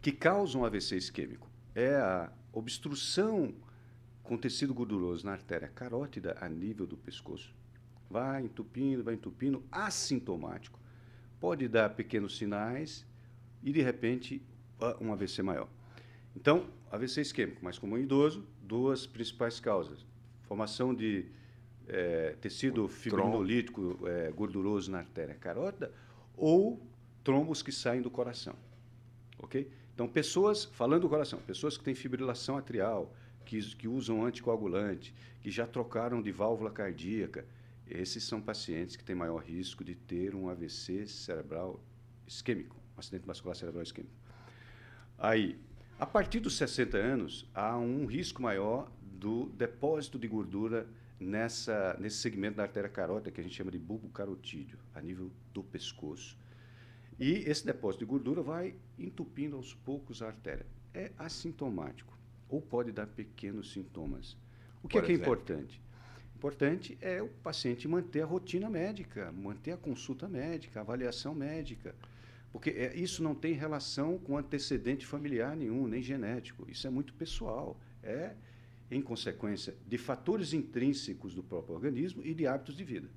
Que 0.00 0.12
causam 0.12 0.64
AVC 0.64 0.96
isquêmico. 0.96 1.50
É 1.74 1.96
a 1.96 2.30
obstrução 2.52 3.52
com 4.22 4.38
tecido 4.38 4.72
gorduroso 4.72 5.26
na 5.26 5.32
artéria 5.32 5.66
carótida 5.66 6.38
a 6.40 6.48
nível 6.48 6.86
do 6.86 6.96
pescoço. 6.96 7.52
Vai 8.08 8.42
entupindo, 8.44 9.02
vai 9.02 9.14
entupindo, 9.14 9.64
assintomático. 9.72 10.78
Pode 11.40 11.66
dar 11.66 11.90
pequenos 11.90 12.36
sinais 12.36 13.04
e, 13.64 13.72
de 13.72 13.82
repente, 13.82 14.40
um 15.00 15.12
AVC 15.12 15.42
maior. 15.42 15.68
Então, 16.36 16.70
AVC 16.88 17.20
isquêmico, 17.20 17.64
mais 17.64 17.80
comum 17.80 17.98
em 17.98 18.02
idoso, 18.04 18.46
duas 18.62 19.08
principais 19.08 19.58
causas. 19.58 20.06
Formação 20.44 20.94
de 20.94 21.26
é, 21.88 22.36
tecido 22.40 22.88
fibrinolítico 22.88 23.98
é, 24.06 24.30
gorduroso 24.30 24.90
na 24.90 24.98
artéria 24.98 25.34
carótida 25.34 25.92
ou 26.36 26.80
trombos 27.22 27.62
que 27.62 27.72
saem 27.72 28.02
do 28.02 28.10
coração. 28.10 28.54
Ok? 29.38 29.70
Então, 29.94 30.08
pessoas, 30.08 30.64
falando 30.64 31.02
do 31.02 31.08
coração, 31.08 31.38
pessoas 31.40 31.76
que 31.76 31.84
têm 31.84 31.94
fibrilação 31.94 32.56
atrial, 32.56 33.14
que, 33.44 33.60
que 33.76 33.86
usam 33.86 34.24
anticoagulante, 34.24 35.14
que 35.40 35.50
já 35.50 35.66
trocaram 35.66 36.20
de 36.20 36.32
válvula 36.32 36.70
cardíaca, 36.70 37.44
esses 37.86 38.24
são 38.24 38.40
pacientes 38.40 38.96
que 38.96 39.04
têm 39.04 39.14
maior 39.14 39.42
risco 39.42 39.84
de 39.84 39.94
ter 39.94 40.34
um 40.34 40.48
AVC 40.48 41.06
cerebral 41.06 41.80
isquêmico, 42.26 42.76
um 42.96 43.00
acidente 43.00 43.26
vascular 43.26 43.54
cerebral 43.54 43.82
isquêmico. 43.82 44.14
Aí, 45.18 45.58
a 45.98 46.06
partir 46.06 46.40
dos 46.40 46.56
60 46.56 46.96
anos, 46.96 47.48
há 47.54 47.76
um 47.76 48.06
risco 48.06 48.42
maior 48.42 48.90
do 49.02 49.46
depósito 49.50 50.18
de 50.18 50.26
gordura 50.26 50.88
nessa, 51.18 51.96
nesse 51.98 52.16
segmento 52.16 52.56
da 52.56 52.64
artéria 52.64 52.88
carótida, 52.88 53.30
que 53.30 53.40
a 53.40 53.44
gente 53.44 53.54
chama 53.54 53.70
de 53.70 53.78
bulbo 53.78 54.08
carotídeo, 54.08 54.78
a 54.94 55.00
nível 55.00 55.30
do 55.52 55.62
pescoço. 55.62 56.36
E 57.18 57.44
esse 57.48 57.64
depósito 57.64 58.04
de 58.04 58.10
gordura 58.10 58.42
vai 58.42 58.74
entupindo 58.98 59.56
aos 59.56 59.72
poucos 59.72 60.22
a 60.22 60.26
artéria. 60.26 60.66
É 60.92 61.12
assintomático, 61.18 62.16
ou 62.48 62.60
pode 62.60 62.92
dar 62.92 63.06
pequenos 63.06 63.72
sintomas. 63.72 64.36
O 64.82 64.88
que 64.88 64.98
é, 64.98 65.02
que 65.02 65.12
é 65.12 65.14
importante? 65.14 65.80
Importante 66.36 66.98
é 67.00 67.22
o 67.22 67.28
paciente 67.28 67.88
manter 67.88 68.22
a 68.22 68.26
rotina 68.26 68.68
médica, 68.68 69.32
manter 69.32 69.72
a 69.72 69.76
consulta 69.76 70.28
médica, 70.28 70.80
a 70.80 70.82
avaliação 70.82 71.34
médica. 71.34 71.94
Porque 72.52 72.70
é, 72.70 72.94
isso 72.94 73.22
não 73.22 73.34
tem 73.34 73.54
relação 73.54 74.18
com 74.18 74.36
antecedente 74.36 75.06
familiar 75.06 75.56
nenhum, 75.56 75.88
nem 75.88 76.02
genético. 76.02 76.70
Isso 76.70 76.86
é 76.86 76.90
muito 76.90 77.14
pessoal. 77.14 77.80
É 78.02 78.34
em 78.90 79.00
consequência 79.00 79.74
de 79.86 79.98
fatores 79.98 80.52
intrínsecos 80.52 81.34
do 81.34 81.42
próprio 81.42 81.74
organismo 81.74 82.22
e 82.24 82.34
de 82.34 82.46
hábitos 82.46 82.76
de 82.76 82.84
vida. 82.84 83.08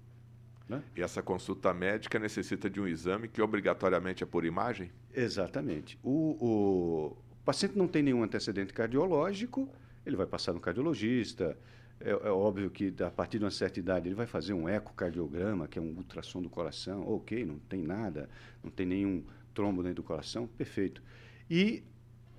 Né? 0.68 0.84
E 0.96 1.02
essa 1.02 1.22
consulta 1.22 1.74
médica 1.74 2.20
necessita 2.20 2.70
de 2.70 2.80
um 2.80 2.88
exame 2.88 3.28
que 3.28 3.42
obrigatoriamente 3.42 4.24
é 4.24 4.26
por 4.26 4.46
imagem? 4.46 4.92
Exatamente. 5.14 5.98
O, 6.04 6.38
o 6.40 7.18
paciente 7.46 7.78
não 7.78 7.88
tem 7.88 8.04
nenhum 8.04 8.24
antecedente 8.24 8.74
cardiológico, 8.74 9.70
ele 10.06 10.16
vai 10.16 10.26
passar 10.26 10.54
no 10.54 10.60
cardiologista. 10.60 11.58
É, 12.00 12.12
é, 12.12 12.30
óbvio 12.30 12.70
que 12.70 12.94
a 13.02 13.10
partir 13.10 13.40
de 13.40 13.46
uma 13.46 13.52
certa 13.52 13.80
idade 13.80 14.08
ele 14.08 14.16
vai 14.16 14.28
fazer 14.28 14.54
um 14.54 14.68
ecocardiograma, 14.70 15.68
que 15.68 15.80
é 15.80 15.82
um 15.82 15.96
ultrassom 15.96 16.42
do 16.42 16.50
coração. 16.50 17.08
Ok, 17.08 17.46
não 17.46 17.60
tem 17.60 17.82
nada, 17.82 18.30
não 18.64 18.70
tem 18.70 18.86
nenhum 18.86 19.24
trombo 19.54 19.82
dentro 19.82 20.04
do 20.04 20.04
coração, 20.04 20.48
perfeito. 20.48 21.02
E 21.50 21.84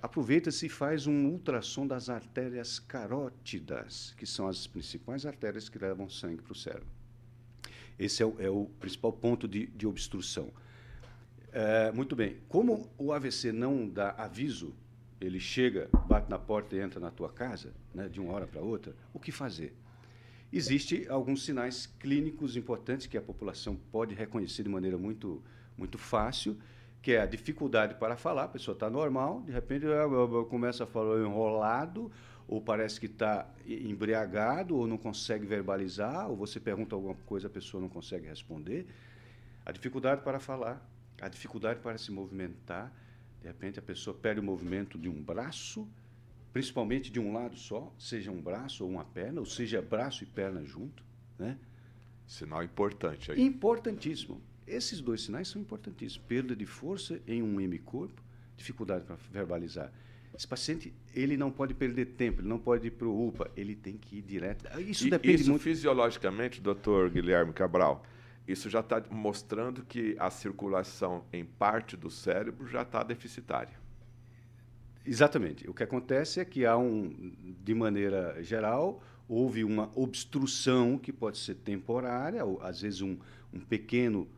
aproveita-se 0.03 0.67
e 0.67 0.69
faz 0.69 1.07
um 1.07 1.27
ultrassom 1.27 1.87
das 1.87 2.09
artérias 2.09 2.79
carótidas, 2.79 4.15
que 4.17 4.27
são 4.27 4.49
as 4.49 4.67
principais 4.67 5.27
artérias 5.27 5.69
que 5.69 5.79
levam 5.79 6.09
sangue 6.09 6.43
para 6.43 6.53
o 6.53 6.57
cérebro. 6.57 6.89
Esse 7.99 8.23
é 8.23 8.27
o, 8.27 8.37
é 8.39 8.49
o 8.49 8.67
principal 8.79 9.13
ponto 9.13 9.49
de, 9.49 9.67
de 9.67 9.87
obstrução. 9.87 10.53
É, 11.53 11.91
muito 11.91 12.15
bem. 12.15 12.37
Como 12.49 12.89
o 12.97 13.13
AVC 13.13 13.51
não 13.51 13.89
dá 13.89 14.11
aviso, 14.11 14.73
ele 15.21 15.41
chega, 15.41 15.89
bate 16.07 16.31
na 16.31 16.39
porta 16.39 16.77
e 16.77 16.81
entra 16.81 17.01
na 17.01 17.11
tua 17.11 17.31
casa, 17.33 17.75
né, 17.93 18.09
de 18.09 18.21
uma 18.21 18.33
hora 18.33 18.47
para 18.47 18.61
outra, 18.61 18.95
o 19.13 19.19
que 19.19 19.33
fazer? 19.33 19.75
Existem 20.53 21.07
alguns 21.09 21.45
sinais 21.45 21.87
clínicos 21.99 22.57
importantes 22.57 23.07
que 23.07 23.19
a 23.19 23.23
população 23.23 23.77
pode 23.91 24.15
reconhecer 24.15 24.63
de 24.63 24.69
maneira 24.69 24.97
muito, 24.97 25.43
muito 25.77 25.99
fácil 25.99 26.57
que 27.01 27.13
é 27.13 27.21
a 27.21 27.27
dificuldade 27.27 27.95
para 27.95 28.17
falar, 28.17 28.45
a 28.45 28.49
pessoa 28.49 28.73
está 28.75 28.91
normal, 28.91 29.43
de 29.43 29.53
repente 29.53 29.87
começa 30.49 30.85
a 30.85 30.87
falar 30.87 31.21
enrolado, 31.21 32.11
ou 32.47 32.61
parece 32.61 32.99
que 32.99 33.07
está 33.07 33.49
embriagado, 33.67 34.77
ou 34.77 34.87
não 34.87 34.99
consegue 34.99 35.47
verbalizar, 35.47 36.29
ou 36.29 36.37
você 36.37 36.59
pergunta 36.59 36.95
alguma 36.95 37.15
coisa, 37.15 37.47
a 37.47 37.51
pessoa 37.51 37.81
não 37.81 37.89
consegue 37.89 38.27
responder. 38.27 38.87
A 39.65 39.71
dificuldade 39.71 40.23
para 40.23 40.41
falar, 40.41 40.87
a 41.21 41.29
dificuldade 41.29 41.81
para 41.81 41.99
se 41.99 42.11
movimentar, 42.11 42.93
de 43.41 43.47
repente 43.47 43.79
a 43.79 43.83
pessoa 43.83 44.17
perde 44.17 44.41
o 44.41 44.43
movimento 44.43 44.99
de 44.99 45.09
um 45.09 45.23
braço, 45.23 45.87
principalmente 46.53 47.13
de 47.13 47.21
um 47.21 47.33
lado 47.33 47.57
só, 47.57 47.93
seja 47.99 48.31
um 48.31 48.41
braço 48.41 48.83
ou 48.83 48.91
uma 48.91 49.05
perna, 49.05 49.41
ou 49.41 49.47
seja 49.47 49.81
braço 49.81 50.25
e 50.25 50.27
perna 50.27 50.65
junto, 50.65 51.05
né? 51.39 51.59
Sinal 52.27 52.65
importante 52.65 53.31
aí. 53.31 53.41
Importantíssimo. 53.41 54.41
Esses 54.69 55.01
dois 55.01 55.23
sinais 55.23 55.49
são 55.49 55.61
importantíssimos. 55.61 56.27
Perda 56.27 56.55
de 56.55 56.67
força 56.67 57.21
em 57.27 57.43
um 57.43 57.61
hemicorpo, 57.61 58.23
dificuldade 58.57 59.05
para 59.05 59.17
verbalizar. 59.31 59.93
Esse 60.35 60.47
paciente, 60.47 60.93
ele 61.15 61.37
não 61.37 61.51
pode 61.51 61.75
perder 61.75 62.07
tempo, 62.07 62.41
ele 62.41 62.49
não 62.49 62.59
pode 62.59 62.87
ir 62.87 62.91
para 62.93 63.09
o 63.09 63.29
UPA, 63.29 63.51
ele 63.57 63.75
tem 63.75 63.97
que 63.97 64.19
ir 64.19 64.23
direto. 64.23 64.67
Isso 64.81 65.07
e, 65.07 65.11
depende 65.11 65.43
isso 65.43 65.51
muito... 65.51 65.63
fisiologicamente, 65.63 66.61
doutor 66.61 67.11
Guilherme 67.11 67.53
Cabral, 67.53 68.05
isso 68.47 68.71
já 68.71 68.81
está 68.81 69.03
mostrando 69.11 69.85
que 69.85 70.17
a 70.19 70.31
circulação 70.31 71.25
em 71.33 71.45
parte 71.45 71.97
do 71.97 72.11
cérebro 72.11 72.67
já 72.69 72.83
está 72.83 73.03
deficitária. 73.03 73.77
Exatamente. 75.05 75.69
O 75.69 75.75
que 75.75 75.83
acontece 75.83 76.39
é 76.39 76.45
que 76.45 76.65
há 76.65 76.77
um, 76.77 77.33
de 77.65 77.75
maneira 77.75 78.43
geral, 78.43 79.03
houve 79.29 79.65
uma 79.65 79.91
obstrução 79.95 80.99
que 80.99 81.13
pode 81.13 81.39
ser 81.39 81.57
temporária, 81.57 82.45
ou 82.45 82.63
às 82.63 82.81
vezes 82.81 83.01
um, 83.01 83.19
um 83.53 83.61
pequeno 83.61 84.29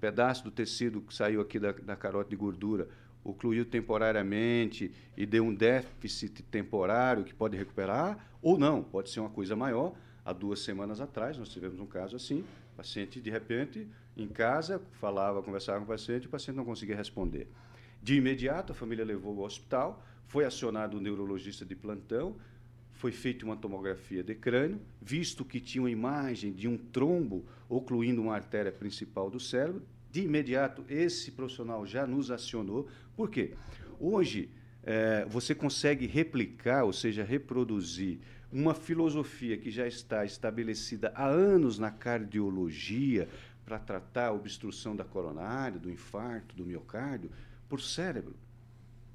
pedaço 0.00 0.44
do 0.44 0.50
tecido 0.50 1.00
que 1.00 1.14
saiu 1.14 1.40
aqui 1.40 1.58
da, 1.58 1.72
da 1.72 1.96
carota 1.96 2.30
de 2.30 2.36
gordura 2.36 2.88
ocluiu 3.24 3.64
temporariamente 3.64 4.92
e 5.16 5.26
deu 5.26 5.44
um 5.44 5.54
déficit 5.54 6.42
temporário 6.44 7.24
que 7.24 7.34
pode 7.34 7.56
recuperar, 7.56 8.18
ou 8.42 8.58
não, 8.58 8.82
pode 8.82 9.10
ser 9.10 9.20
uma 9.20 9.30
coisa 9.30 9.54
maior. 9.54 9.94
Há 10.24 10.32
duas 10.32 10.60
semanas 10.60 11.00
atrás, 11.00 11.36
nós 11.38 11.48
tivemos 11.48 11.80
um 11.80 11.86
caso 11.86 12.16
assim, 12.16 12.44
paciente, 12.76 13.20
de 13.20 13.30
repente, 13.30 13.86
em 14.16 14.28
casa, 14.28 14.80
falava, 14.92 15.42
conversava 15.42 15.78
com 15.78 15.84
o 15.84 15.88
paciente, 15.88 16.26
o 16.26 16.30
paciente 16.30 16.56
não 16.56 16.64
conseguia 16.64 16.96
responder. 16.96 17.48
De 18.02 18.14
imediato, 18.14 18.72
a 18.72 18.74
família 18.74 19.04
levou 19.04 19.38
ao 19.38 19.44
hospital, 19.44 20.02
foi 20.26 20.44
acionado 20.44 20.96
o 20.96 21.00
neurologista 21.00 21.64
de 21.64 21.74
plantão, 21.74 22.36
foi 23.00 23.12
feita 23.12 23.46
uma 23.46 23.56
tomografia 23.56 24.22
de 24.22 24.34
crânio, 24.34 24.78
visto 25.00 25.42
que 25.42 25.58
tinha 25.58 25.80
uma 25.80 25.90
imagem 25.90 26.52
de 26.52 26.68
um 26.68 26.76
trombo 26.76 27.46
ocluindo 27.66 28.20
uma 28.20 28.34
artéria 28.34 28.70
principal 28.70 29.30
do 29.30 29.40
cérebro. 29.40 29.82
De 30.12 30.20
imediato, 30.20 30.84
esse 30.86 31.30
profissional 31.30 31.86
já 31.86 32.06
nos 32.06 32.30
acionou. 32.30 32.86
Por 33.16 33.30
quê? 33.30 33.54
Hoje, 33.98 34.50
é, 34.82 35.24
você 35.24 35.54
consegue 35.54 36.06
replicar, 36.06 36.84
ou 36.84 36.92
seja, 36.92 37.24
reproduzir 37.24 38.18
uma 38.52 38.74
filosofia 38.74 39.56
que 39.56 39.70
já 39.70 39.86
está 39.86 40.26
estabelecida 40.26 41.10
há 41.14 41.26
anos 41.26 41.78
na 41.78 41.90
cardiologia 41.90 43.26
para 43.64 43.78
tratar 43.78 44.26
a 44.26 44.32
obstrução 44.32 44.94
da 44.94 45.04
coronária, 45.04 45.78
do 45.78 45.90
infarto, 45.90 46.54
do 46.54 46.66
miocárdio, 46.66 47.30
por 47.66 47.80
cérebro. 47.80 48.36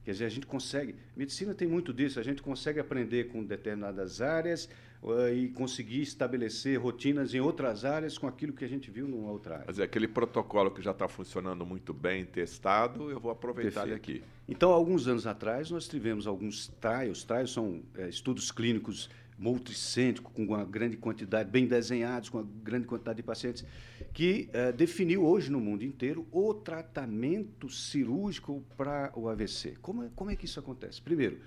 Quer 0.05 0.11
dizer, 0.11 0.25
a 0.25 0.29
gente 0.29 0.45
consegue. 0.45 0.93
Medicina 1.17 1.55
tem 1.55 1.67
muito 1.67 1.91
disso, 1.91 2.19
a 2.19 2.23
gente 2.23 2.39
consegue 2.39 2.79
aprender 2.79 3.23
com 3.29 3.43
determinadas 3.43 4.21
áreas 4.21 4.69
uh, 5.01 5.29
e 5.33 5.49
conseguir 5.49 6.03
estabelecer 6.03 6.79
rotinas 6.79 7.33
em 7.33 7.39
outras 7.39 7.83
áreas 7.83 8.15
com 8.15 8.27
aquilo 8.27 8.53
que 8.53 8.63
a 8.63 8.67
gente 8.67 8.91
viu 8.91 9.07
numa 9.07 9.31
outra 9.31 9.55
área. 9.55 9.65
Mas 9.65 9.79
é 9.79 9.83
aquele 9.83 10.07
protocolo 10.07 10.69
que 10.69 10.79
já 10.79 10.91
está 10.91 11.07
funcionando 11.07 11.65
muito 11.65 11.91
bem, 11.91 12.23
testado, 12.23 13.09
eu 13.09 13.19
vou 13.19 13.31
aproveitar 13.31 13.87
ele 13.87 13.95
aqui. 13.95 14.23
Então, 14.47 14.71
alguns 14.71 15.07
anos 15.07 15.25
atrás, 15.25 15.71
nós 15.71 15.87
tivemos 15.87 16.27
alguns 16.27 16.67
trials. 16.79 17.23
Trials 17.23 17.51
são 17.51 17.81
é, 17.97 18.07
estudos 18.07 18.51
clínicos 18.51 19.09
multicêntrico, 19.37 20.31
com 20.31 20.43
uma 20.43 20.63
grande 20.63 20.95
quantidade, 20.97 21.49
bem 21.49 21.67
desenhados, 21.67 22.29
com 22.29 22.37
uma 22.39 22.47
grande 22.63 22.87
quantidade 22.87 23.17
de 23.17 23.23
pacientes, 23.23 23.65
que 24.13 24.49
uh, 24.49 24.71
definiu 24.73 25.25
hoje 25.25 25.51
no 25.51 25.59
mundo 25.59 25.83
inteiro 25.83 26.25
o 26.31 26.53
tratamento 26.53 27.69
cirúrgico 27.69 28.63
para 28.77 29.11
o 29.15 29.27
AVC. 29.27 29.75
Como 29.81 30.03
é, 30.03 30.09
como 30.15 30.31
é 30.31 30.35
que 30.35 30.45
isso 30.45 30.59
acontece? 30.59 31.01
Primeiro, 31.01 31.39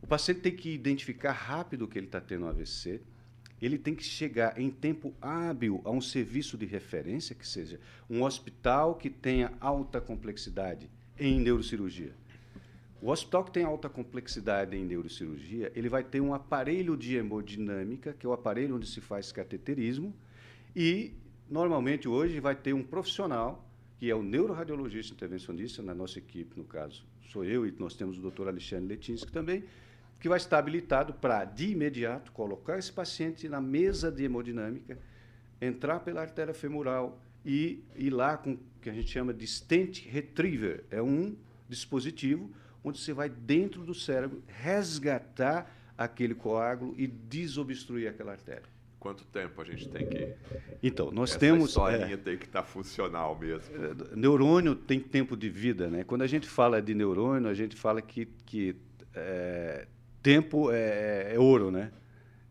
o 0.00 0.06
paciente 0.06 0.40
tem 0.40 0.54
que 0.54 0.72
identificar 0.72 1.32
rápido 1.32 1.88
que 1.88 1.98
ele 1.98 2.06
está 2.06 2.20
tendo 2.20 2.46
AVC, 2.46 3.00
ele 3.60 3.78
tem 3.78 3.94
que 3.94 4.02
chegar 4.02 4.58
em 4.60 4.68
tempo 4.70 5.14
hábil 5.20 5.80
a 5.84 5.90
um 5.90 6.00
serviço 6.00 6.58
de 6.58 6.66
referência, 6.66 7.34
que 7.34 7.46
seja 7.46 7.78
um 8.10 8.24
hospital 8.24 8.96
que 8.96 9.08
tenha 9.08 9.52
alta 9.60 10.00
complexidade 10.00 10.90
em 11.16 11.38
neurocirurgia. 11.40 12.12
O 13.02 13.10
hospital 13.10 13.42
que 13.42 13.50
tem 13.50 13.64
alta 13.64 13.88
complexidade 13.88 14.76
em 14.76 14.84
neurocirurgia, 14.84 15.72
ele 15.74 15.88
vai 15.88 16.04
ter 16.04 16.20
um 16.20 16.32
aparelho 16.32 16.96
de 16.96 17.16
hemodinâmica, 17.16 18.12
que 18.12 18.24
é 18.24 18.28
o 18.28 18.32
aparelho 18.32 18.76
onde 18.76 18.86
se 18.86 19.00
faz 19.00 19.32
cateterismo, 19.32 20.14
e 20.74 21.12
normalmente 21.50 22.06
hoje 22.06 22.38
vai 22.38 22.54
ter 22.54 22.72
um 22.72 22.84
profissional, 22.84 23.68
que 23.98 24.08
é 24.08 24.14
o 24.14 24.22
neuroradiologista 24.22 25.14
intervencionista, 25.14 25.82
na 25.82 25.92
nossa 25.92 26.20
equipe, 26.20 26.56
no 26.56 26.62
caso, 26.62 27.04
sou 27.24 27.44
eu 27.44 27.66
e 27.66 27.74
nós 27.76 27.96
temos 27.96 28.18
o 28.18 28.20
doutor 28.20 28.46
Alexandre 28.46 28.94
Letinsky 28.94 29.32
também, 29.32 29.64
que 30.20 30.28
vai 30.28 30.38
estar 30.38 30.58
habilitado 30.58 31.12
para, 31.12 31.44
de 31.44 31.72
imediato, 31.72 32.30
colocar 32.30 32.78
esse 32.78 32.92
paciente 32.92 33.48
na 33.48 33.60
mesa 33.60 34.12
de 34.12 34.22
hemodinâmica, 34.22 34.96
entrar 35.60 35.98
pela 35.98 36.20
artéria 36.20 36.54
femoral 36.54 37.20
e 37.44 37.82
ir 37.96 38.10
lá 38.10 38.36
com 38.36 38.52
o 38.52 38.58
que 38.80 38.88
a 38.88 38.92
gente 38.92 39.10
chama 39.10 39.34
de 39.34 39.44
stent 39.44 40.06
retriever. 40.06 40.84
É 40.88 41.02
um 41.02 41.34
dispositivo 41.68 42.48
onde 42.84 42.98
você 42.98 43.12
vai 43.12 43.28
dentro 43.28 43.84
do 43.84 43.94
cérebro 43.94 44.42
resgatar 44.46 45.70
aquele 45.96 46.34
coágulo 46.34 46.94
e 46.96 47.06
desobstruir 47.06 48.08
aquela 48.08 48.32
artéria. 48.32 48.72
Quanto 48.98 49.24
tempo 49.24 49.60
a 49.60 49.64
gente 49.64 49.88
tem 49.88 50.06
que. 50.06 50.32
Então, 50.80 51.10
nós 51.10 51.30
Essa 51.30 51.40
temos. 51.40 51.70
historinha 51.70 52.14
é, 52.14 52.16
tem 52.16 52.36
que 52.36 52.44
estar 52.44 52.62
tá 52.62 52.68
funcional 52.68 53.36
mesmo. 53.36 53.74
É, 53.74 54.16
neurônio 54.16 54.76
tem 54.76 55.00
tempo 55.00 55.36
de 55.36 55.48
vida, 55.48 55.88
né? 55.88 56.04
Quando 56.04 56.22
a 56.22 56.26
gente 56.26 56.46
fala 56.46 56.80
de 56.80 56.94
neurônio, 56.94 57.48
a 57.48 57.54
gente 57.54 57.74
fala 57.74 58.00
que, 58.00 58.26
que 58.46 58.76
é, 59.12 59.88
tempo 60.22 60.70
é, 60.70 61.34
é, 61.34 61.38
ouro, 61.38 61.72
né? 61.72 61.90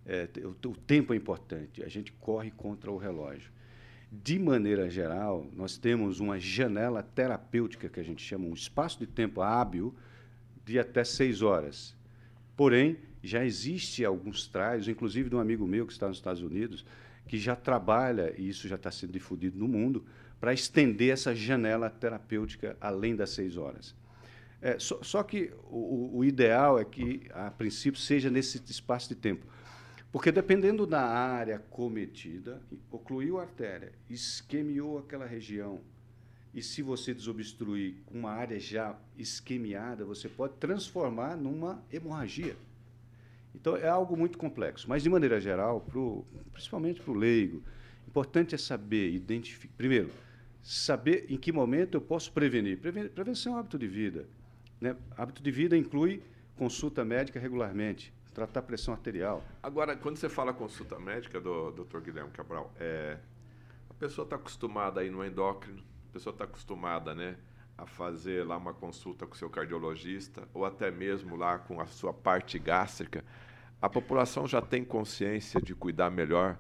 É, 0.06 0.28
o, 0.44 0.50
o 0.50 0.76
tempo 0.76 1.14
é 1.14 1.16
importante. 1.16 1.84
A 1.84 1.88
gente 1.88 2.12
corre 2.12 2.52
contra 2.52 2.92
o 2.92 2.98
relógio. 2.98 3.50
De 4.12 4.38
maneira 4.38 4.90
geral, 4.90 5.48
nós 5.56 5.78
temos 5.78 6.20
uma 6.20 6.38
janela 6.38 7.02
terapêutica 7.02 7.88
que 7.88 7.98
a 7.98 8.04
gente 8.04 8.22
chama 8.22 8.46
um 8.46 8.54
espaço 8.54 9.00
de 9.00 9.08
tempo 9.08 9.42
hábil 9.42 9.96
de 10.66 10.80
até 10.80 11.04
seis 11.04 11.42
horas. 11.42 11.96
Porém, 12.56 12.98
já 13.24 13.46
existe 13.46 14.04
alguns 14.04 14.48
traios, 14.48 14.88
inclusive 14.88 15.30
de 15.30 15.36
um 15.36 15.40
amigo 15.40 15.66
meu 15.68 15.86
que 15.86 15.94
está 15.94 16.08
nos 16.08 16.18
Estados 16.18 16.42
Unidos, 16.42 16.86
que 17.28 17.38
já 17.38 17.56
trabalha, 17.56 18.34
e 18.38 18.50
isso 18.50 18.68
já 18.68 18.76
está 18.76 18.92
sendo 18.92 19.14
difundido 19.14 19.58
no 19.58 19.68
mundo, 19.68 20.06
para 20.40 20.54
estender 20.54 21.14
essa 21.14 21.36
janela 21.36 21.90
terapêutica 21.90 22.76
além 22.82 23.16
das 23.16 23.30
seis 23.30 23.58
horas. 23.58 23.96
É, 24.62 24.78
só, 24.80 25.24
que 25.24 25.52
o, 25.70 26.18
o, 26.18 26.26
ideal 26.26 26.80
é 26.80 26.86
que, 26.86 27.24
a 27.32 27.50
princípio, 27.50 28.00
seja 28.00 28.30
nesse 28.30 28.62
espaço 28.70 29.10
de 29.10 29.16
tempo. 29.16 29.46
Porque, 30.12 30.32
dependendo 30.32 30.86
da 30.86 31.02
área 31.02 31.60
cometida, 31.70 32.62
ocluiu 32.92 33.40
a 33.40 33.44
artéria, 33.44 33.92
isquemiou 34.10 35.00
aquela 35.00 35.26
região, 35.26 35.82
e 36.54 36.62
se 36.62 36.82
você 36.82 37.14
desobstruir 37.14 37.96
uma 38.12 38.32
área 38.32 38.60
já 38.60 38.98
isquemiada, 39.18 40.04
você 40.04 40.28
pode 40.28 40.56
transformar 40.56 41.38
numa 41.38 41.84
hemorragia. 41.92 42.56
Então 43.56 43.76
é 43.76 43.88
algo 43.88 44.18
muito 44.18 44.38
complexo. 44.38 44.90
Mas 44.90 45.04
de 45.04 45.10
maneira 45.10 45.40
geral, 45.40 45.82
pro, 45.82 46.26
principalmente 46.52 47.02
para 47.02 47.12
o 47.12 47.16
leigo, 47.16 47.64
importante 48.08 48.54
é 48.54 48.58
saber 48.58 49.12
identificar. 49.12 49.74
Primeiro, 49.78 50.10
saber 50.62 51.26
em 51.30 51.38
que 51.38 51.52
momento 51.52 51.96
eu 51.96 52.02
posso 52.02 52.32
prevenir. 52.32 52.80
Prevenção 52.80 53.54
é 53.54 53.56
um 53.56 53.60
hábito 53.60 53.80
de 53.80 53.88
vida. 53.88 54.28
Né? 54.80 54.96
Hábito 55.18 55.42
de 55.42 55.52
vida 55.52 55.78
inclui 55.78 56.22
consulta 56.58 57.04
médica 57.04 57.40
regularmente, 57.40 58.14
tratar 58.34 58.62
pressão 58.62 58.94
arterial. 58.94 59.44
Agora, 59.64 59.96
quando 59.96 60.18
você 60.18 60.30
fala 60.30 60.54
consulta 60.54 61.00
médica, 61.00 61.40
do 61.40 61.72
Dr. 61.72 62.00
Guilherme 62.02 62.32
Cabral, 62.32 62.72
é, 62.80 63.18
a 63.90 63.94
pessoa 63.94 64.26
está 64.26 64.36
acostumada 64.36 65.02
a 65.02 65.04
ir 65.04 65.10
no 65.10 65.26
endócrino, 65.26 65.82
a 66.12 66.14
pessoa 66.14 66.34
está 66.34 66.44
acostumada, 66.44 67.16
né? 67.16 67.38
A 67.78 67.86
fazer 67.86 68.46
lá 68.46 68.58
uma 68.58 68.74
consulta 68.74 69.26
com 69.26 69.34
o 69.34 69.38
seu 69.38 69.50
cardiologista, 69.50 70.44
ou 70.54 70.66
até 70.66 70.92
mesmo 70.92 71.38
lá 71.38 71.58
com 71.58 71.80
a 71.80 71.86
sua 71.86 72.14
parte 72.14 72.60
gástrica. 72.60 73.24
A 73.82 73.90
população 73.90 74.46
já 74.46 74.62
tem 74.62 74.84
consciência 74.84 75.62
de 75.62 75.74
cuidar 75.74 76.12
melhor 76.12 76.58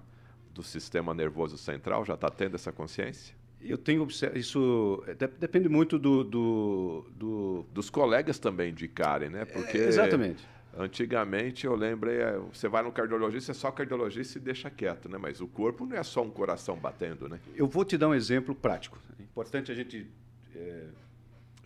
do 0.53 0.63
sistema 0.63 1.13
nervoso 1.13 1.57
central? 1.57 2.05
Já 2.05 2.13
está 2.13 2.29
tendo 2.29 2.55
essa 2.55 2.71
consciência? 2.71 3.35
Eu 3.61 3.77
tenho 3.77 4.07
isso 4.33 5.03
depende 5.37 5.69
muito 5.69 5.99
do, 5.99 6.23
do, 6.23 7.05
do, 7.11 7.65
dos 7.71 7.89
colegas 7.89 8.39
também 8.39 8.71
indicarem, 8.71 9.29
né? 9.29 9.45
Porque 9.45 9.77
é, 9.77 9.87
exatamente. 9.87 10.47
Antigamente 10.77 11.65
eu 11.65 11.75
lembro, 11.75 12.09
é, 12.09 12.37
você 12.37 12.69
vai 12.69 12.81
no 12.81 12.91
cardiologista, 12.91 13.51
é 13.51 13.53
só 13.53 13.71
cardiologista 13.71 14.37
e 14.37 14.41
deixa 14.41 14.69
quieto, 14.69 15.09
né? 15.09 15.17
Mas 15.17 15.41
o 15.41 15.47
corpo 15.47 15.85
não 15.85 15.97
é 15.97 16.03
só 16.03 16.21
um 16.21 16.29
coração 16.29 16.77
batendo, 16.77 17.27
né? 17.27 17.39
Eu 17.55 17.67
vou 17.67 17.83
te 17.83 17.97
dar 17.97 18.07
um 18.07 18.15
exemplo 18.15 18.55
prático. 18.55 18.97
É 19.19 19.21
importante 19.21 19.71
a 19.71 19.75
gente 19.75 20.09
é, 20.55 20.87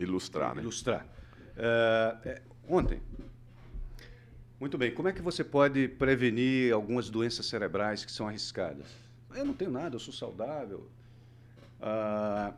ilustrar, 0.00 0.56
né? 0.56 0.62
Ilustrar. 0.62 1.06
É, 1.56 2.16
é, 2.24 2.42
ontem. 2.68 3.00
Muito 4.58 4.76
bem. 4.76 4.92
Como 4.92 5.06
é 5.06 5.12
que 5.12 5.22
você 5.22 5.44
pode 5.44 5.86
prevenir 5.86 6.72
algumas 6.72 7.08
doenças 7.08 7.46
cerebrais 7.46 8.04
que 8.04 8.10
são 8.10 8.26
arriscadas? 8.26 8.86
Eu 9.34 9.44
não 9.44 9.54
tenho 9.54 9.70
nada, 9.70 9.94
eu 9.94 10.00
sou 10.00 10.14
saudável. 10.14 10.88
Ah, 11.80 12.54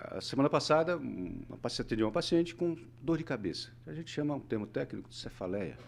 a 0.00 0.20
semana 0.20 0.48
passada, 0.48 0.96
uma 0.96 1.58
paciente 1.58 1.86
atendeu 1.86 2.06
uma 2.06 2.12
paciente 2.12 2.54
com 2.54 2.76
dor 3.02 3.18
de 3.18 3.24
cabeça. 3.24 3.70
A 3.86 3.92
gente 3.92 4.10
chama 4.10 4.34
um 4.34 4.40
termo 4.40 4.66
técnico 4.66 5.08
de 5.08 5.16
cefaleia. 5.16 5.78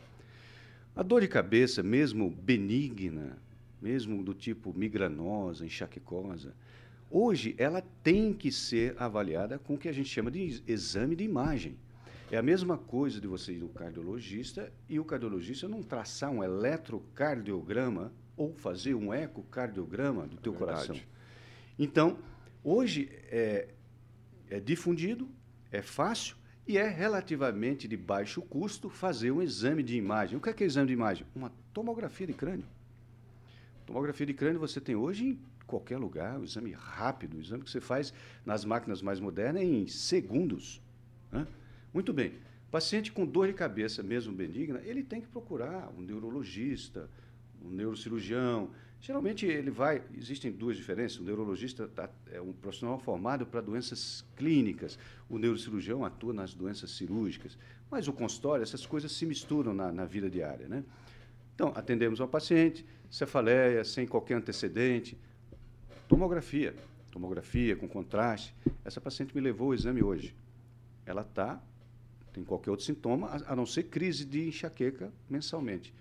A 0.95 1.03
dor 1.03 1.21
de 1.21 1.29
cabeça, 1.29 1.83
mesmo 1.83 2.31
benigna, 2.31 3.39
mesmo 3.81 4.23
do 4.23 4.35
tipo 4.35 4.73
migranosa, 4.77 5.65
enxaquecosa, 5.65 6.55
hoje 7.11 7.55
ela 7.59 7.83
tem 8.03 8.33
que 8.33 8.51
ser 8.51 8.95
avaliada 8.99 9.59
com 9.59 9.75
o 9.75 9.79
que 9.79 9.89
a 9.89 9.93
gente 9.93 10.09
chama 10.09 10.31
de 10.31 10.63
exame 10.67 11.15
de 11.15 11.25
imagem. 11.25 11.77
É 12.31 12.37
a 12.37 12.43
mesma 12.43 12.77
coisa 12.77 13.21
de 13.21 13.27
você 13.27 13.53
ir 13.53 13.59
no 13.59 13.69
cardiologista 13.69 14.71
e 14.89 14.99
o 14.99 15.05
cardiologista 15.05 15.67
não 15.67 15.83
traçar 15.83 16.31
um 16.31 16.45
eletrocardiograma 16.45 18.13
ou 18.37 18.53
fazer 18.53 18.95
um 18.95 19.15
ecocardiograma 19.15 20.27
do 20.27 20.37
teu 20.37 20.53
é 20.53 20.57
coração. 20.57 20.97
Então, 21.79 22.19
hoje, 22.63 23.09
é, 23.31 23.69
é 24.51 24.61
difundido, 24.61 25.29
é 25.71 25.83
fácil 25.83 26.37
E 26.67 26.77
é 26.77 26.87
relativamente 26.87 27.89
de 27.89 27.97
baixo 27.97 28.43
custo 28.43 28.91
fazer 28.91 29.31
um 29.31 29.41
exame 29.41 29.83
de 29.83 29.97
imagem. 29.97 30.37
O 30.37 30.41
que 30.41 30.51
é, 30.51 30.53
que 30.53 30.63
é 30.63 30.67
exame 30.67 30.89
de 30.89 30.93
imagem? 30.93 31.27
Uma 31.35 31.51
tomografia 31.73 32.27
de 32.27 32.35
crânio. 32.35 32.67
Tomografia 33.87 34.27
de 34.27 34.35
crânio 34.35 34.61
você 34.61 34.79
tem 34.79 34.95
hoje 34.95 35.25
em 35.25 35.39
qualquer 35.67 35.97
lugar, 35.97 36.39
um 36.39 36.45
exame 36.45 36.73
rápido, 36.73 37.39
um 37.39 37.41
exame 37.41 37.63
que 37.63 37.71
você 37.71 37.81
faz 37.81 38.13
nas 38.45 38.67
máquinas 38.67 39.01
mais 39.01 39.19
modernas 39.19 39.63
em 39.63 39.87
segundos. 39.87 40.83
Né? 41.33 41.47
Muito 41.93 42.13
bem. 42.13 42.35
Paciente 42.71 43.11
com 43.11 43.25
dor 43.25 43.47
de 43.47 43.55
cabeça, 43.55 44.03
mesmo 44.03 44.35
benigna, 44.35 44.81
ele 44.85 45.03
tem 45.03 45.23
que 45.23 45.27
procurar 45.27 45.91
um 45.97 46.03
neurologista, 46.03 47.09
um 47.65 47.71
neurocirurgião. 47.71 48.71
Geralmente 49.01 49.47
ele 49.47 49.71
vai. 49.71 50.03
Existem 50.17 50.51
duas 50.51 50.77
diferenças. 50.77 51.19
O 51.19 51.23
neurologista 51.23 51.87
tá, 51.89 52.11
é 52.33 52.41
um 52.41 52.53
profissional 52.53 52.99
formado 52.99 53.47
para 53.47 53.61
doenças 53.61 54.25
clínicas. 54.37 54.99
O 55.29 55.39
neurocirurgião 55.39 56.05
atua 56.05 56.33
nas 56.33 56.53
doenças 56.55 56.91
cirúrgicas. 56.91 57.57
Mas 57.91 58.09
o 58.09 58.13
consultório, 58.13 58.63
essas 58.63 58.85
coisas 58.85 59.13
se 59.13 59.25
misturam 59.25 59.73
na, 59.73 59.93
na 59.93 60.05
vida 60.05 60.29
diária. 60.29 60.69
Né? 60.69 60.85
Então, 61.55 61.73
atendemos 61.75 62.21
uma 62.21 62.29
paciente, 62.29 62.85
cefaleia, 63.09 63.85
sem 63.85 64.07
qualquer 64.07 64.35
antecedente, 64.35 65.17
tomografia. 66.09 66.75
Tomografia 67.11 67.77
com 67.77 67.89
contraste. 67.89 68.55
Essa 68.85 69.01
paciente 69.01 69.35
me 69.35 69.41
levou 69.41 69.69
o 69.69 69.75
exame 69.75 70.03
hoje. 70.03 70.35
Ela 71.07 71.23
está 71.23 71.63
tem 72.39 72.45
qualquer 72.45 72.71
outro 72.71 72.87
sintoma, 72.87 73.29
a, 73.29 73.53
a 73.53 73.57
não 73.57 73.67
ser 73.67 73.85
crise 73.85 74.25
de 74.25 74.47
enxaqueca 74.47 75.13
mensalmente. 75.29 75.93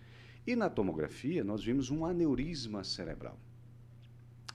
E 0.47 0.55
na 0.55 0.69
tomografia, 0.69 1.43
nós 1.43 1.62
vimos 1.62 1.91
um 1.91 2.05
aneurisma 2.05 2.81
cerebral. 2.81 3.38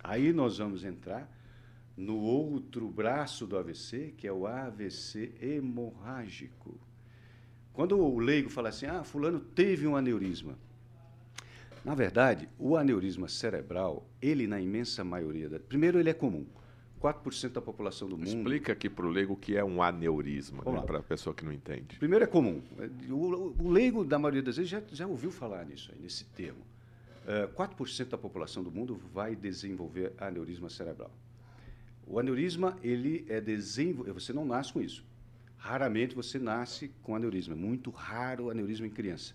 Aí 0.03 0.33
nós 0.33 0.57
vamos 0.57 0.85
entrar 0.85 1.31
no 1.95 2.17
outro 2.17 2.89
braço 2.89 3.47
do 3.47 3.59
AVC, 3.59 4.15
que 4.17 4.27
é 4.27 4.33
o 4.33 4.47
AVC 4.47 5.35
hemorrágico. 5.39 6.81
Quando 7.75 7.99
o 7.99 8.19
leigo 8.19 8.49
fala 8.49 8.71
assim, 8.71 8.87
ah, 8.87 9.05
fulano 9.05 9.39
teve 9.39 9.87
um 9.87 9.95
aneurisma. 9.95 10.59
Na 11.85 11.95
verdade, 11.95 12.49
o 12.59 12.75
aneurisma 12.77 13.29
cerebral, 13.29 14.09
ele 14.21 14.47
na 14.47 14.59
imensa 14.59 15.05
maioria, 15.05 15.49
da... 15.49 15.59
primeiro 15.59 15.99
ele 15.99 16.09
é 16.09 16.15
comum. 16.15 16.47
4% 17.03 17.51
da 17.51 17.61
população 17.61 18.09
do 18.09 18.17
mundo. 18.17 18.29
Explica 18.29 18.73
aqui 18.73 18.89
para 18.89 19.05
o 19.05 19.11
leigo 19.11 19.33
o 19.33 19.37
que 19.37 19.57
é 19.57 19.65
um 19.65 19.83
aneurisma, 19.83 20.63
né, 20.65 20.81
para 20.83 21.01
a 21.01 21.03
pessoa 21.03 21.35
que 21.35 21.45
não 21.45 21.53
entende. 21.53 21.99
Primeiro 21.99 22.25
é 22.25 22.29
comum. 22.29 22.63
O, 23.11 23.69
leigo, 23.69 24.05
da 24.05 24.19
maioria 24.19 24.43
das 24.43 24.57
vezes, 24.57 24.71
já, 24.71 24.81
já 24.93 25.07
ouviu 25.07 25.33
falar 25.33 25.65
nisso, 25.65 25.91
aí, 25.93 26.01
nesse 26.01 26.25
termo. 26.27 26.61
Uh, 27.27 27.45
é, 27.45 27.47
4% 27.49 28.09
da 28.09 28.19
população 28.19 28.63
do 28.63 28.71
mundo 28.71 29.01
vai 29.13 29.35
desenvolver 29.35 30.13
aneurisma 30.19 30.71
cerebral. 30.71 31.11
O 32.07 32.19
aneurisma, 32.19 32.79
ele 32.83 33.25
é 33.29 33.41
desenvolvido. 33.41 34.15
Você 34.15 34.33
não 34.33 34.45
nasce 34.45 34.73
com 34.73 34.81
isso. 34.81 35.05
Raramente 35.57 36.15
você 36.15 36.39
nasce 36.39 36.91
com 37.03 37.15
aneurisma. 37.15 37.55
Muito 37.55 37.91
raro 37.91 38.45
o 38.45 38.51
aneurisma 38.51 38.87
em 38.87 38.91
criança. 38.91 39.35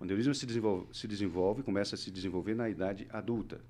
O 0.00 0.04
aneurisma 0.04 0.34
se 0.34 0.46
desenvolve, 0.46 0.86
se 0.92 1.06
desenvolve, 1.06 1.62
começa 1.62 1.94
a 1.94 1.98
se 1.98 2.10
desenvolver 2.10 2.54
na 2.54 2.68
idade 2.68 3.06
adulta. 3.10 3.60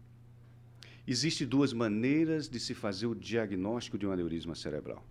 Existem 1.07 1.47
duas 1.47 1.73
maneiras 1.73 2.49
de 2.49 2.61
se 2.61 2.75
fazer 2.75 3.07
o 3.07 3.15
diagnóstico 3.15 3.99
de 3.99 4.07
um 4.07 4.13
aneurisma 4.13 4.55
cerebral. 4.55 5.05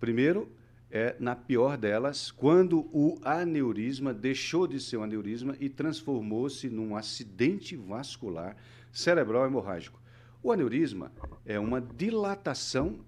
Primeiro, 0.00 0.50
é, 0.90 1.14
na 1.18 1.36
pior 1.36 1.76
delas, 1.76 2.30
quando 2.30 2.88
o 2.92 3.18
aneurisma 3.22 4.14
deixou 4.14 4.66
de 4.66 4.80
ser 4.80 4.96
um 4.96 5.02
aneurisma 5.02 5.54
e 5.60 5.68
transformou-se 5.68 6.68
num 6.70 6.96
acidente 6.96 7.76
vascular 7.76 8.56
cerebral 8.90 9.46
hemorrágico. 9.46 10.00
O 10.42 10.50
aneurisma 10.50 11.12
é 11.44 11.58
uma 11.58 11.80
dilatação 11.80 13.00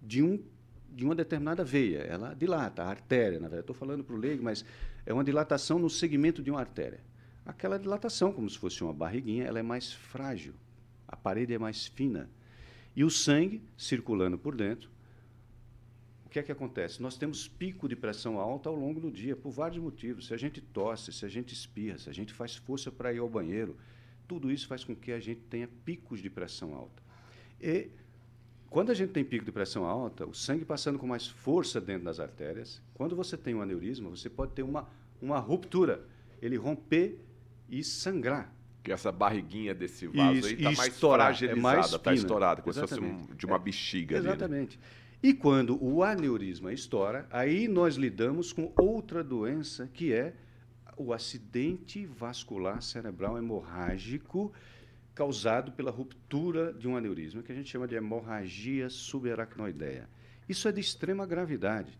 de, 0.00 0.22
um, 0.22 0.42
de 0.90 1.04
uma 1.04 1.14
determinada 1.14 1.62
veia. 1.62 1.98
Ela 1.98 2.32
dilata, 2.32 2.84
a 2.84 2.88
artéria, 2.88 3.38
na 3.38 3.48
verdade. 3.48 3.60
Estou 3.60 3.76
falando 3.76 4.02
para 4.02 4.14
o 4.14 4.18
leigo, 4.18 4.42
mas 4.42 4.64
é 5.04 5.12
uma 5.12 5.24
dilatação 5.24 5.78
no 5.78 5.90
segmento 5.90 6.42
de 6.42 6.50
uma 6.50 6.60
artéria. 6.60 7.00
Aquela 7.44 7.78
dilatação, 7.78 8.32
como 8.32 8.48
se 8.48 8.58
fosse 8.58 8.82
uma 8.82 8.94
barriguinha, 8.94 9.44
ela 9.44 9.58
é 9.58 9.62
mais 9.62 9.92
frágil, 9.92 10.54
a 11.10 11.16
parede 11.16 11.52
é 11.52 11.58
mais 11.58 11.86
fina. 11.86 12.30
E 12.94 13.02
o 13.02 13.10
sangue 13.10 13.60
circulando 13.76 14.38
por 14.38 14.54
dentro. 14.54 14.88
O 16.24 16.28
que 16.28 16.38
é 16.38 16.42
que 16.42 16.52
acontece? 16.52 17.02
Nós 17.02 17.18
temos 17.18 17.48
pico 17.48 17.88
de 17.88 17.96
pressão 17.96 18.38
alta 18.38 18.68
ao 18.68 18.76
longo 18.76 19.00
do 19.00 19.10
dia, 19.10 19.34
por 19.34 19.50
vários 19.50 19.82
motivos. 19.82 20.28
Se 20.28 20.34
a 20.34 20.36
gente 20.36 20.60
tosse, 20.60 21.12
se 21.12 21.24
a 21.24 21.28
gente 21.28 21.52
espirra, 21.52 21.98
se 21.98 22.08
a 22.08 22.12
gente 22.12 22.32
faz 22.32 22.54
força 22.54 22.92
para 22.92 23.12
ir 23.12 23.18
ao 23.18 23.28
banheiro, 23.28 23.76
tudo 24.28 24.52
isso 24.52 24.68
faz 24.68 24.84
com 24.84 24.94
que 24.94 25.10
a 25.10 25.18
gente 25.18 25.40
tenha 25.50 25.68
picos 25.84 26.20
de 26.20 26.30
pressão 26.30 26.72
alta. 26.72 27.02
E 27.60 27.88
quando 28.68 28.90
a 28.90 28.94
gente 28.94 29.10
tem 29.10 29.24
pico 29.24 29.44
de 29.44 29.50
pressão 29.50 29.84
alta, 29.84 30.24
o 30.24 30.32
sangue 30.32 30.64
passando 30.64 31.00
com 31.00 31.08
mais 31.08 31.26
força 31.26 31.80
dentro 31.80 32.04
das 32.04 32.20
artérias, 32.20 32.80
quando 32.94 33.16
você 33.16 33.36
tem 33.36 33.56
um 33.56 33.60
aneurisma, 33.60 34.08
você 34.08 34.30
pode 34.30 34.52
ter 34.52 34.62
uma, 34.62 34.88
uma 35.20 35.40
ruptura, 35.40 36.06
ele 36.40 36.56
romper 36.56 37.18
e 37.68 37.82
sangrar. 37.82 38.54
Que 38.82 38.92
essa 38.92 39.12
barriguinha 39.12 39.74
desse 39.74 40.06
vaso 40.06 40.38
Isso, 40.38 40.48
aí 40.48 40.54
está 40.54 40.72
mais 40.72 40.98
fragilizada, 40.98 41.96
está 41.96 42.10
é 42.12 42.14
estourada, 42.14 42.62
como 42.62 42.72
se 42.72 42.80
fosse 42.80 43.00
de 43.36 43.46
uma 43.46 43.56
é, 43.56 43.58
bexiga. 43.58 44.16
Exatamente. 44.16 44.78
Ali, 44.78 44.86
né? 44.86 45.00
E 45.22 45.34
quando 45.34 45.82
o 45.84 46.02
aneurisma 46.02 46.72
estoura, 46.72 47.26
aí 47.30 47.68
nós 47.68 47.96
lidamos 47.96 48.54
com 48.54 48.72
outra 48.78 49.22
doença 49.22 49.86
que 49.92 50.14
é 50.14 50.34
o 50.96 51.12
acidente 51.12 52.06
vascular 52.06 52.80
cerebral 52.80 53.36
hemorrágico 53.36 54.52
causado 55.14 55.72
pela 55.72 55.90
ruptura 55.90 56.72
de 56.72 56.88
um 56.88 56.96
aneurisma, 56.96 57.42
que 57.42 57.52
a 57.52 57.54
gente 57.54 57.68
chama 57.68 57.86
de 57.86 57.94
hemorragia 57.94 58.88
subaracnoideia. 58.88 60.08
Isso 60.48 60.66
é 60.66 60.72
de 60.72 60.80
extrema 60.80 61.26
gravidade. 61.26 61.98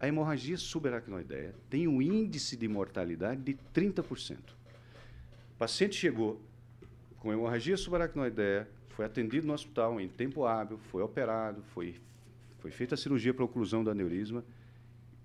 A 0.00 0.08
hemorragia 0.08 0.56
subaracnoideia 0.56 1.54
tem 1.68 1.86
um 1.86 2.02
índice 2.02 2.56
de 2.56 2.66
mortalidade 2.66 3.42
de 3.42 3.56
30% 3.72 4.59
paciente 5.60 5.94
chegou 5.94 6.40
com 7.18 7.30
hemorragia 7.30 7.76
subaracnoideia, 7.76 8.66
foi 8.88 9.04
atendido 9.04 9.46
no 9.46 9.52
hospital 9.52 10.00
em 10.00 10.08
tempo 10.08 10.46
hábil, 10.46 10.78
foi 10.78 11.02
operado, 11.02 11.62
foi, 11.74 12.00
foi 12.60 12.70
feita 12.70 12.94
a 12.94 12.98
cirurgia 12.98 13.34
para 13.34 13.44
oclusão 13.44 13.84
do 13.84 13.90
aneurisma, 13.90 14.42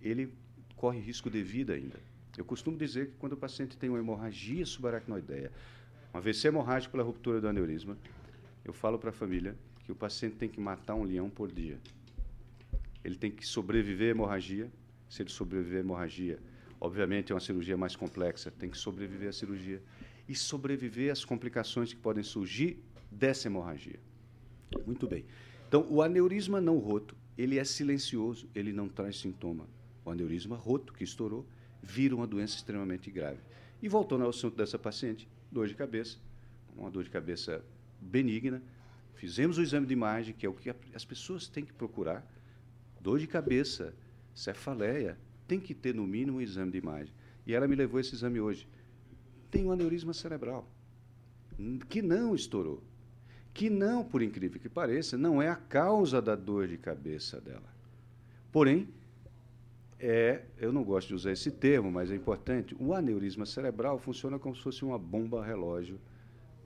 ele 0.01 0.29
corre 0.75 0.99
risco 0.99 1.29
de 1.29 1.41
vida 1.41 1.71
ainda. 1.71 1.97
Eu 2.37 2.43
costumo 2.43 2.77
dizer 2.77 3.11
que 3.11 3.13
quando 3.17 3.31
o 3.31 3.37
paciente 3.37 3.77
tem 3.77 3.89
uma 3.89 3.97
hemorragia 3.97 4.65
subaracnoideia, 4.65 5.53
um 6.13 6.17
AVC 6.17 6.49
hemorrágico 6.49 6.91
pela 6.91 7.03
ruptura 7.03 7.39
do 7.39 7.47
aneurisma, 7.47 7.97
eu 8.65 8.73
falo 8.73 8.99
para 8.99 9.11
a 9.11 9.13
família 9.13 9.55
que 9.85 9.91
o 9.93 9.95
paciente 9.95 10.35
tem 10.35 10.49
que 10.49 10.59
matar 10.59 10.95
um 10.95 11.03
leão 11.03 11.29
por 11.29 11.49
dia. 11.49 11.79
Ele 13.05 13.15
tem 13.15 13.31
que 13.31 13.47
sobreviver 13.47 14.09
à 14.09 14.11
hemorragia. 14.11 14.69
Se 15.09 15.21
ele 15.21 15.29
sobreviver 15.29 15.77
à 15.77 15.79
hemorragia, 15.79 16.37
obviamente 16.81 17.31
é 17.31 17.35
uma 17.35 17.39
cirurgia 17.39 17.77
mais 17.77 17.95
complexa, 17.95 18.51
tem 18.51 18.69
que 18.69 18.77
sobreviver 18.77 19.29
à 19.29 19.31
cirurgia 19.31 19.81
e 20.27 20.35
sobreviver 20.35 21.11
às 21.11 21.23
complicações 21.23 21.93
que 21.93 21.99
podem 21.99 22.23
surgir 22.23 22.83
dessa 23.11 23.47
hemorragia. 23.47 23.99
Muito 24.85 25.07
bem. 25.07 25.25
Então, 25.67 25.85
o 25.89 26.01
aneurisma 26.01 26.59
não 26.59 26.77
roto, 26.77 27.15
ele 27.37 27.57
é 27.57 27.63
silencioso, 27.63 28.47
ele 28.55 28.73
não 28.73 28.87
traz 28.87 29.17
sintoma. 29.19 29.67
O 30.03 30.09
aneurisma 30.09 30.55
roto, 30.55 30.93
que 30.93 31.03
estourou, 31.03 31.45
vira 31.81 32.15
uma 32.15 32.27
doença 32.27 32.55
extremamente 32.55 33.11
grave. 33.11 33.39
E 33.81 33.87
voltando 33.87 34.23
ao 34.23 34.29
assunto 34.29 34.55
dessa 34.55 34.79
paciente, 34.79 35.27
dor 35.51 35.67
de 35.67 35.75
cabeça, 35.75 36.17
uma 36.75 36.89
dor 36.89 37.03
de 37.03 37.09
cabeça 37.09 37.63
benigna, 37.99 38.61
fizemos 39.15 39.57
o 39.57 39.61
exame 39.61 39.85
de 39.85 39.93
imagem, 39.93 40.33
que 40.33 40.45
é 40.45 40.49
o 40.49 40.53
que 40.53 40.73
as 40.93 41.05
pessoas 41.05 41.47
têm 41.47 41.63
que 41.63 41.73
procurar. 41.73 42.25
Dor 42.99 43.19
de 43.19 43.27
cabeça, 43.27 43.93
cefaleia, 44.33 45.17
tem 45.47 45.59
que 45.59 45.73
ter 45.73 45.93
no 45.93 46.05
mínimo 46.05 46.37
um 46.37 46.41
exame 46.41 46.71
de 46.71 46.77
imagem. 46.77 47.13
E 47.45 47.53
ela 47.53 47.67
me 47.67 47.75
levou 47.75 47.99
esse 47.99 48.15
exame 48.15 48.39
hoje 48.39 48.67
tem 49.55 49.65
um 49.65 49.71
aneurisma 49.71 50.13
cerebral, 50.13 50.67
que 51.87 52.01
não 52.01 52.35
estourou, 52.35 52.83
que 53.53 53.69
não, 53.69 54.03
por 54.03 54.21
incrível 54.21 54.59
que 54.59 54.67
pareça, 54.67 55.17
não 55.17 55.41
é 55.41 55.47
a 55.47 55.55
causa 55.55 56.21
da 56.21 56.35
dor 56.35 56.67
de 56.67 56.77
cabeça 56.77 57.39
dela. 57.39 57.73
Porém, 58.51 58.89
é, 59.97 60.43
eu 60.57 60.73
não 60.73 60.83
gosto 60.83 61.07
de 61.07 61.13
usar 61.13 61.31
esse 61.31 61.49
termo, 61.49 61.89
mas 61.89 62.11
é 62.11 62.15
importante, 62.15 62.75
o 62.77 62.93
aneurisma 62.93 63.45
cerebral 63.45 63.97
funciona 63.97 64.37
como 64.37 64.53
se 64.53 64.61
fosse 64.61 64.83
uma 64.83 64.99
bomba 64.99 65.41
relógio 65.41 66.01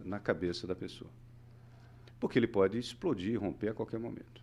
na 0.03 0.19
cabeça 0.19 0.65
da 0.65 0.75
pessoa. 0.75 1.11
Porque 2.19 2.39
ele 2.39 2.47
pode 2.47 2.79
explodir, 2.79 3.39
romper 3.39 3.69
a 3.69 3.73
qualquer 3.75 3.99
momento. 3.99 4.41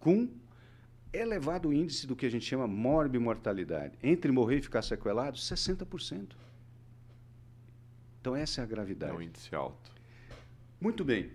Com 0.00 0.30
elevado 1.12 1.70
índice 1.70 2.06
do 2.06 2.16
que 2.16 2.24
a 2.24 2.30
gente 2.30 2.46
chama 2.46 2.66
morbimortalidade. 2.66 3.98
Entre 4.02 4.32
morrer 4.32 4.56
e 4.56 4.62
ficar 4.62 4.80
sequelado, 4.80 5.36
60%. 5.36 6.30
Então, 8.24 8.34
essa 8.34 8.62
é 8.62 8.64
a 8.64 8.66
gravidade. 8.66 9.12
É 9.12 9.14
um 9.14 9.20
índice 9.20 9.54
alto. 9.54 9.92
Muito 10.80 11.04
bem. 11.04 11.30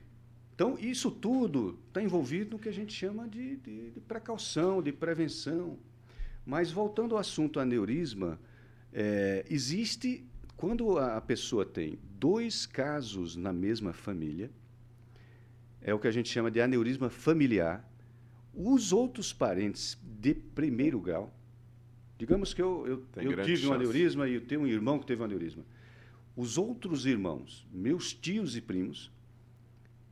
Então, 0.55 0.75
isso 0.79 1.11
tudo 1.11 1.77
está 1.87 2.01
envolvido 2.01 2.53
no 2.53 2.59
que 2.59 2.67
a 2.67 2.71
gente 2.71 2.91
chama 2.91 3.27
de, 3.27 3.57
de, 3.57 3.91
de, 3.91 3.99
precaução, 3.99 4.81
de 4.81 4.91
prevenção. 4.91 5.77
Mas, 6.43 6.71
voltando 6.71 7.13
ao 7.13 7.21
assunto 7.21 7.59
aneurisma, 7.59 8.39
é, 8.91 9.45
existe, 9.51 10.25
quando 10.57 10.97
a 10.97 11.21
pessoa 11.21 11.63
tem 11.63 11.99
dois 12.19 12.65
casos 12.65 13.35
na 13.35 13.53
mesma 13.53 13.93
família, 13.93 14.49
é 15.83 15.93
o 15.93 15.99
que 15.99 16.07
a 16.07 16.11
gente 16.11 16.27
chama 16.27 16.49
de 16.49 16.59
aneurisma 16.59 17.07
familiar, 17.07 17.87
os 18.51 18.91
outros 18.91 19.31
parentes 19.31 19.95
de 20.01 20.33
primeiro 20.33 20.99
grau, 20.99 21.31
Digamos 22.17 22.53
que 22.53 22.61
eu, 22.61 22.85
eu, 22.85 23.23
eu 23.23 23.43
tive 23.43 23.55
chance. 23.55 23.67
um 23.67 23.73
aneurisma 23.73 24.27
e 24.27 24.33
eu 24.33 24.41
tenho 24.41 24.59
um 24.59 24.67
irmão 24.67 24.99
que 24.99 25.05
teve 25.05 25.21
um 25.21 25.25
aneurisma. 25.25 25.63
Os 26.39 26.57
outros 26.57 27.05
irmãos, 27.05 27.67
meus 27.69 28.13
tios 28.13 28.55
e 28.55 28.61
primos, 28.61 29.11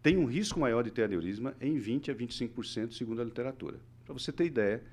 têm 0.04 0.18
um 0.18 0.26
risco 0.26 0.60
maior 0.60 0.84
de 0.84 0.92
ter 0.92 1.04
aneurisma 1.04 1.56
em 1.62 1.78
20 1.78 2.12
a 2.12 2.16
25%, 2.16 2.92
segundo 2.92 3.22
a 3.22 3.24
literatura. 3.24 3.80
Para 4.04 4.12
você 4.12 4.30
ter 4.34 4.44
ideia, 4.44 4.84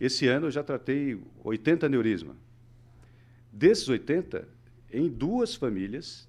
esse 0.00 0.26
ano 0.26 0.46
eu 0.46 0.50
já 0.50 0.62
tratei 0.62 1.20
80 1.44 1.84
aneurisma. 1.84 2.34
Desses 3.52 3.90
80, 3.90 4.48
em 4.90 5.06
duas 5.06 5.54
famílias, 5.54 6.26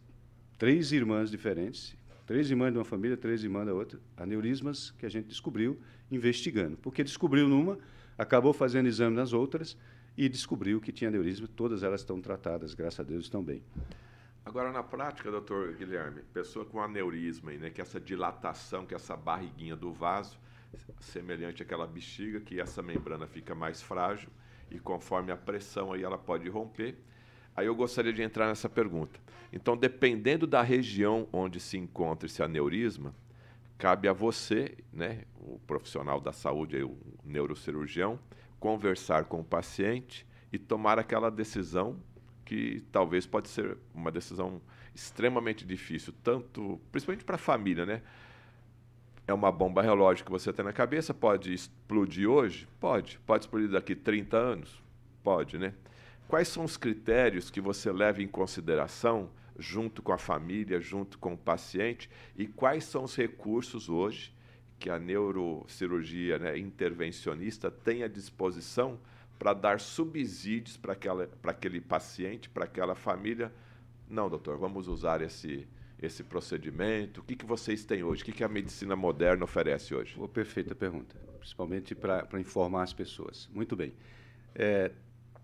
três 0.58 0.92
irmãs 0.92 1.32
diferentes, 1.32 1.96
três 2.28 2.52
irmãs 2.52 2.74
de 2.74 2.78
uma 2.78 2.84
família, 2.84 3.16
três 3.16 3.46
irmãs 3.46 3.66
da 3.66 3.74
outra, 3.74 4.02
aneurismas 4.18 4.92
que 5.00 5.06
a 5.06 5.10
gente 5.10 5.30
descobriu 5.30 5.80
investigando. 6.12 6.76
Porque 6.76 7.06
descobriu 7.06 7.48
numa, 7.48 7.80
acabou 8.18 8.52
fazendo 8.52 8.90
exame 8.90 9.16
nas 9.16 9.32
outras 9.32 9.78
e 10.18 10.28
descobriu 10.28 10.82
que 10.82 10.92
tinha 10.92 11.08
aneurisma. 11.08 11.48
Todas 11.56 11.84
elas 11.84 12.02
estão 12.02 12.20
tratadas, 12.20 12.74
graças 12.74 13.00
a 13.00 13.04
Deus, 13.04 13.24
estão 13.24 13.42
bem. 13.42 13.64
Agora, 14.44 14.72
na 14.72 14.82
prática, 14.82 15.30
doutor 15.30 15.74
Guilherme, 15.74 16.24
pessoa 16.34 16.66
com 16.66 16.82
aneurisma, 16.82 17.52
né, 17.52 17.70
que 17.70 17.80
essa 17.80 18.00
dilatação, 18.00 18.88
que 18.88 18.96
essa 18.96 19.16
barriguinha 19.16 19.76
do 19.76 19.94
vaso, 19.94 20.40
semelhante 21.00 21.62
àquela 21.62 21.86
bexiga, 21.86 22.40
que 22.40 22.60
essa 22.60 22.82
membrana 22.82 23.28
fica 23.28 23.54
mais 23.54 23.82
frágil 23.84 24.30
e 24.72 24.80
conforme 24.80 25.32
a 25.32 25.38
pressão 25.38 25.94
aí 25.94 26.02
ela 26.02 26.18
pode 26.18 26.50
romper. 26.50 26.98
Aí 27.56 27.68
eu 27.68 27.76
gostaria 27.76 28.12
de 28.12 28.24
entrar 28.24 28.48
nessa 28.48 28.68
pergunta. 28.68 29.20
Então, 29.54 29.78
dependendo 29.78 30.48
da 30.48 30.64
região 30.64 31.28
onde 31.32 31.60
se 31.60 31.78
encontra 31.78 32.26
esse 32.26 32.42
aneurisma, 32.42 33.14
cabe 33.78 34.08
a 34.08 34.14
você, 34.14 34.76
né, 34.92 35.26
o 35.36 35.60
profissional 35.60 36.20
da 36.20 36.32
saúde, 36.32 36.82
o 36.82 36.98
neurocirurgião, 37.24 38.18
conversar 38.60 39.26
com 39.26 39.42
o 39.42 39.46
paciente 39.46 40.26
e 40.52 40.58
tomar 40.58 40.98
aquela 40.98 41.30
decisão 41.30 42.00
que 42.52 42.84
talvez 42.92 43.26
pode 43.26 43.48
ser 43.48 43.78
uma 43.96 44.12
decisão 44.12 44.62
extremamente 44.94 45.66
difícil, 45.66 46.14
tanto 46.22 46.82
principalmente 46.92 47.24
para 47.24 47.36
a 47.36 47.40
família, 47.40 47.86
né? 47.86 48.02
É 49.26 49.34
uma 49.34 49.50
bomba 49.50 49.82
relógio 49.82 50.26
que 50.26 50.32
você 50.32 50.52
tem 50.52 50.66
na 50.66 50.74
cabeça, 50.74 51.14
pode 51.14 51.54
explodir 51.54 52.28
hoje? 52.28 52.68
Pode. 52.78 53.18
Pode 53.26 53.46
explodir 53.46 53.70
daqui 53.70 53.96
30 53.96 54.36
anos? 54.36 54.84
Pode, 55.24 55.58
né? 55.58 55.74
Quais 56.28 56.50
são 56.50 56.66
os 56.66 56.76
critérios 56.76 57.50
que 57.50 57.62
você 57.62 57.90
leva 57.90 58.22
em 58.22 58.28
consideração 58.28 59.30
junto 59.58 60.02
com 60.02 60.12
a 60.12 60.18
família, 60.18 60.82
junto 60.82 61.18
com 61.20 61.36
o 61.36 61.38
paciente 61.38 62.10
e 62.36 62.48
quais 62.48 62.84
são 62.84 63.06
os 63.06 63.16
recursos 63.16 63.88
hoje 63.88 64.36
que 64.78 64.90
a 64.90 65.00
neurocirurgia 65.00 66.38
né, 66.38 66.58
intervencionista 66.58 67.72
tem 67.72 68.04
à 68.04 68.10
disposição 68.10 69.00
para 69.42 69.56
dar 69.56 69.80
subsídios 69.80 70.78
para 70.78 70.94
aquele 71.46 71.82
paciente, 71.82 72.48
para 72.48 72.66
aquela 72.66 72.94
família? 72.94 73.52
Não, 74.08 74.30
doutor, 74.30 74.56
vamos 74.60 74.88
usar 74.88 75.20
esse, 75.20 75.68
esse 76.00 76.24
procedimento? 76.24 77.22
O 77.22 77.24
que, 77.24 77.36
que 77.36 77.44
vocês 77.44 77.84
têm 77.84 78.04
hoje? 78.04 78.22
O 78.22 78.26
que, 78.26 78.34
que 78.34 78.44
a 78.44 78.48
medicina 78.48 78.96
moderna 78.96 79.44
oferece 79.44 79.96
hoje? 79.96 80.16
Oh, 80.20 80.28
perfeita 80.28 80.76
pergunta, 80.76 81.16
principalmente 81.40 81.96
para 81.96 82.40
informar 82.40 82.84
as 82.84 82.94
pessoas. 82.94 83.50
Muito 83.52 83.76
bem. 83.76 83.94
É, 84.54 84.92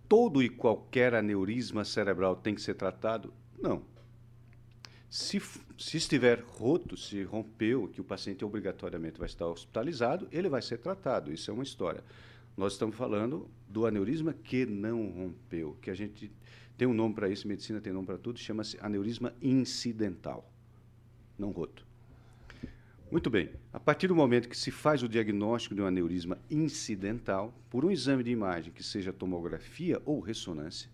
todo 0.08 0.44
e 0.44 0.50
qualquer 0.50 1.16
aneurisma 1.16 1.84
cerebral 1.84 2.36
tem 2.36 2.54
que 2.54 2.62
ser 2.62 2.76
tratado? 2.76 3.34
Não. 3.60 3.82
Se, 5.10 5.42
se 5.76 5.98
estiver 5.98 6.42
roto, 6.42 6.96
se 6.96 7.24
rompeu, 7.24 7.88
que 7.88 8.00
o 8.00 8.04
paciente 8.04 8.46
obrigatoriamente 8.46 9.18
vai 9.18 9.26
estar 9.26 9.48
hospitalizado, 9.48 10.28
ele 10.32 10.50
vai 10.50 10.62
ser 10.62 10.78
tratado. 10.78 11.34
Isso 11.34 11.50
é 11.50 11.54
uma 11.56 11.64
história. 11.64 12.04
Nós 12.58 12.74
estamos 12.74 12.96
falando 12.96 13.48
do 13.70 13.86
aneurisma 13.86 14.34
que 14.34 14.66
não 14.66 15.12
rompeu, 15.12 15.78
que 15.80 15.92
a 15.92 15.94
gente 15.94 16.32
tem 16.76 16.88
um 16.88 16.94
nome 16.94 17.14
para 17.14 17.30
isso, 17.30 17.48
medicina 17.48 17.80
tem 17.80 17.94
nome 17.94 18.08
para 18.08 18.18
tudo, 18.18 18.40
chama-se 18.40 18.80
aneurisma 18.82 19.32
incidental, 19.40 20.52
não 21.38 21.52
roto. 21.52 21.86
Muito 23.12 23.30
bem. 23.30 23.52
A 23.72 23.80
partir 23.80 24.08
do 24.08 24.16
momento 24.16 24.50
que 24.50 24.58
se 24.58 24.72
faz 24.72 25.04
o 25.04 25.08
diagnóstico 25.08 25.76
de 25.76 25.84
um 25.84 25.86
aneurisma 25.86 26.40
incidental, 26.50 27.54
por 27.70 27.86
um 27.86 27.92
exame 27.92 28.24
de 28.24 28.32
imagem 28.32 28.74
que 28.74 28.84
seja 28.84 29.14
tomografia 29.14 30.02
ou 30.04 30.20
ressonância, 30.20 30.90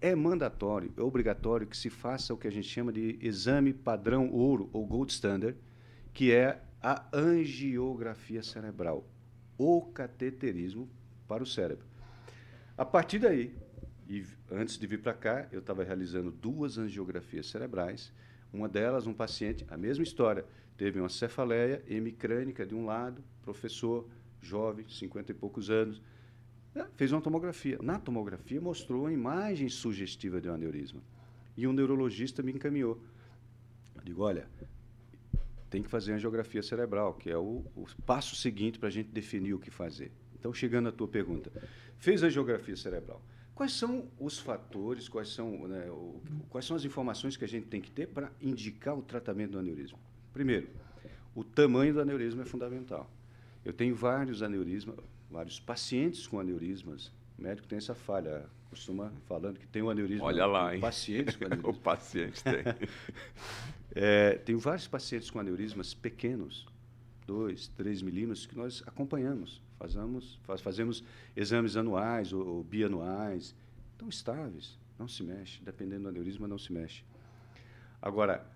é 0.00 0.14
mandatório, 0.14 0.94
é 0.96 1.02
obrigatório 1.02 1.66
que 1.66 1.76
se 1.76 1.90
faça 1.90 2.32
o 2.32 2.38
que 2.38 2.48
a 2.48 2.50
gente 2.50 2.68
chama 2.68 2.90
de 2.90 3.18
exame 3.20 3.74
padrão 3.74 4.30
ouro 4.32 4.70
ou 4.72 4.86
gold 4.86 5.12
standard, 5.12 5.58
que 6.14 6.32
é 6.32 6.60
a 6.82 7.06
angiografia 7.12 8.42
cerebral, 8.42 9.06
o 9.58 9.82
cateterismo 9.82 10.88
para 11.26 11.42
o 11.42 11.46
cérebro. 11.46 11.84
A 12.76 12.84
partir 12.84 13.18
daí, 13.18 13.54
e 14.08 14.24
antes 14.50 14.78
de 14.78 14.86
vir 14.86 15.00
para 15.00 15.14
cá, 15.14 15.46
eu 15.52 15.60
estava 15.60 15.84
realizando 15.84 16.30
duas 16.30 16.78
angiografias 16.78 17.46
cerebrais. 17.46 18.12
Uma 18.52 18.68
delas, 18.68 19.06
um 19.06 19.14
paciente, 19.14 19.64
a 19.70 19.76
mesma 19.76 20.02
história, 20.02 20.44
teve 20.76 21.00
uma 21.00 21.08
cefaleia 21.08 21.82
hemicrânica 21.88 22.66
de 22.66 22.74
um 22.74 22.84
lado, 22.84 23.22
professor, 23.42 24.06
jovem, 24.40 24.86
50 24.88 25.32
e 25.32 25.34
poucos 25.34 25.70
anos, 25.70 26.02
é, 26.74 26.84
fez 26.94 27.12
uma 27.12 27.20
tomografia. 27.20 27.78
Na 27.82 27.98
tomografia 27.98 28.60
mostrou 28.60 29.02
uma 29.02 29.12
imagem 29.12 29.68
sugestiva 29.68 30.40
de 30.40 30.48
um 30.48 30.54
aneurisma. 30.54 31.00
E 31.56 31.66
um 31.66 31.72
neurologista 31.72 32.42
me 32.42 32.52
encaminhou. 32.52 33.00
Eu 33.94 34.02
digo, 34.02 34.22
olha, 34.22 34.48
tem 35.70 35.82
que 35.82 35.88
fazer 35.88 36.12
angiografia 36.12 36.62
cerebral, 36.62 37.14
que 37.14 37.30
é 37.30 37.36
o, 37.36 37.64
o 37.74 37.86
passo 38.04 38.34
seguinte 38.36 38.78
para 38.78 38.88
a 38.88 38.92
gente 38.92 39.10
definir 39.10 39.54
o 39.54 39.58
que 39.58 39.70
fazer. 39.70 40.12
Então, 40.42 40.52
chegando 40.52 40.88
à 40.88 40.92
tua 40.92 41.06
pergunta, 41.06 41.52
fez 41.98 42.24
a 42.24 42.26
angiografia 42.26 42.76
cerebral. 42.76 43.22
Quais 43.54 43.74
são 43.74 44.08
os 44.18 44.40
fatores, 44.40 45.08
quais 45.08 45.28
são, 45.28 45.68
né, 45.68 45.88
o, 45.88 46.20
quais 46.50 46.66
são 46.66 46.74
as 46.74 46.84
informações 46.84 47.36
que 47.36 47.44
a 47.44 47.48
gente 47.48 47.68
tem 47.68 47.80
que 47.80 47.92
ter 47.92 48.08
para 48.08 48.28
indicar 48.40 48.98
o 48.98 49.02
tratamento 49.02 49.52
do 49.52 49.60
aneurisma? 49.60 50.00
Primeiro, 50.32 50.66
o 51.32 51.44
tamanho 51.44 51.94
do 51.94 52.00
aneurisma 52.00 52.42
é 52.42 52.44
fundamental. 52.44 53.08
Eu 53.64 53.72
tenho 53.72 53.94
vários 53.94 54.42
aneurismas, 54.42 54.96
vários 55.30 55.60
pacientes 55.60 56.26
com 56.26 56.40
aneurismas. 56.40 57.12
O 57.38 57.42
médico 57.42 57.68
tem 57.68 57.78
essa 57.78 57.94
falha, 57.94 58.44
costuma 58.68 59.12
falando 59.28 59.60
que 59.60 59.66
tem 59.68 59.80
um 59.80 59.90
aneurisma. 59.90 60.24
Olha 60.24 60.44
lá, 60.44 60.74
hein? 60.74 60.80
Pacientes 60.80 61.36
com 61.36 61.44
aneurisma. 61.46 61.70
o 61.70 61.74
paciente 61.74 62.42
tem. 62.42 62.64
é, 63.94 64.38
tenho 64.38 64.58
vários 64.58 64.88
pacientes 64.88 65.30
com 65.30 65.38
aneurismas 65.38 65.94
pequenos, 65.94 66.66
2, 67.28 67.68
3 67.68 68.02
milímetros, 68.02 68.44
que 68.44 68.56
nós 68.56 68.82
acompanhamos. 68.88 69.62
Fazemos, 69.82 70.38
faz, 70.44 70.60
fazemos 70.60 71.02
exames 71.36 71.76
anuais 71.76 72.32
ou, 72.32 72.46
ou 72.46 72.62
bianuais. 72.62 73.52
Estão 73.90 74.08
estáveis, 74.08 74.78
não 74.96 75.08
se 75.08 75.24
mexe. 75.24 75.60
Dependendo 75.64 76.04
do 76.04 76.08
aneurisma, 76.10 76.46
não 76.46 76.56
se 76.56 76.72
mexe. 76.72 77.02
Agora, 78.00 78.46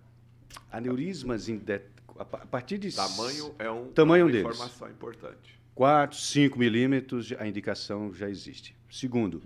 aneurismas 0.70 1.48
em 1.48 1.58
de, 1.58 1.80
a 2.16 2.24
partir 2.24 2.78
de 2.78 2.94
tamanho 2.94 3.52
é 3.58 3.68
um 3.68 3.90
tamanho 3.90 4.22
é 4.22 4.24
uma 4.24 4.32
deles. 4.32 4.54
informação 4.54 4.88
importante. 4.88 5.60
4, 5.74 6.16
5 6.16 6.56
milímetros, 6.56 7.32
a 7.32 7.46
indicação 7.46 8.14
já 8.14 8.30
existe. 8.30 8.76
Segundo, 8.88 9.42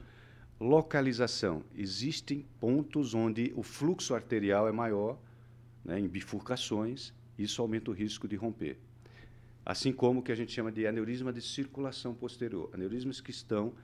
localização. 0.60 1.64
Existem 1.74 2.44
pontos 2.60 3.14
onde 3.14 3.54
o 3.56 3.62
fluxo 3.62 4.14
arterial 4.14 4.68
é 4.68 4.72
maior, 4.72 5.18
né, 5.82 5.98
em 5.98 6.06
bifurcações, 6.06 7.14
isso 7.38 7.62
aumenta 7.62 7.90
o 7.90 7.94
risco 7.94 8.28
de 8.28 8.36
romper. 8.36 8.78
Assim 9.64 9.92
como 9.92 10.20
o 10.20 10.22
que 10.22 10.32
a 10.32 10.34
gente 10.34 10.52
chama 10.52 10.72
de 10.72 10.86
aneurisma 10.86 11.32
de 11.32 11.42
circulação 11.42 12.14
posterior, 12.14 12.70
aneurismas 12.72 13.20
que 13.20 13.30
estão 13.30 13.74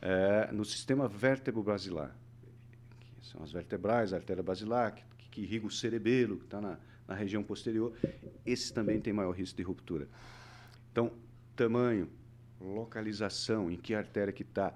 é, 0.00 0.50
no 0.52 0.64
sistema 0.64 1.08
vértebro-basilar, 1.08 2.16
que 3.00 3.26
são 3.26 3.42
as 3.42 3.52
vertebrais, 3.52 4.12
a 4.12 4.16
artéria 4.16 4.42
basilar, 4.42 4.94
que, 4.94 5.04
que 5.30 5.40
irriga 5.42 5.66
o 5.66 5.70
cerebelo, 5.70 6.38
que 6.38 6.44
está 6.44 6.60
na, 6.60 6.78
na 7.06 7.14
região 7.14 7.42
posterior, 7.42 7.92
esses 8.44 8.70
também 8.70 9.00
têm 9.00 9.12
maior 9.12 9.32
risco 9.32 9.56
de 9.56 9.62
ruptura. 9.62 10.08
Então, 10.90 11.12
tamanho, 11.54 12.08
localização, 12.60 13.70
em 13.70 13.76
que 13.76 13.94
artéria 13.94 14.32
que 14.32 14.42
está. 14.42 14.74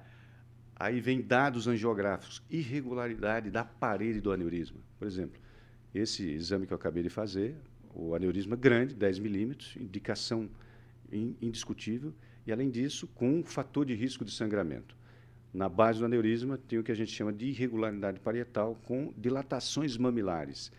Aí 0.77 1.01
vem 1.01 1.21
dados 1.21 1.67
angiográficos, 1.67 2.43
irregularidade 2.51 3.51
da 3.51 3.65
parede 3.65 4.21
do 4.21 4.33
aneurisma. 4.33 4.81
Por 4.99 5.07
exemplo, 5.07 5.41
esse 5.95 6.29
exame 6.31 6.67
que 6.67 6.73
eu 6.73 6.77
acabei 6.77 7.03
de 7.03 7.11
fazer, 7.11 7.57
o 7.95 8.15
aneurisma 8.15 8.57
grande, 8.57 8.95
10 8.95 9.19
milímetros, 9.19 9.77
indicação 9.77 10.49
indiscutível, 11.13 12.15
e 12.47 12.53
além 12.53 12.71
disso, 12.71 13.07
com 13.09 13.41
um 13.41 13.45
fator 13.45 13.85
de 13.85 13.95
risco 13.95 14.25
de 14.25 14.31
sangramento. 14.31 14.97
Na 15.53 15.69
base 15.69 15.99
do 15.99 16.05
aneurisma 16.05 16.57
tem 16.57 16.79
o 16.79 16.85
que 16.85 16.93
a 16.93 16.95
gente 16.95 17.11
chama 17.11 17.33
de 17.33 17.47
irregularidade 17.47 18.21
parietal 18.21 18.77
com 18.85 19.13
dilatações 19.17 19.97
mamilares. 19.97 20.71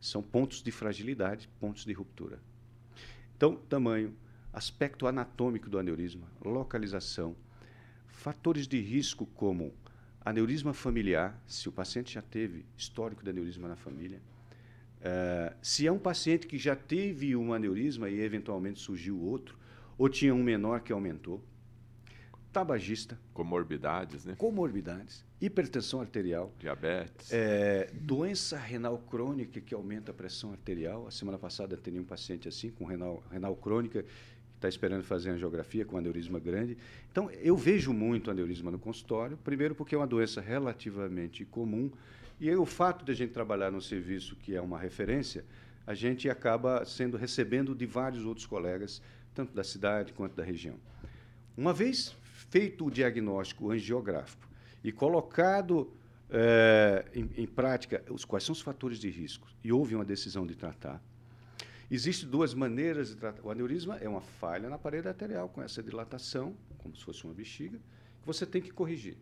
São 0.00 0.22
pontos 0.22 0.62
de 0.62 0.70
fragilidade, 0.70 1.48
pontos 1.60 1.84
de 1.84 1.92
ruptura. 1.92 2.40
Então, 3.36 3.56
tamanho, 3.56 4.14
aspecto 4.52 5.06
anatômico 5.06 5.68
do 5.68 5.78
aneurisma, 5.78 6.28
localização, 6.44 7.34
fatores 8.06 8.68
de 8.68 8.80
risco 8.80 9.26
como 9.26 9.74
aneurisma 10.24 10.72
familiar, 10.72 11.42
se 11.46 11.68
o 11.68 11.72
paciente 11.72 12.14
já 12.14 12.22
teve 12.22 12.64
histórico 12.76 13.24
de 13.24 13.30
aneurisma 13.30 13.66
na 13.66 13.74
família, 13.74 14.20
uh, 15.02 15.54
se 15.60 15.86
é 15.86 15.92
um 15.92 15.98
paciente 15.98 16.46
que 16.46 16.56
já 16.58 16.74
teve 16.74 17.36
um 17.36 17.52
aneurisma 17.52 18.08
e 18.08 18.20
eventualmente 18.20 18.80
surgiu 18.80 19.20
outro, 19.20 19.58
ou 19.98 20.08
tinha 20.08 20.34
um 20.34 20.42
menor 20.42 20.80
que 20.80 20.92
aumentou, 20.92 21.42
tabagista. 22.52 23.18
Comorbidades, 23.32 24.24
né? 24.24 24.34
Comorbidades, 24.36 25.24
hipertensão 25.40 26.00
arterial. 26.00 26.52
Diabetes. 26.58 27.32
É, 27.32 27.90
doença 27.94 28.58
renal 28.58 28.98
crônica 28.98 29.60
que 29.60 29.74
aumenta 29.74 30.10
a 30.10 30.14
pressão 30.14 30.52
arterial. 30.52 31.06
A 31.06 31.10
semana 31.10 31.38
passada 31.38 31.76
tem 31.76 31.98
um 31.98 32.04
paciente 32.04 32.46
assim, 32.46 32.70
com 32.70 32.84
renal, 32.84 33.22
renal 33.30 33.56
crônica, 33.56 34.02
que 34.02 34.08
está 34.56 34.68
esperando 34.68 35.02
fazer 35.02 35.30
angiografia 35.30 35.84
com 35.84 35.96
aneurisma 35.96 36.38
grande. 36.38 36.76
Então, 37.10 37.30
eu 37.30 37.56
vejo 37.56 37.92
muito 37.92 38.30
aneurisma 38.30 38.70
no 38.70 38.78
consultório, 38.78 39.36
primeiro 39.38 39.74
porque 39.74 39.94
é 39.94 39.98
uma 39.98 40.06
doença 40.06 40.40
relativamente 40.40 41.44
comum, 41.44 41.90
e 42.42 42.50
aí, 42.50 42.56
o 42.56 42.66
fato 42.66 43.04
de 43.04 43.12
a 43.12 43.14
gente 43.14 43.30
trabalhar 43.30 43.70
num 43.70 43.80
serviço 43.80 44.34
que 44.34 44.56
é 44.56 44.60
uma 44.60 44.76
referência, 44.76 45.44
a 45.86 45.94
gente 45.94 46.28
acaba 46.28 46.84
sendo 46.84 47.16
recebendo 47.16 47.72
de 47.72 47.86
vários 47.86 48.24
outros 48.24 48.46
colegas, 48.46 49.00
tanto 49.32 49.54
da 49.54 49.62
cidade 49.62 50.12
quanto 50.12 50.34
da 50.34 50.42
região. 50.42 50.74
Uma 51.56 51.72
vez 51.72 52.16
feito 52.50 52.84
o 52.84 52.90
diagnóstico 52.90 53.70
angiográfico 53.70 54.48
e 54.82 54.90
colocado 54.90 55.92
é, 56.28 57.04
em, 57.14 57.30
em, 57.36 57.46
prática 57.46 58.02
os, 58.10 58.24
quais 58.24 58.42
são 58.42 58.54
os 58.54 58.60
fatores 58.60 58.98
de 58.98 59.08
risco 59.08 59.46
e 59.62 59.72
houve 59.72 59.94
uma 59.94 60.04
decisão 60.04 60.44
de 60.44 60.56
tratar, 60.56 61.00
existem 61.88 62.28
duas 62.28 62.54
maneiras 62.54 63.10
de 63.10 63.14
tratar. 63.18 63.40
O 63.46 63.52
aneurisma 63.52 63.98
é 63.98 64.08
uma 64.08 64.20
falha 64.20 64.68
na 64.68 64.78
parede 64.78 65.06
arterial 65.06 65.48
com 65.48 65.62
essa 65.62 65.80
dilatação, 65.80 66.56
como 66.78 66.96
se 66.96 67.04
fosse 67.04 67.22
uma 67.22 67.34
bexiga, 67.34 67.78
que 68.20 68.26
você 68.26 68.44
tem 68.44 68.60
que 68.60 68.72
corrigir. 68.72 69.16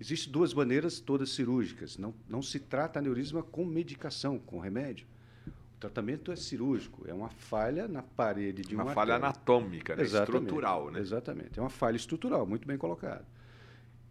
Existem 0.00 0.32
duas 0.32 0.52
maneiras, 0.52 1.00
todas 1.00 1.30
cirúrgicas. 1.30 1.96
Não, 1.96 2.14
não 2.28 2.42
se 2.42 2.58
trata 2.58 2.98
aneurisma 2.98 3.42
com 3.42 3.64
medicação, 3.64 4.38
com 4.38 4.58
remédio 4.58 5.06
tratamento 5.82 6.30
é 6.30 6.36
cirúrgico, 6.36 7.04
é 7.08 7.12
uma 7.12 7.28
falha 7.28 7.88
na 7.88 8.02
parede 8.02 8.62
de 8.62 8.74
uma 8.76 8.84
uma 8.84 8.94
falha 8.94 9.16
anatômica, 9.16 9.96
né? 9.96 10.04
estrutural, 10.04 10.92
né? 10.92 11.00
Exatamente, 11.00 11.58
é 11.58 11.62
uma 11.62 11.70
falha 11.70 11.96
estrutural, 11.96 12.46
muito 12.46 12.68
bem 12.68 12.78
colocado. 12.78 13.26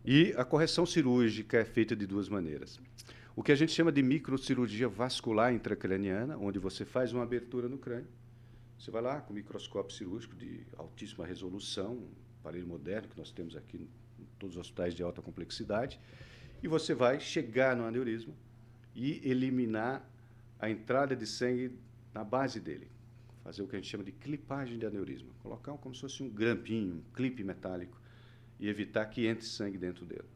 E 0.03 0.33
a 0.35 0.43
correção 0.43 0.85
cirúrgica 0.85 1.57
é 1.57 1.63
feita 1.63 1.95
de 1.95 2.05
duas 2.05 2.27
maneiras. 2.27 2.77
O 3.35 3.41
que 3.41 3.53
a 3.53 3.55
gente 3.55 3.71
chama 3.71 3.91
de 3.91 4.03
microcirurgia 4.03 4.89
vascular 4.89 5.53
intracraniana, 5.53 6.37
onde 6.37 6.59
você 6.59 6.83
faz 6.83 7.13
uma 7.13 7.23
abertura 7.23 7.69
no 7.69 7.77
crânio. 7.77 8.09
Você 8.77 8.91
vai 8.91 9.01
lá 9.01 9.21
com 9.21 9.33
microscópio 9.33 9.95
cirúrgico 9.95 10.35
de 10.35 10.65
altíssima 10.75 11.25
resolução, 11.25 11.93
um 11.93 12.09
aparelho 12.41 12.67
moderno 12.67 13.07
que 13.07 13.17
nós 13.17 13.31
temos 13.31 13.55
aqui 13.55 13.87
todos 14.41 14.55
os 14.55 14.59
hospitais 14.59 14.95
de 14.95 15.03
alta 15.03 15.21
complexidade, 15.21 15.99
e 16.63 16.67
você 16.67 16.93
vai 16.95 17.19
chegar 17.19 17.75
no 17.75 17.85
aneurisma 17.85 18.33
e 18.95 19.21
eliminar 19.23 20.03
a 20.59 20.69
entrada 20.69 21.15
de 21.15 21.27
sangue 21.27 21.71
na 22.13 22.23
base 22.23 22.59
dele. 22.59 22.87
Fazer 23.43 23.61
o 23.61 23.67
que 23.67 23.75
a 23.75 23.79
gente 23.79 23.89
chama 23.89 24.03
de 24.03 24.11
clipagem 24.11 24.77
de 24.77 24.85
aneurisma. 24.85 25.29
Colocar 25.41 25.71
como 25.73 25.93
se 25.95 26.01
fosse 26.01 26.21
um 26.21 26.29
grampinho, 26.29 26.95
um 26.95 27.13
clipe 27.13 27.43
metálico, 27.43 27.99
e 28.59 28.67
evitar 28.67 29.05
que 29.05 29.25
entre 29.25 29.45
sangue 29.45 29.77
dentro 29.77 30.05
dele. 30.05 30.29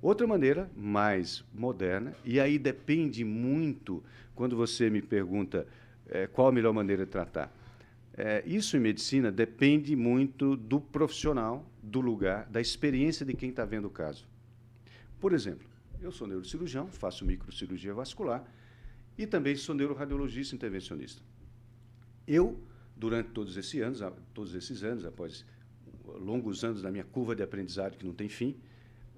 Outra 0.00 0.26
maneira, 0.26 0.70
mais 0.76 1.44
moderna, 1.52 2.14
e 2.24 2.38
aí 2.40 2.58
depende 2.58 3.24
muito, 3.24 4.02
quando 4.34 4.56
você 4.56 4.90
me 4.90 5.00
pergunta 5.00 5.66
é, 6.08 6.26
qual 6.26 6.48
a 6.48 6.52
melhor 6.52 6.72
maneira 6.72 7.04
de 7.04 7.10
tratar. 7.10 7.52
É, 8.16 8.42
isso 8.46 8.76
em 8.76 8.80
medicina 8.80 9.32
depende 9.32 9.96
muito 9.96 10.56
do 10.56 10.80
profissional, 10.80 11.68
do 11.82 12.00
lugar, 12.00 12.46
da 12.48 12.60
experiência 12.60 13.26
de 13.26 13.34
quem 13.34 13.50
está 13.50 13.64
vendo 13.64 13.86
o 13.86 13.90
caso. 13.90 14.26
Por 15.18 15.32
exemplo, 15.32 15.68
eu 16.00 16.12
sou 16.12 16.26
neurocirurgião, 16.26 16.86
faço 16.88 17.24
microcirurgia 17.24 17.92
vascular, 17.92 18.44
e 19.16 19.26
também 19.26 19.56
sou 19.56 19.74
neuroradiologista 19.74 20.54
intervencionista. 20.54 21.22
Eu, 22.26 22.60
durante 22.96 23.30
todos 23.30 23.56
esses 23.56 23.80
anos, 23.80 24.00
todos 24.32 24.54
esses 24.54 24.82
anos, 24.82 25.04
após 25.04 25.44
longos 26.04 26.64
anos 26.64 26.82
da 26.82 26.90
minha 26.90 27.04
curva 27.04 27.34
de 27.34 27.42
aprendizado 27.42 27.96
que 27.96 28.06
não 28.06 28.14
tem 28.14 28.28
fim, 28.28 28.56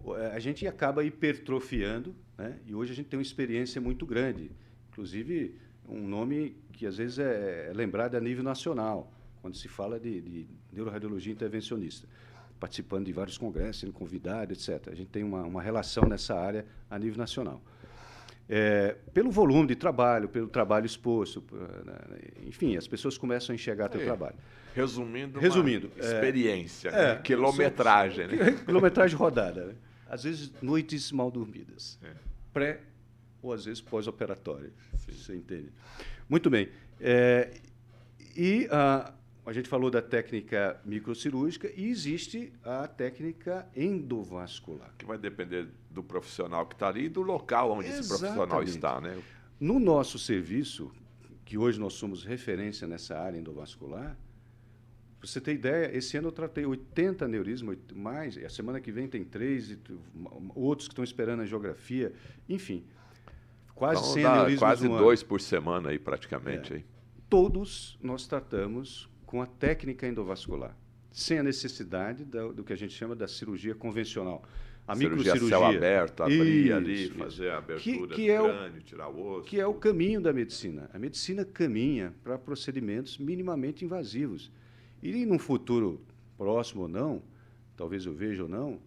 eh, 0.06 0.32
a 0.34 0.38
gente 0.38 0.66
acaba 0.66 1.04
hipertrofiando, 1.04 2.14
né? 2.36 2.58
e 2.66 2.74
hoje 2.74 2.92
a 2.92 2.94
gente 2.94 3.08
tem 3.08 3.18
uma 3.18 3.22
experiência 3.22 3.80
muito 3.80 4.04
grande, 4.06 4.50
inclusive 4.90 5.58
um 5.88 6.06
nome 6.06 6.56
que 6.72 6.86
às 6.86 6.96
vezes 6.96 7.18
é, 7.18 7.68
é 7.70 7.72
lembrado 7.72 8.14
a 8.14 8.20
nível 8.20 8.42
nacional, 8.42 9.12
quando 9.40 9.56
se 9.56 9.68
fala 9.68 10.00
de, 10.00 10.20
de 10.20 10.46
neuroradiologia 10.72 11.32
intervencionista, 11.32 12.08
participando 12.64 13.04
de 13.04 13.12
vários 13.12 13.36
congressos, 13.36 13.80
sendo 13.80 13.92
convidado, 13.92 14.54
etc. 14.54 14.88
A 14.90 14.94
gente 14.94 15.08
tem 15.08 15.22
uma, 15.22 15.42
uma 15.42 15.60
relação 15.60 16.04
nessa 16.08 16.34
área 16.34 16.64
a 16.90 16.98
nível 16.98 17.18
nacional. 17.18 17.62
É, 18.48 18.96
pelo 19.12 19.30
volume 19.30 19.68
de 19.68 19.74
trabalho, 19.74 20.30
pelo 20.30 20.48
trabalho 20.48 20.86
exposto, 20.86 21.44
né, 21.84 21.94
enfim, 22.46 22.74
as 22.74 22.88
pessoas 22.88 23.18
começam 23.18 23.52
a 23.52 23.54
enxergar 23.54 23.90
teu 23.90 24.02
trabalho. 24.02 24.36
Resumindo, 24.74 25.38
Resumindo 25.38 25.90
experiência, 25.98 26.88
é, 26.88 27.14
né? 27.14 27.20
quilometragem. 27.22 28.28
Né? 28.28 28.52
Quilometragem 28.64 29.16
rodada. 29.16 29.66
Né? 29.66 29.74
Às 30.08 30.24
vezes, 30.24 30.50
noites 30.62 31.12
mal 31.12 31.30
dormidas. 31.30 31.98
É. 32.02 32.12
Pré 32.52 32.80
ou, 33.42 33.52
às 33.52 33.66
vezes, 33.66 33.82
pós-operatório. 33.82 34.72
Você 34.96 35.36
entende? 35.36 35.70
Muito 36.28 36.48
bem. 36.48 36.70
É, 36.98 37.50
e 38.34 38.66
uh, 38.66 39.12
a 39.46 39.52
gente 39.52 39.68
falou 39.68 39.90
da 39.90 40.00
técnica 40.00 40.80
microcirúrgica 40.84 41.70
e 41.76 41.88
existe 41.88 42.52
a 42.62 42.88
técnica 42.88 43.66
endovascular. 43.76 44.94
Que 44.96 45.04
vai 45.04 45.18
depender 45.18 45.68
do 45.90 46.02
profissional 46.02 46.66
que 46.66 46.74
está 46.74 46.88
ali 46.88 47.04
e 47.04 47.08
do 47.08 47.20
local 47.20 47.72
onde 47.72 47.88
Exatamente. 47.88 48.00
esse 48.00 48.18
profissional 48.20 48.62
está, 48.62 49.00
né? 49.00 49.22
No 49.60 49.78
nosso 49.78 50.18
serviço, 50.18 50.90
que 51.44 51.58
hoje 51.58 51.78
nós 51.78 51.92
somos 51.92 52.24
referência 52.24 52.88
nessa 52.88 53.18
área 53.18 53.38
endovascular, 53.38 54.16
você 55.20 55.40
ter 55.40 55.54
ideia, 55.54 55.96
esse 55.96 56.16
ano 56.16 56.28
eu 56.28 56.32
tratei 56.32 56.66
80 56.66 57.24
aneurismas, 57.24 57.78
mais, 57.94 58.36
a 58.36 58.48
semana 58.48 58.80
que 58.80 58.92
vem 58.92 59.08
tem 59.08 59.24
três, 59.24 59.76
outros 60.54 60.86
que 60.88 60.92
estão 60.92 61.04
esperando 61.04 61.40
a 61.40 61.46
geografia, 61.46 62.12
enfim, 62.48 62.84
quase 63.74 64.00
então, 64.00 64.12
100 64.12 64.24
aneurismas 64.24 64.58
Quase 64.60 64.88
dois 64.88 65.20
ano. 65.20 65.28
por 65.28 65.40
semana 65.40 65.90
aí, 65.90 65.98
praticamente. 65.98 66.72
É. 66.72 66.76
Aí. 66.76 66.84
Todos 67.28 67.98
nós 68.02 68.26
tratamos 68.26 69.08
com 69.34 69.42
a 69.42 69.46
técnica 69.46 70.06
endovascular, 70.06 70.76
sem 71.10 71.40
a 71.40 71.42
necessidade 71.42 72.24
da, 72.24 72.46
do 72.52 72.62
que 72.62 72.72
a 72.72 72.76
gente 72.76 72.94
chama 72.94 73.16
da 73.16 73.26
cirurgia 73.26 73.74
convencional. 73.74 74.44
A 74.86 74.94
cirurgia 74.94 75.34
microcirurgia. 75.34 75.58
céu 75.58 75.66
aberto, 75.66 76.22
abrir 76.22 76.66
isso, 76.66 76.74
ali, 76.74 77.04
isso. 77.06 77.14
fazer 77.14 77.50
a 77.50 77.58
abertura 77.58 78.06
que, 78.06 78.14
que 78.14 78.26
do 78.26 78.30
é 78.30 78.36
crânio, 78.36 78.78
o, 78.78 78.84
tirar 78.84 79.08
o 79.08 79.32
osso. 79.32 79.48
Que 79.48 79.58
é 79.58 79.66
o 79.66 79.74
caminho 79.74 80.20
da 80.20 80.32
medicina. 80.32 80.88
A 80.94 81.00
medicina 81.00 81.44
caminha 81.44 82.14
para 82.22 82.38
procedimentos 82.38 83.18
minimamente 83.18 83.84
invasivos. 83.84 84.52
E 85.02 85.26
num 85.26 85.40
futuro 85.40 86.00
próximo 86.38 86.82
ou 86.82 86.88
não, 86.88 87.20
talvez 87.76 88.06
eu 88.06 88.14
veja 88.14 88.44
ou 88.44 88.48
não, 88.48 88.78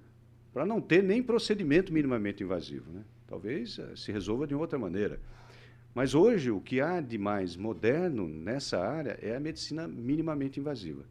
para 0.54 0.66
não 0.66 0.80
ter 0.80 1.04
nem 1.04 1.22
procedimento 1.22 1.92
minimamente 1.92 2.42
invasivo. 2.42 2.90
Né? 2.90 3.04
Talvez 3.28 3.78
uh, 3.80 3.98
se 3.98 4.14
resolva 4.14 4.48
de 4.48 4.56
outra 4.56 4.80
maneira. 4.80 5.20
Mas 5.98 6.14
hoje 6.14 6.52
o 6.52 6.62
que 6.62 6.80
há 6.80 7.02
de 7.02 7.18
mais 7.18 7.56
moderno 7.56 8.28
nessa 8.28 8.80
área 8.80 9.18
é 9.20 9.36
a 9.36 9.40
medicina 9.40 9.88
minimamente 9.88 10.60
invasiva. 10.60 11.04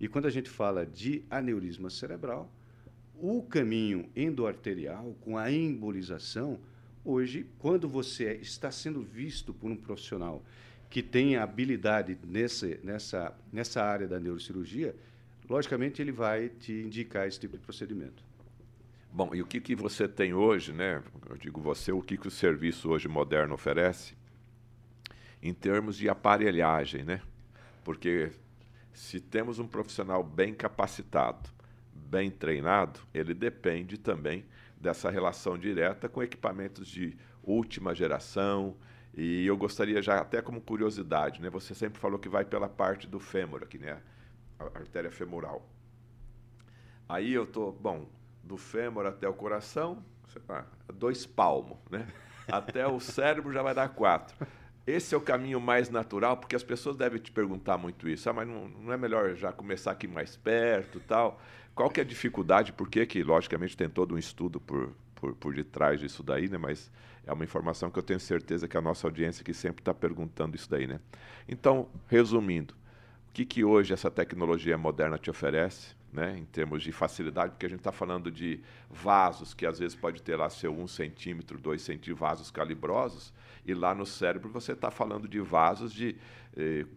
E 0.00 0.08
quando 0.08 0.26
a 0.26 0.30
gente 0.30 0.50
fala 0.50 0.84
de 0.84 1.22
aneurisma 1.30 1.88
cerebral, 1.88 2.50
o 3.14 3.40
caminho 3.44 4.10
endoarterial 4.16 5.14
com 5.20 5.38
a 5.38 5.48
embolização, 5.48 6.58
hoje, 7.04 7.46
quando 7.60 7.88
você 7.88 8.32
está 8.42 8.68
sendo 8.72 9.00
visto 9.00 9.54
por 9.54 9.70
um 9.70 9.76
profissional 9.76 10.42
que 10.90 11.04
tem 11.04 11.36
habilidade 11.36 12.18
nessa, 12.26 12.66
nessa, 12.82 13.32
nessa 13.52 13.80
área 13.80 14.08
da 14.08 14.18
neurocirurgia, 14.18 14.92
logicamente 15.48 16.02
ele 16.02 16.10
vai 16.10 16.48
te 16.48 16.72
indicar 16.72 17.28
esse 17.28 17.38
tipo 17.38 17.56
de 17.56 17.62
procedimento. 17.62 18.24
Bom, 19.12 19.36
e 19.36 19.40
o 19.40 19.46
que, 19.46 19.60
que 19.60 19.76
você 19.76 20.08
tem 20.08 20.34
hoje, 20.34 20.72
né? 20.72 21.00
Eu 21.30 21.36
digo 21.36 21.60
você, 21.60 21.92
o 21.92 22.02
que, 22.02 22.16
que 22.16 22.26
o 22.26 22.30
serviço 22.30 22.90
hoje 22.90 23.06
moderno 23.06 23.54
oferece? 23.54 24.20
Em 25.42 25.52
termos 25.52 25.96
de 25.96 26.08
aparelhagem, 26.08 27.02
né? 27.02 27.20
Porque 27.82 28.30
se 28.92 29.18
temos 29.18 29.58
um 29.58 29.66
profissional 29.66 30.22
bem 30.22 30.54
capacitado, 30.54 31.50
bem 31.92 32.30
treinado, 32.30 33.00
ele 33.12 33.34
depende 33.34 33.98
também 33.98 34.44
dessa 34.76 35.10
relação 35.10 35.58
direta 35.58 36.08
com 36.08 36.22
equipamentos 36.22 36.86
de 36.86 37.16
última 37.42 37.94
geração. 37.94 38.76
E 39.14 39.44
eu 39.44 39.56
gostaria 39.56 40.00
já 40.00 40.20
até 40.20 40.40
como 40.40 40.60
curiosidade, 40.60 41.42
né? 41.42 41.50
Você 41.50 41.74
sempre 41.74 41.98
falou 41.98 42.18
que 42.18 42.28
vai 42.28 42.44
pela 42.44 42.68
parte 42.68 43.08
do 43.08 43.18
fêmur 43.18 43.62
aqui, 43.64 43.78
né? 43.78 44.00
A 44.58 44.64
artéria 44.64 45.10
femoral. 45.10 45.68
Aí 47.08 47.32
eu 47.32 47.46
tô, 47.46 47.72
bom, 47.72 48.08
do 48.44 48.56
fêmur 48.56 49.06
até 49.06 49.28
o 49.28 49.34
coração, 49.34 50.04
lá, 50.48 50.66
dois 50.94 51.26
palmos, 51.26 51.78
né? 51.90 52.06
Até 52.50 52.84
o 52.84 52.98
cérebro 52.98 53.52
já 53.52 53.62
vai 53.62 53.72
dar 53.72 53.88
quatro 53.90 54.36
esse 54.86 55.14
é 55.14 55.18
o 55.18 55.20
caminho 55.20 55.60
mais 55.60 55.88
natural, 55.88 56.36
porque 56.36 56.56
as 56.56 56.62
pessoas 56.62 56.96
devem 56.96 57.20
te 57.20 57.30
perguntar 57.30 57.78
muito 57.78 58.08
isso. 58.08 58.28
Ah, 58.28 58.32
mas 58.32 58.48
não, 58.48 58.68
não 58.68 58.92
é 58.92 58.96
melhor 58.96 59.34
já 59.36 59.52
começar 59.52 59.92
aqui 59.92 60.08
mais 60.08 60.36
perto 60.36 61.00
tal? 61.00 61.40
Qual 61.74 61.88
que 61.88 62.00
é 62.00 62.02
a 62.02 62.06
dificuldade? 62.06 62.72
Por 62.72 62.88
que, 62.88 63.06
que 63.06 63.22
logicamente, 63.22 63.76
tem 63.76 63.88
todo 63.88 64.14
um 64.14 64.18
estudo 64.18 64.60
por, 64.60 64.92
por, 65.14 65.34
por 65.34 65.54
detrás 65.54 66.00
disso 66.00 66.22
daí, 66.22 66.48
né? 66.48 66.58
Mas 66.58 66.90
é 67.24 67.32
uma 67.32 67.44
informação 67.44 67.90
que 67.90 67.98
eu 67.98 68.02
tenho 68.02 68.20
certeza 68.20 68.66
que 68.66 68.76
a 68.76 68.80
nossa 68.80 69.06
audiência 69.06 69.44
que 69.44 69.54
sempre 69.54 69.80
está 69.80 69.94
perguntando 69.94 70.56
isso 70.56 70.68
daí, 70.68 70.86
né? 70.86 71.00
Então, 71.48 71.88
resumindo, 72.08 72.74
o 73.28 73.32
que, 73.32 73.44
que 73.46 73.64
hoje 73.64 73.92
essa 73.92 74.10
tecnologia 74.10 74.76
moderna 74.76 75.16
te 75.16 75.30
oferece? 75.30 75.94
Né, 76.12 76.36
em 76.38 76.44
termos 76.44 76.82
de 76.82 76.92
facilidade, 76.92 77.52
porque 77.52 77.64
a 77.64 77.68
gente 77.68 77.78
está 77.78 77.90
falando 77.90 78.30
de 78.30 78.60
vasos 78.90 79.54
que 79.54 79.64
às 79.64 79.78
vezes 79.78 79.96
pode 79.96 80.22
ter 80.22 80.36
lá 80.36 80.50
seu 80.50 80.72
um 80.72 80.86
centímetro, 80.86 81.58
dois 81.58 81.80
centímetros, 81.80 82.18
vasos 82.18 82.50
calibrosos, 82.50 83.32
e 83.64 83.72
lá 83.72 83.94
no 83.94 84.04
cérebro 84.04 84.50
você 84.50 84.72
está 84.72 84.90
falando 84.90 85.26
de 85.26 85.40
vasos 85.40 85.92
de 85.92 86.16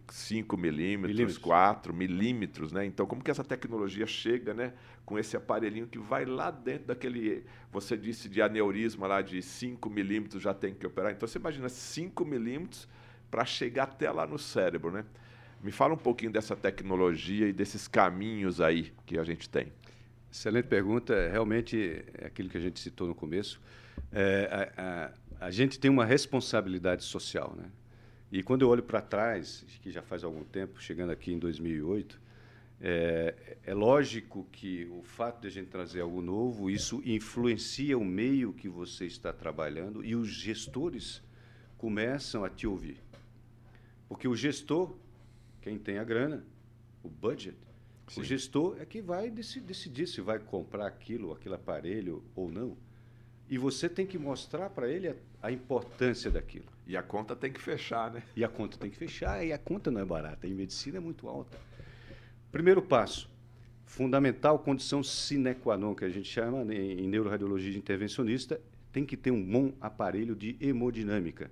5 0.08 0.54
eh, 0.54 0.58
milímetros, 0.58 1.12
milímetros, 1.12 1.38
4 1.38 1.94
milímetros, 1.94 2.72
né? 2.72 2.84
Então, 2.84 3.06
como 3.06 3.22
que 3.22 3.30
essa 3.30 3.44
tecnologia 3.44 4.06
chega, 4.06 4.52
né? 4.52 4.74
Com 5.04 5.18
esse 5.18 5.36
aparelhinho 5.36 5.86
que 5.86 5.98
vai 5.98 6.24
lá 6.26 6.50
dentro 6.50 6.88
daquele, 6.88 7.44
você 7.72 7.96
disse 7.96 8.28
de 8.28 8.42
aneurisma 8.42 9.06
lá 9.06 9.22
de 9.22 9.40
5 9.40 9.88
milímetros 9.88 10.42
já 10.42 10.52
tem 10.52 10.74
que 10.74 10.86
operar. 10.86 11.12
Então, 11.12 11.26
você 11.26 11.38
imagina 11.38 11.68
5 11.68 12.24
milímetros 12.24 12.88
para 13.30 13.44
chegar 13.44 13.84
até 13.84 14.10
lá 14.10 14.26
no 14.26 14.38
cérebro, 14.38 14.90
né? 14.90 15.04
Me 15.66 15.72
fala 15.72 15.94
um 15.94 15.98
pouquinho 15.98 16.30
dessa 16.30 16.54
tecnologia 16.54 17.48
e 17.48 17.52
desses 17.52 17.88
caminhos 17.88 18.60
aí 18.60 18.92
que 19.04 19.18
a 19.18 19.24
gente 19.24 19.48
tem. 19.48 19.72
Excelente 20.30 20.66
pergunta. 20.68 21.28
Realmente 21.28 22.04
é 22.14 22.26
aquilo 22.26 22.48
que 22.48 22.56
a 22.56 22.60
gente 22.60 22.78
citou 22.78 23.08
no 23.08 23.16
começo. 23.16 23.60
É, 24.12 24.70
a, 24.78 25.40
a, 25.40 25.46
a 25.48 25.50
gente 25.50 25.76
tem 25.80 25.90
uma 25.90 26.04
responsabilidade 26.04 27.02
social, 27.02 27.52
né? 27.56 27.64
E 28.30 28.44
quando 28.44 28.62
eu 28.62 28.68
olho 28.68 28.84
para 28.84 29.00
trás, 29.00 29.66
que 29.82 29.90
já 29.90 30.02
faz 30.02 30.22
algum 30.22 30.44
tempo, 30.44 30.80
chegando 30.80 31.10
aqui 31.10 31.32
em 31.32 31.38
2008, 31.40 32.20
é, 32.80 33.34
é, 33.64 33.74
lógico 33.74 34.46
que 34.52 34.86
o 34.92 35.02
fato 35.02 35.40
de 35.40 35.48
a 35.48 35.50
gente 35.50 35.66
trazer 35.66 36.00
algo 36.00 36.22
novo, 36.22 36.70
isso 36.70 37.02
influencia 37.04 37.98
o 37.98 38.04
meio 38.04 38.52
que 38.52 38.68
você 38.68 39.04
está 39.04 39.32
trabalhando 39.32 40.04
e 40.04 40.14
os 40.14 40.28
gestores 40.28 41.20
começam 41.76 42.44
a 42.44 42.48
te 42.48 42.68
ouvir. 42.68 42.98
Porque 44.08 44.28
o 44.28 44.36
gestor, 44.36 44.94
quem 45.66 45.76
tem 45.76 45.98
a 45.98 46.04
grana, 46.04 46.44
o 47.02 47.08
budget, 47.08 47.56
Sim. 48.06 48.20
o 48.20 48.24
gestor 48.24 48.76
é 48.78 48.86
que 48.86 49.02
vai 49.02 49.28
decidir 49.28 50.06
se 50.06 50.20
vai 50.20 50.38
comprar 50.38 50.86
aquilo, 50.86 51.32
aquele 51.32 51.56
aparelho 51.56 52.22
ou 52.36 52.48
não. 52.48 52.76
E 53.50 53.58
você 53.58 53.88
tem 53.88 54.06
que 54.06 54.16
mostrar 54.16 54.70
para 54.70 54.88
ele 54.88 55.08
a, 55.08 55.14
a, 55.42 55.50
importância 55.50 56.30
daquilo. 56.30 56.66
E 56.86 56.96
a 56.96 57.02
conta 57.02 57.34
tem 57.34 57.52
que 57.52 57.60
fechar, 57.60 58.12
né? 58.12 58.22
E 58.36 58.44
a 58.44 58.48
conta 58.48 58.78
tem 58.78 58.88
que 58.88 58.96
fechar, 58.96 59.44
e 59.44 59.52
a 59.52 59.58
conta 59.58 59.90
não 59.90 60.00
é 60.00 60.04
barata. 60.04 60.46
Em 60.46 60.54
medicina 60.54 60.98
é 60.98 61.00
muito 61.00 61.26
alta. 61.26 61.58
Primeiro 62.52 62.80
passo, 62.80 63.28
fundamental 63.84 64.60
condição 64.60 65.02
sine 65.02 65.52
qua 65.52 65.76
non, 65.76 65.96
que 65.96 66.04
a 66.04 66.08
gente 66.08 66.28
chama 66.28 66.64
né, 66.64 66.76
em 66.76 67.08
neuroradiologia 67.08 67.72
de 67.72 67.78
intervencionista, 67.78 68.60
tem 68.92 69.04
que 69.04 69.16
ter 69.16 69.32
um 69.32 69.44
bom 69.44 69.72
aparelho 69.80 70.36
de 70.36 70.56
hemodinâmica. 70.60 71.50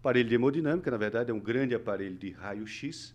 Aparelho 0.00 0.30
de 0.30 0.34
hemodinâmica, 0.34 0.90
na 0.90 0.96
verdade, 0.96 1.30
é 1.30 1.34
um 1.34 1.40
grande 1.40 1.74
aparelho 1.74 2.16
de 2.16 2.30
raio-x 2.30 3.14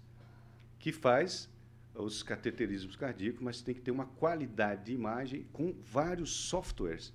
que 0.79 0.91
faz 0.91 1.49
os 1.93 2.23
cateterismos 2.23 2.95
cardíacos, 2.95 3.41
mas 3.41 3.61
tem 3.61 3.75
que 3.75 3.81
ter 3.81 3.91
uma 3.91 4.05
qualidade 4.05 4.85
de 4.85 4.93
imagem 4.93 5.45
com 5.51 5.75
vários 5.83 6.31
softwares 6.31 7.13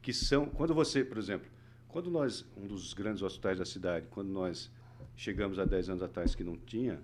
que 0.00 0.12
são 0.12 0.46
quando 0.46 0.74
você, 0.74 1.04
por 1.04 1.18
exemplo, 1.18 1.50
quando 1.88 2.10
nós 2.10 2.46
um 2.56 2.66
dos 2.66 2.94
grandes 2.94 3.22
hospitais 3.22 3.58
da 3.58 3.64
cidade, 3.64 4.06
quando 4.10 4.28
nós 4.28 4.70
chegamos 5.16 5.58
há 5.58 5.64
10 5.64 5.90
anos 5.90 6.02
atrás 6.02 6.34
que 6.34 6.44
não 6.44 6.56
tinha, 6.56 7.00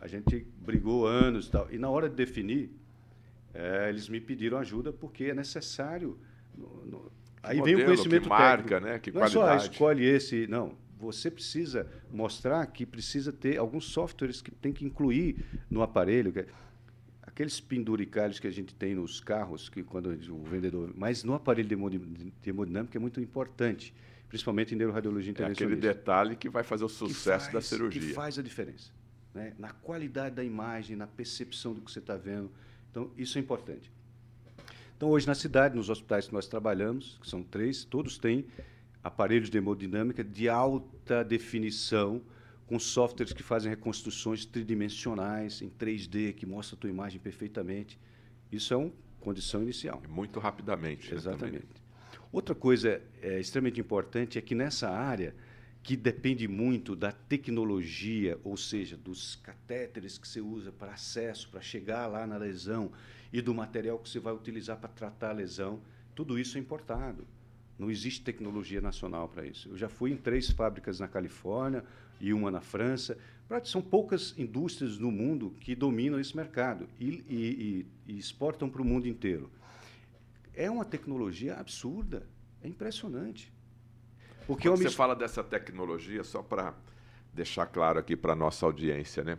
a 0.00 0.06
gente 0.06 0.46
brigou 0.58 1.06
anos 1.06 1.46
e 1.46 1.50
tal. 1.50 1.68
E 1.70 1.78
na 1.78 1.88
hora 1.88 2.08
de 2.08 2.14
definir, 2.14 2.70
é, 3.54 3.88
eles 3.88 4.08
me 4.08 4.20
pediram 4.20 4.58
ajuda 4.58 4.92
porque 4.92 5.24
é 5.24 5.34
necessário. 5.34 6.18
No, 6.56 6.84
no, 6.84 7.12
aí 7.42 7.58
modelo, 7.58 7.76
vem 7.76 7.84
o 7.84 7.88
conhecimento 7.88 8.22
que 8.24 8.28
marca, 8.28 8.62
técnico. 8.62 8.86
né? 8.86 8.98
Que 8.98 9.12
não 9.12 9.20
qualidade. 9.20 9.54
é 9.54 9.58
só 9.60 9.72
escolhe 9.72 10.04
esse, 10.04 10.46
não. 10.46 10.76
Você 11.02 11.32
precisa 11.32 11.88
mostrar 12.12 12.64
que 12.66 12.86
precisa 12.86 13.32
ter 13.32 13.58
alguns 13.58 13.86
softwares 13.86 14.40
que 14.40 14.52
tem 14.52 14.72
que 14.72 14.84
incluir 14.84 15.44
no 15.68 15.82
aparelho. 15.82 16.32
É 16.38 16.46
aqueles 17.22 17.60
penduricalhos 17.60 18.38
que 18.38 18.46
a 18.46 18.50
gente 18.52 18.72
tem 18.72 18.94
nos 18.94 19.18
carros, 19.18 19.68
que 19.68 19.82
quando 19.82 20.06
o 20.30 20.44
vendedor, 20.44 20.92
mas 20.94 21.24
no 21.24 21.34
aparelho 21.34 21.68
de 21.68 22.50
hemodinâmica 22.50 22.96
é 22.96 23.00
muito 23.00 23.20
importante, 23.20 23.92
principalmente 24.28 24.74
em 24.74 24.78
neuroradiologia 24.78 25.32
intervencionista. 25.32 25.74
É 25.74 25.90
aquele 25.90 25.94
detalhe 25.94 26.36
que 26.36 26.48
vai 26.48 26.62
fazer 26.62 26.84
o 26.84 26.88
sucesso 26.88 27.46
faz, 27.46 27.52
da 27.52 27.60
cirurgia. 27.60 28.00
Que 28.00 28.14
faz 28.14 28.38
a 28.38 28.42
diferença, 28.42 28.92
né? 29.34 29.54
Na 29.58 29.72
qualidade 29.72 30.36
da 30.36 30.44
imagem, 30.44 30.94
na 30.94 31.08
percepção 31.08 31.74
do 31.74 31.80
que 31.80 31.90
você 31.90 31.98
está 31.98 32.16
vendo. 32.16 32.48
Então 32.92 33.10
isso 33.18 33.38
é 33.38 33.40
importante. 33.40 33.90
Então 34.96 35.10
hoje 35.10 35.26
na 35.26 35.34
cidade, 35.34 35.74
nos 35.74 35.90
hospitais 35.90 36.28
que 36.28 36.32
nós 36.32 36.46
trabalhamos, 36.46 37.18
que 37.20 37.28
são 37.28 37.42
três, 37.42 37.82
todos 37.82 38.18
têm 38.18 38.46
aparelhos 39.02 39.50
de 39.50 39.58
hemodinâmica 39.58 40.22
de 40.22 40.48
alta 40.48 41.24
definição 41.24 42.22
com 42.66 42.78
softwares 42.78 43.32
que 43.32 43.42
fazem 43.42 43.68
reconstruções 43.68 44.46
tridimensionais 44.46 45.60
em 45.60 45.68
3D, 45.68 46.32
que 46.32 46.46
mostra 46.46 46.76
a 46.76 46.78
tua 46.78 46.88
imagem 46.88 47.20
perfeitamente. 47.20 47.98
Isso 48.50 48.72
é 48.72 48.76
uma 48.76 48.92
condição 49.20 49.62
inicial. 49.62 50.02
Muito 50.08 50.40
rapidamente. 50.40 51.10
Né, 51.10 51.16
Exatamente. 51.16 51.56
Né, 51.56 51.82
Outra 52.32 52.54
coisa 52.54 53.02
é, 53.20 53.38
extremamente 53.38 53.78
importante 53.78 54.38
é 54.38 54.40
que 54.40 54.54
nessa 54.54 54.88
área, 54.88 55.34
que 55.82 55.96
depende 55.96 56.48
muito 56.48 56.96
da 56.96 57.12
tecnologia, 57.12 58.38
ou 58.42 58.56
seja, 58.56 58.96
dos 58.96 59.36
catéteres 59.36 60.16
que 60.16 60.26
você 60.26 60.40
usa 60.40 60.72
para 60.72 60.92
acesso, 60.92 61.50
para 61.50 61.60
chegar 61.60 62.06
lá 62.06 62.26
na 62.26 62.38
lesão, 62.38 62.90
e 63.32 63.42
do 63.42 63.52
material 63.52 63.98
que 63.98 64.08
você 64.08 64.18
vai 64.18 64.32
utilizar 64.32 64.78
para 64.78 64.88
tratar 64.88 65.30
a 65.30 65.32
lesão, 65.32 65.82
tudo 66.14 66.38
isso 66.38 66.56
é 66.56 66.60
importado. 66.60 67.26
Não 67.82 67.90
existe 67.90 68.22
tecnologia 68.22 68.80
nacional 68.80 69.28
para 69.28 69.44
isso. 69.44 69.68
Eu 69.68 69.76
já 69.76 69.88
fui 69.88 70.12
em 70.12 70.16
três 70.16 70.50
fábricas 70.50 71.00
na 71.00 71.08
Califórnia, 71.08 71.84
e 72.22 72.32
uma 72.32 72.50
na 72.52 72.60
França. 72.60 73.18
São 73.64 73.82
poucas 73.82 74.32
indústrias 74.38 74.96
no 74.96 75.10
mundo 75.10 75.54
que 75.60 75.74
dominam 75.74 76.18
esse 76.18 76.34
mercado 76.34 76.88
e, 76.98 77.24
e, 77.28 77.86
e 78.06 78.18
exportam 78.18 78.70
para 78.70 78.80
o 78.80 78.84
mundo 78.84 79.06
inteiro. 79.06 79.50
É 80.54 80.70
uma 80.70 80.84
tecnologia 80.84 81.56
absurda, 81.56 82.26
é 82.62 82.68
impressionante. 82.68 83.52
Porque 84.46 84.68
Quando 84.68 84.82
você 84.82 84.90
fala 84.90 85.16
dessa 85.16 85.42
tecnologia, 85.42 86.22
só 86.22 86.42
para 86.42 86.74
deixar 87.34 87.66
claro 87.66 87.98
aqui 87.98 88.16
para 88.16 88.32
a 88.32 88.36
nossa 88.36 88.64
audiência, 88.64 89.24
né? 89.24 89.38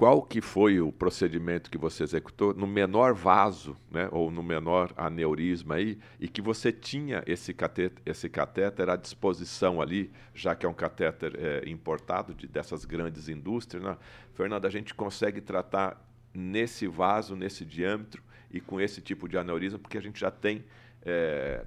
Qual 0.00 0.22
que 0.22 0.40
foi 0.40 0.80
o 0.80 0.90
procedimento 0.90 1.70
que 1.70 1.76
você 1.76 2.02
executou 2.02 2.54
no 2.54 2.66
menor 2.66 3.12
vaso, 3.12 3.76
né, 3.90 4.08
ou 4.10 4.30
no 4.30 4.42
menor 4.42 4.94
aneurisma 4.96 5.74
aí, 5.74 5.98
e 6.18 6.26
que 6.26 6.40
você 6.40 6.72
tinha 6.72 7.22
esse 7.26 7.52
catéter, 7.52 8.02
esse 8.06 8.26
catéter 8.26 8.88
à 8.88 8.96
disposição 8.96 9.78
ali, 9.78 10.10
já 10.34 10.54
que 10.54 10.64
é 10.64 10.68
um 10.70 10.72
catéter 10.72 11.34
é, 11.38 11.68
importado 11.68 12.32
de, 12.32 12.46
dessas 12.46 12.86
grandes 12.86 13.28
indústrias, 13.28 13.84
né? 13.84 13.94
Fernanda, 14.32 14.66
a 14.66 14.70
gente 14.70 14.94
consegue 14.94 15.42
tratar 15.42 16.02
nesse 16.32 16.86
vaso, 16.86 17.36
nesse 17.36 17.62
diâmetro 17.62 18.22
e 18.50 18.58
com 18.58 18.80
esse 18.80 19.02
tipo 19.02 19.28
de 19.28 19.36
aneurisma, 19.36 19.78
porque 19.78 19.98
a 19.98 20.02
gente 20.02 20.18
já 20.18 20.30
tem 20.30 20.64
é, 21.02 21.62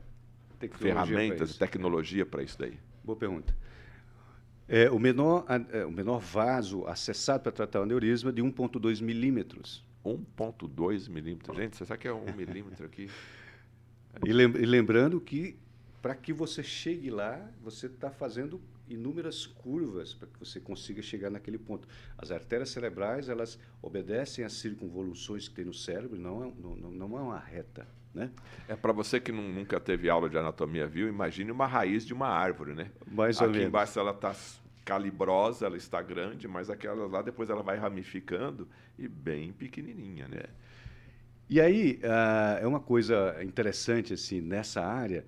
ferramentas, 0.72 1.56
tecnologia 1.56 2.26
para 2.26 2.42
isso 2.42 2.58
daí. 2.58 2.80
Boa 3.04 3.16
pergunta. 3.16 3.56
É, 4.76 4.90
o, 4.90 4.98
menor, 4.98 5.46
é, 5.72 5.86
o 5.86 5.92
menor 5.92 6.18
vaso 6.18 6.88
acessado 6.88 7.44
para 7.44 7.52
tratar 7.52 7.82
o 7.82 7.84
aneurisma 7.84 8.32
é 8.32 8.34
de 8.34 8.42
1,2 8.42 9.04
milímetros. 9.04 9.86
1,2 10.04 11.10
milímetros. 11.12 11.56
Gente, 11.56 11.78
você 11.78 11.86
sabe 11.86 12.00
que 12.00 12.08
é 12.08 12.12
um 12.12 12.34
milímetro 12.36 12.84
aqui? 12.84 13.08
E, 14.26 14.34
lembrando 14.34 15.22
que, 15.22 15.56
para 16.02 16.16
que 16.16 16.34
você 16.34 16.64
chegue 16.64 17.12
lá, 17.12 17.40
você 17.62 17.86
está 17.86 18.10
fazendo 18.10 18.60
inúmeras 18.90 19.46
curvas 19.46 20.16
para 20.16 20.28
que 20.28 20.40
você 20.40 20.60
consiga 20.60 21.04
chegar 21.04 21.30
naquele 21.30 21.60
ponto. 21.60 21.88
As 22.18 22.32
artérias 22.32 22.72
cerebrais, 22.72 23.30
elas 23.30 23.60
obedecem 23.80 24.44
às 24.44 24.54
circunvoluções 24.54 25.48
que 25.48 25.54
tem 25.54 25.66
no 25.66 25.74
cérebro, 25.74 26.20
não 26.20 26.46
é, 26.46 26.52
não, 26.60 26.76
não 26.76 27.18
é 27.20 27.22
uma 27.22 27.40
reta. 27.40 27.88
Né? 28.12 28.32
É 28.68 28.76
para 28.76 28.92
você 28.92 29.20
que 29.20 29.32
não, 29.32 29.44
nunca 29.44 29.80
teve 29.80 30.10
aula 30.10 30.28
de 30.28 30.38
anatomia, 30.38 30.88
viu? 30.88 31.08
Imagine 31.08 31.52
uma 31.52 31.68
raiz 31.68 32.06
de 32.06 32.14
uma 32.14 32.28
árvore, 32.28 32.74
né? 32.74 32.92
Mais 33.08 33.40
ou 33.40 33.46
Aqui 33.46 33.54
menos. 33.54 33.68
embaixo 33.70 34.00
ela 34.00 34.12
está 34.12 34.36
calibrosa, 34.84 35.66
ela 35.66 35.78
está 35.78 36.02
grande, 36.02 36.48
mas 36.48 36.70
aquela 36.70 37.08
lá 37.08 37.22
depois 37.22 37.50
ela 37.50 37.64
vai 37.64 37.78
ramificando 37.78 38.68
e 38.98 39.08
bem 39.08 39.52
pequenininha, 39.52 40.28
né? 40.28 40.44
E 41.50 41.60
aí 41.62 42.00
uh, 42.04 42.64
é 42.64 42.68
uma 42.68 42.80
coisa 42.80 43.38
interessante 43.44 44.14
assim 44.14 44.42
nessa 44.42 44.82
área. 44.82 45.26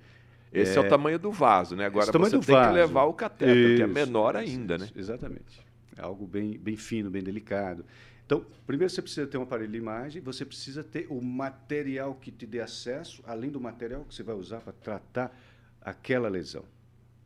Esse 0.51 0.77
é, 0.77 0.81
é 0.81 0.85
o 0.85 0.89
tamanho 0.89 1.19
do 1.19 1.31
vaso, 1.31 1.75
né? 1.75 1.85
Agora 1.85 2.05
você 2.05 2.11
tem 2.11 2.39
vaso. 2.39 2.69
que 2.69 2.75
levar 2.75 3.03
o 3.03 3.13
cateter, 3.13 3.77
que 3.77 3.83
é 3.83 3.87
menor 3.87 4.35
ainda, 4.35 4.75
isso, 4.75 4.85
né? 4.85 4.91
Exatamente. 4.95 5.65
É 5.97 6.01
algo 6.01 6.25
bem, 6.25 6.57
bem 6.57 6.77
fino, 6.77 7.09
bem 7.09 7.21
delicado. 7.21 7.85
Então, 8.25 8.45
primeiro 8.65 8.91
você 8.91 9.01
precisa 9.01 9.27
ter 9.27 9.37
um 9.37 9.43
aparelho 9.43 9.71
de 9.71 9.77
imagem, 9.77 10.21
você 10.21 10.43
precisa 10.43 10.83
ter 10.83 11.05
o 11.09 11.21
material 11.21 12.15
que 12.15 12.31
te 12.31 12.45
dê 12.45 12.59
acesso, 12.59 13.21
além 13.27 13.51
do 13.51 13.61
material 13.61 14.03
que 14.03 14.15
você 14.15 14.23
vai 14.23 14.35
usar 14.35 14.61
para 14.61 14.73
tratar 14.73 15.37
aquela 15.81 16.27
lesão, 16.27 16.63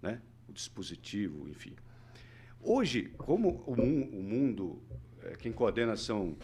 né? 0.01 0.19
O 0.47 0.51
dispositivo, 0.51 1.47
enfim. 1.47 1.73
Hoje, 2.61 3.11
como 3.17 3.63
o, 3.65 3.73
o 3.73 4.21
mundo, 4.21 4.81
é, 5.23 5.35
quem 5.35 5.51
coordena 5.51 5.95
são 5.95 6.35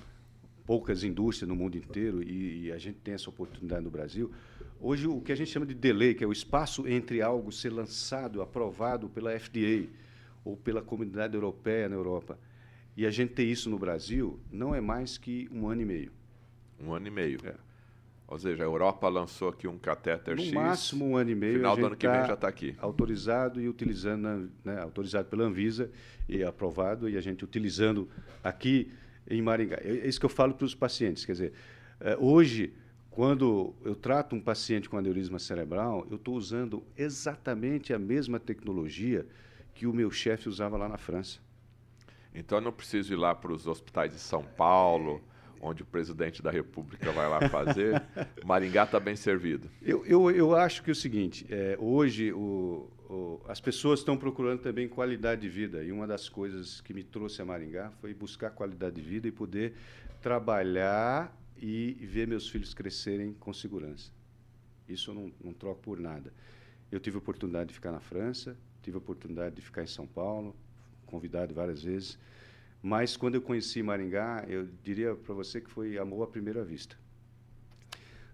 poucas 0.66 1.04
indústrias 1.04 1.48
no 1.48 1.56
mundo 1.56 1.78
inteiro 1.78 2.24
e, 2.24 2.66
e, 2.66 2.72
a 2.72 2.78
gente 2.78 2.98
tem 3.00 3.14
essa 3.14 3.30
oportunidade 3.30 3.84
no 3.84 3.92
Brasil. 3.92 4.32
Hoje, 4.80 5.08
o 5.08 5.22
que 5.22 5.32
a 5.32 5.36
gente 5.36 5.52
chama 5.52 5.66
de 5.66 5.74
delay, 5.74 6.14
que 6.16 6.24
é 6.24 6.28
o 6.28 6.32
espaço 6.32 6.88
entre 6.88 7.22
algo 7.22 7.52
ser 7.52 7.72
lançado, 7.72 8.42
aprovado 8.42 9.10
pela 9.10 9.38
FDA 9.38 9.88
ou 10.44 10.56
pela 10.56 10.82
comunidade 10.82 11.36
europeia 11.36 11.90
na 11.90 11.96
Europa, 11.96 12.40
E 12.98 13.06
a 13.06 13.12
gente 13.12 13.34
ter 13.34 13.44
isso 13.44 13.70
no 13.70 13.78
Brasil 13.78 14.40
não 14.50 14.74
é 14.74 14.80
mais 14.80 15.18
que 15.18 15.50
um 15.52 15.68
ano 15.68 15.82
e 15.82 15.86
meio. 15.86 16.12
Um 16.80 16.94
ano 16.94 17.08
e 17.08 17.12
meio. 17.12 17.40
É. 17.44 17.65
Ou 18.28 18.40
seja, 18.40 18.64
a 18.64 18.66
Europa 18.66 19.08
lançou 19.08 19.50
aqui 19.50 19.68
um 19.68 19.78
catéter 19.78 20.36
no 20.36 20.42
X. 20.42 20.52
No 20.52 20.60
máximo 20.60 21.06
um 21.06 21.16
ano 21.16 21.30
e 21.30 21.36
meio. 21.36 21.58
Final 21.58 21.78
do 21.78 21.86
ano 21.86 21.96
que 21.96 22.08
vem 22.08 22.22
tá 22.22 22.28
já 22.28 22.34
está 22.34 22.48
aqui. 22.48 22.76
Autorizado 22.80 23.62
e 23.62 23.70
utilizando, 23.70 24.52
né, 24.64 24.82
autorizado 24.82 25.28
pela 25.28 25.44
Anvisa 25.44 25.92
e 26.28 26.44
aprovado, 26.44 27.08
e 27.08 27.18
a 27.18 27.22
gente 27.22 27.44
utilizando 27.44 28.10
aqui 28.44 28.92
em 29.30 29.42
Maringá. 29.42 29.78
É, 29.82 29.90
é 29.90 30.08
isso 30.08 30.20
que 30.20 30.26
eu 30.26 30.30
falo 30.30 30.56
para 30.56 30.66
os 30.66 30.74
pacientes. 30.74 31.24
Quer 31.24 31.34
dizer, 31.34 31.54
é, 32.00 32.18
hoje, 32.20 32.74
quando 33.12 33.76
eu 33.84 33.96
trato 33.96 34.36
um 34.36 34.42
paciente 34.42 34.90
com 34.90 34.98
aneurisma 34.98 35.38
cerebral, 35.38 36.08
eu 36.10 36.16
estou 36.16 36.36
usando 36.36 36.84
exatamente 36.98 37.94
a 37.94 38.00
mesma 38.00 38.40
tecnologia 38.40 39.26
que 39.76 39.86
o 39.86 39.94
meu 39.94 40.10
chefe 40.10 40.50
usava 40.50 40.78
lá 40.78 40.90
na 40.90 40.98
França. 40.98 41.40
Então 42.34 42.58
eu 42.58 42.62
não 42.62 42.72
preciso 42.72 43.14
ir 43.14 43.18
lá 43.18 43.36
para 43.36 43.54
os 43.54 43.68
hospitais 43.68 44.12
de 44.12 44.20
São 44.20 44.44
Paulo 44.44 45.22
onde 45.66 45.84
o 45.84 45.86
presidente 45.86 46.42
da 46.42 46.52
República 46.52 47.12
vai 47.12 47.28
lá 47.28 47.50
fazer, 47.50 48.02
Maringá 48.46 48.84
está 48.84 49.00
bem 49.00 49.16
servido. 49.16 49.70
Eu, 49.82 50.06
eu, 50.06 50.30
eu 50.32 50.56
acho 50.56 50.84
que 50.84 50.92
é 50.92 50.94
o 50.94 50.96
seguinte, 50.96 51.46
é, 51.50 51.76
hoje 51.80 52.32
o, 52.32 52.90
o, 53.10 53.42
as 53.48 53.60
pessoas 53.60 54.00
estão 54.00 54.16
procurando 54.16 54.62
também 54.62 54.88
qualidade 54.88 55.42
de 55.42 55.50
vida, 55.50 55.84
e 55.84 55.92
uma 55.92 56.06
das 56.06 56.30
coisas 56.30 56.82
que 56.82 56.94
me 56.94 57.04
trouxe 57.04 57.42
a 57.42 57.46
Maringá 57.46 57.92
foi 58.00 58.14
buscar 58.14 58.52
qualidade 58.52 58.96
de 58.96 59.02
vida 59.02 59.28
e 59.28 59.32
poder 59.32 59.74
trabalhar 60.22 61.36
e 61.58 61.94
ver 62.02 62.28
meus 62.28 62.48
filhos 62.50 62.74
crescerem 62.74 63.34
com 63.34 63.52
segurança. 63.54 64.12
Isso 64.88 65.12
eu 65.12 65.16
não, 65.16 65.32
não 65.44 65.54
troco 65.54 65.82
por 65.82 66.00
nada. 66.00 66.32
Eu 66.92 67.00
tive 67.00 67.16
a 67.16 67.20
oportunidade 67.20 67.70
de 67.70 67.74
ficar 67.74 67.92
na 67.92 68.00
França, 68.00 68.56
tive 68.84 68.98
a 68.98 69.00
oportunidade 69.00 69.56
de 69.56 69.62
ficar 69.62 69.84
em 69.84 69.88
São 69.88 70.06
Paulo, 70.06 70.56
convidado 71.06 71.54
várias 71.54 71.84
vezes, 71.84 72.20
mas 72.82 73.18
quando 73.18 73.36
eu 73.36 73.42
conheci 73.42 73.82
Maringá, 73.82 74.46
eu 74.48 74.68
diria 74.84 75.16
para 75.16 75.34
você 75.34 75.60
que 75.60 75.70
foi 75.70 75.98
amor 75.98 76.24
à 76.24 76.28
primeira 76.28 76.64
vista. 76.64 76.96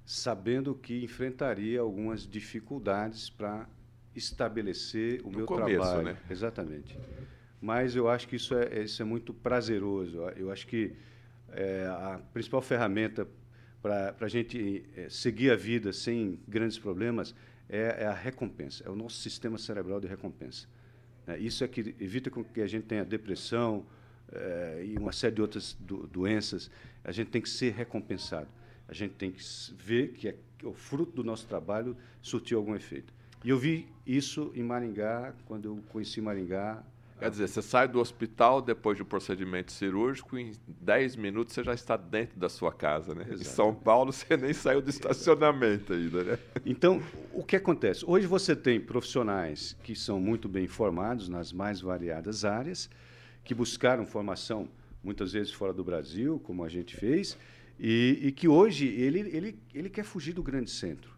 Sabendo 0.05 0.75
que 0.75 1.03
enfrentaria 1.03 1.79
algumas 1.79 2.27
dificuldades 2.27 3.29
para 3.29 3.67
estabelecer 4.15 5.21
o 5.21 5.29
no 5.29 5.37
meu 5.37 5.45
começo, 5.45 5.79
trabalho. 5.79 6.03
Né? 6.03 6.17
Exatamente. 6.29 6.97
Mas 7.61 7.95
eu 7.95 8.09
acho 8.09 8.27
que 8.27 8.35
isso 8.35 8.55
é, 8.55 8.83
isso 8.83 9.01
é 9.01 9.05
muito 9.05 9.33
prazeroso. 9.33 10.17
Eu 10.35 10.51
acho 10.51 10.67
que 10.67 10.93
é, 11.53 11.85
a 11.85 12.19
principal 12.33 12.61
ferramenta 12.61 13.27
para 13.81 14.15
a 14.19 14.27
gente 14.27 14.85
é, 14.95 15.09
seguir 15.09 15.51
a 15.51 15.55
vida 15.55 15.91
sem 15.91 16.39
grandes 16.47 16.77
problemas 16.77 17.33
é, 17.67 18.03
é, 18.03 18.05
a 18.05 18.13
recompensa, 18.13 18.83
é 18.85 18.89
o 18.89 18.95
nosso 18.95 19.17
sistema 19.17 19.57
cerebral 19.57 19.99
de 19.99 20.07
recompensa. 20.07 20.67
É, 21.25 21.37
isso 21.37 21.63
é 21.63 21.67
que 21.67 21.95
evita 21.99 22.29
que 22.29 22.61
a 22.61 22.67
gente 22.67 22.83
tenha 22.83 23.03
depressão, 23.05 23.85
eh, 24.31 24.85
e 24.85 24.97
uma 24.97 25.11
série 25.11 25.35
de 25.35 25.41
outras 25.41 25.75
do, 25.79 26.07
doenças, 26.07 26.69
a 27.03 27.11
gente 27.11 27.29
tem 27.29 27.41
que 27.41 27.49
ser 27.49 27.73
recompensado. 27.73 28.47
A 28.87 28.93
gente 28.93 29.13
tem 29.13 29.31
que 29.31 29.41
ver 29.77 30.09
que, 30.09 30.27
é, 30.27 30.35
que 30.57 30.65
o 30.65 30.73
fruto 30.73 31.11
do 31.13 31.23
nosso 31.23 31.47
trabalho 31.47 31.95
surtiu 32.21 32.57
algum 32.57 32.75
efeito. 32.75 33.13
E 33.43 33.49
eu 33.49 33.57
vi 33.57 33.87
isso 34.05 34.51
em 34.53 34.61
Maringá, 34.61 35.33
quando 35.45 35.65
eu 35.65 35.79
conheci 35.89 36.21
Maringá. 36.21 36.83
Quer 37.17 37.29
dizer, 37.29 37.47
você 37.47 37.61
sai 37.61 37.87
do 37.87 37.99
hospital 37.99 38.61
depois 38.61 38.97
do 38.97 39.05
procedimento 39.05 39.71
cirúrgico, 39.71 40.37
em 40.37 40.53
10 40.67 41.15
minutos 41.15 41.53
você 41.53 41.63
já 41.63 41.73
está 41.73 41.95
dentro 41.95 42.39
da 42.39 42.49
sua 42.49 42.73
casa, 42.73 43.13
né? 43.13 43.21
Exatamente. 43.21 43.41
Em 43.41 43.51
São 43.51 43.75
Paulo 43.75 44.11
você 44.11 44.35
nem 44.35 44.53
saiu 44.53 44.81
do 44.81 44.89
estacionamento 44.89 45.93
ainda, 45.93 46.23
né? 46.23 46.39
Então, 46.65 47.01
o 47.31 47.43
que 47.43 47.55
acontece? 47.55 48.03
Hoje 48.07 48.25
você 48.25 48.55
tem 48.55 48.79
profissionais 48.79 49.77
que 49.83 49.95
são 49.95 50.19
muito 50.19 50.49
bem 50.49 50.67
formados 50.67 51.29
nas 51.29 51.53
mais 51.53 51.79
variadas 51.79 52.43
áreas, 52.43 52.89
que 53.43 53.53
buscaram 53.53 54.05
formação 54.05 54.69
muitas 55.03 55.33
vezes 55.33 55.51
fora 55.51 55.73
do 55.73 55.83
Brasil, 55.83 56.39
como 56.39 56.63
a 56.63 56.69
gente 56.69 56.95
fez, 56.95 57.37
e, 57.79 58.19
e 58.21 58.31
que 58.31 58.47
hoje 58.47 58.87
ele, 58.87 59.19
ele, 59.19 59.59
ele 59.73 59.89
quer 59.89 60.03
fugir 60.03 60.33
do 60.33 60.43
grande 60.43 60.69
centro. 60.69 61.11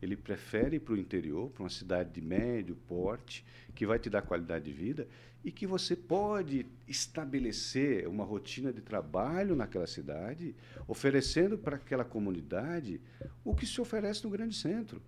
Ele 0.00 0.16
prefere 0.16 0.76
ir 0.76 0.80
para 0.80 0.94
o 0.94 0.96
interior, 0.96 1.50
para 1.50 1.64
uma 1.64 1.70
cidade 1.70 2.10
de 2.12 2.20
médio 2.20 2.76
porte, 2.86 3.44
que 3.74 3.84
vai 3.84 3.98
te 3.98 4.08
dar 4.08 4.22
qualidade 4.22 4.64
de 4.64 4.72
vida 4.72 5.08
e 5.44 5.52
que 5.52 5.66
você 5.66 5.94
pode 5.94 6.66
estabelecer 6.86 8.08
uma 8.08 8.24
rotina 8.24 8.72
de 8.72 8.80
trabalho 8.80 9.54
naquela 9.54 9.86
cidade, 9.86 10.54
oferecendo 10.86 11.56
para 11.56 11.76
aquela 11.76 12.04
comunidade 12.04 13.00
o 13.44 13.54
que 13.54 13.66
se 13.66 13.80
oferece 13.80 14.24
no 14.24 14.30
grande 14.30 14.56
centro. 14.56 15.00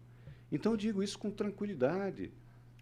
Então, 0.53 0.73
eu 0.73 0.77
digo 0.77 1.03
isso 1.03 1.19
com 1.19 1.31
tranquilidade. 1.31 2.33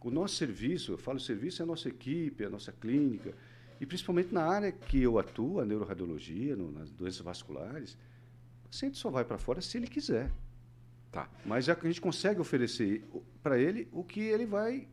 O 0.03 0.11
nosso 0.11 0.37
serviço, 0.37 0.93
eu 0.93 0.99
falo 0.99 1.19
serviço, 1.19 1.63
é 1.63 1.65
a 1.65 1.67
nossa 1.67 1.89
equipe, 1.89 2.45
é 2.45 2.47
a 2.47 2.51
nossa 2.51 2.73
clínica, 2.73 3.35
e 3.81 3.87
principalmente 3.87 4.33
na 4.33 4.45
área 4.45 4.73
que 4.73 5.03
eu 5.03 5.19
atuo, 5.19 5.61
a 5.61 5.65
neuroradiologia, 5.65 6.57
no, 6.57 6.71
nas 6.73 6.91
doenças 6.91 7.21
vasculares, 7.21 7.97
o 8.65 8.69
paciente 8.69 8.99
só 8.99 9.11
vai 9.11 9.25
para 9.25 9.39
fora 9.39 9.61
se 9.61 9.77
ele 9.77 9.87
quiser. 9.87 10.31
Tá. 11.11 11.29
Mas 11.45 11.69
é 11.69 11.73
a 11.73 11.87
gente 11.87 12.01
consegue 12.01 12.41
oferecer 12.41 13.03
para 13.43 13.59
ele 13.59 13.89
o 13.93 14.05
que 14.05 14.21
ele 14.21 14.45
vai 14.45 14.87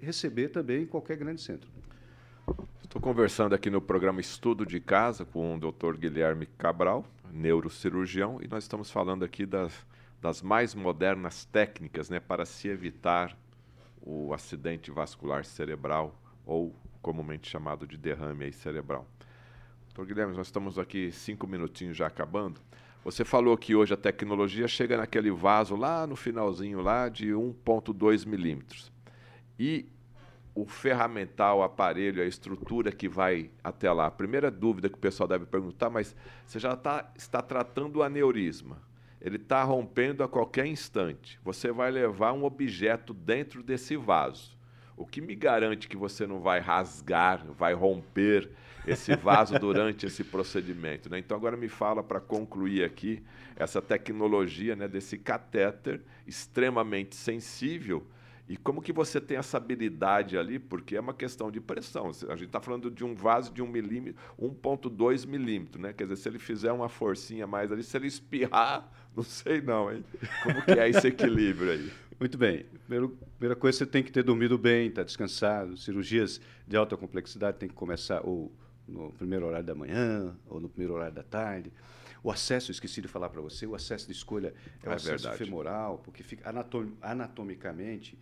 receber 0.00 0.48
também 0.48 0.82
em 0.82 0.86
qualquer 0.86 1.16
grande 1.16 1.40
centro. 1.40 1.70
Estou 2.82 3.00
conversando 3.00 3.54
aqui 3.54 3.70
no 3.70 3.80
programa 3.80 4.20
Estudo 4.20 4.66
de 4.66 4.80
Casa 4.80 5.24
com 5.24 5.54
o 5.54 5.58
Dr. 5.60 5.96
Guilherme 5.96 6.46
Cabral, 6.46 7.06
neurocirurgião, 7.30 8.40
e 8.42 8.48
nós 8.48 8.64
estamos 8.64 8.90
falando 8.90 9.24
aqui 9.24 9.46
das, 9.46 9.72
das 10.20 10.42
mais 10.42 10.74
modernas 10.74 11.44
técnicas 11.44 12.10
né, 12.10 12.18
para 12.18 12.44
se 12.44 12.66
evitar 12.66 13.38
o 14.02 14.34
acidente 14.34 14.90
vascular 14.90 15.44
cerebral 15.44 16.20
ou 16.44 16.74
comumente 17.00 17.48
chamado 17.48 17.86
de 17.86 17.96
derrame 17.96 18.52
cerebral. 18.52 19.06
Doutor 19.86 20.06
Guilherme, 20.06 20.36
nós 20.36 20.46
estamos 20.46 20.78
aqui 20.78 21.10
cinco 21.10 21.46
minutinhos 21.46 21.96
já 21.96 22.06
acabando. 22.06 22.60
Você 23.02 23.24
falou 23.24 23.56
que 23.56 23.74
hoje 23.74 23.94
a 23.94 23.96
tecnologia 23.96 24.68
chega 24.68 24.96
naquele 24.96 25.30
vaso 25.30 25.74
lá 25.74 26.06
no 26.06 26.14
finalzinho 26.14 26.80
lá 26.80 27.08
de 27.08 27.28
1.2 27.28 28.26
milímetros. 28.26 28.92
E 29.58 29.86
o 30.54 30.66
ferramental, 30.66 31.58
o 31.58 31.62
aparelho, 31.62 32.22
a 32.22 32.26
estrutura 32.26 32.92
que 32.92 33.08
vai 33.08 33.50
até 33.64 33.90
lá. 33.90 34.06
A 34.06 34.10
primeira 34.10 34.50
dúvida 34.50 34.88
que 34.88 34.96
o 34.96 35.00
pessoal 35.00 35.26
deve 35.26 35.46
perguntar, 35.46 35.88
mas 35.88 36.14
você 36.44 36.58
já 36.58 36.76
tá, 36.76 37.10
está 37.16 37.40
tratando 37.40 37.96
o 37.96 38.02
aneurisma. 38.02 38.78
Ele 39.20 39.36
está 39.36 39.62
rompendo 39.62 40.22
a 40.22 40.28
qualquer 40.28 40.66
instante. 40.66 41.38
Você 41.42 41.72
vai 41.72 41.90
levar 41.90 42.32
um 42.32 42.44
objeto 42.44 43.12
dentro 43.14 43.62
desse 43.62 43.96
vaso. 43.96 44.58
O 45.00 45.06
que 45.06 45.22
me 45.22 45.34
garante 45.34 45.88
que 45.88 45.96
você 45.96 46.26
não 46.26 46.40
vai 46.40 46.60
rasgar, 46.60 47.42
vai 47.58 47.72
romper 47.72 48.50
esse 48.86 49.16
vaso 49.16 49.56
durante 49.58 50.04
esse 50.04 50.22
procedimento? 50.22 51.08
Né? 51.08 51.18
Então, 51.18 51.34
agora 51.34 51.56
me 51.56 51.68
fala 51.68 52.02
para 52.02 52.20
concluir 52.20 52.84
aqui 52.84 53.22
essa 53.56 53.80
tecnologia 53.80 54.76
né, 54.76 54.86
desse 54.86 55.16
catéter 55.16 56.02
extremamente 56.26 57.16
sensível 57.16 58.06
e 58.46 58.58
como 58.58 58.82
que 58.82 58.92
você 58.92 59.18
tem 59.18 59.38
essa 59.38 59.56
habilidade 59.56 60.36
ali, 60.36 60.58
porque 60.58 60.96
é 60.96 61.00
uma 61.00 61.14
questão 61.14 61.50
de 61.50 61.62
pressão. 61.62 62.10
A 62.28 62.36
gente 62.36 62.48
está 62.48 62.60
falando 62.60 62.90
de 62.90 63.02
um 63.02 63.14
vaso 63.14 63.54
de 63.54 63.62
1 63.62 63.66
milímetro, 63.66 64.20
1,2 64.38 65.26
milímetro, 65.26 65.80
né? 65.80 65.94
Quer 65.94 66.04
dizer, 66.04 66.16
se 66.16 66.28
ele 66.28 66.38
fizer 66.38 66.72
uma 66.72 66.90
forcinha 66.90 67.46
mais 67.46 67.72
ali, 67.72 67.82
se 67.82 67.96
ele 67.96 68.08
espirrar, 68.08 68.86
não 69.16 69.22
sei 69.22 69.62
não, 69.62 69.90
hein? 69.90 70.04
Como 70.42 70.60
que 70.62 70.72
é 70.72 70.90
esse 70.90 71.06
equilíbrio 71.06 71.70
aí? 71.70 71.90
Muito 72.20 72.36
bem. 72.36 72.66
Primeiro, 72.86 73.16
primeira 73.38 73.56
coisa, 73.56 73.78
você 73.78 73.86
tem 73.86 74.02
que 74.02 74.12
ter 74.12 74.22
dormido 74.22 74.58
bem, 74.58 74.88
estar 74.88 75.00
tá 75.00 75.06
descansado. 75.06 75.74
Cirurgias 75.78 76.38
de 76.68 76.76
alta 76.76 76.94
complexidade 76.94 77.56
tem 77.56 77.66
que 77.66 77.74
começar 77.74 78.20
ou 78.22 78.52
no 78.86 79.10
primeiro 79.12 79.46
horário 79.46 79.66
da 79.66 79.74
manhã 79.74 80.36
ou 80.46 80.60
no 80.60 80.68
primeiro 80.68 80.92
horário 80.92 81.14
da 81.14 81.22
tarde. 81.22 81.72
O 82.22 82.30
acesso, 82.30 82.70
esqueci 82.70 83.00
de 83.00 83.08
falar 83.08 83.30
para 83.30 83.40
você, 83.40 83.66
o 83.66 83.74
acesso 83.74 84.04
de 84.06 84.12
escolha 84.12 84.52
é 84.82 84.88
o 84.88 84.92
é 84.92 84.96
acesso 84.96 85.24
verdade. 85.24 85.42
femoral, 85.42 85.98
porque 86.04 86.22
fica 86.22 86.50
anatom 86.50 86.92
anatomicamente 87.00 88.18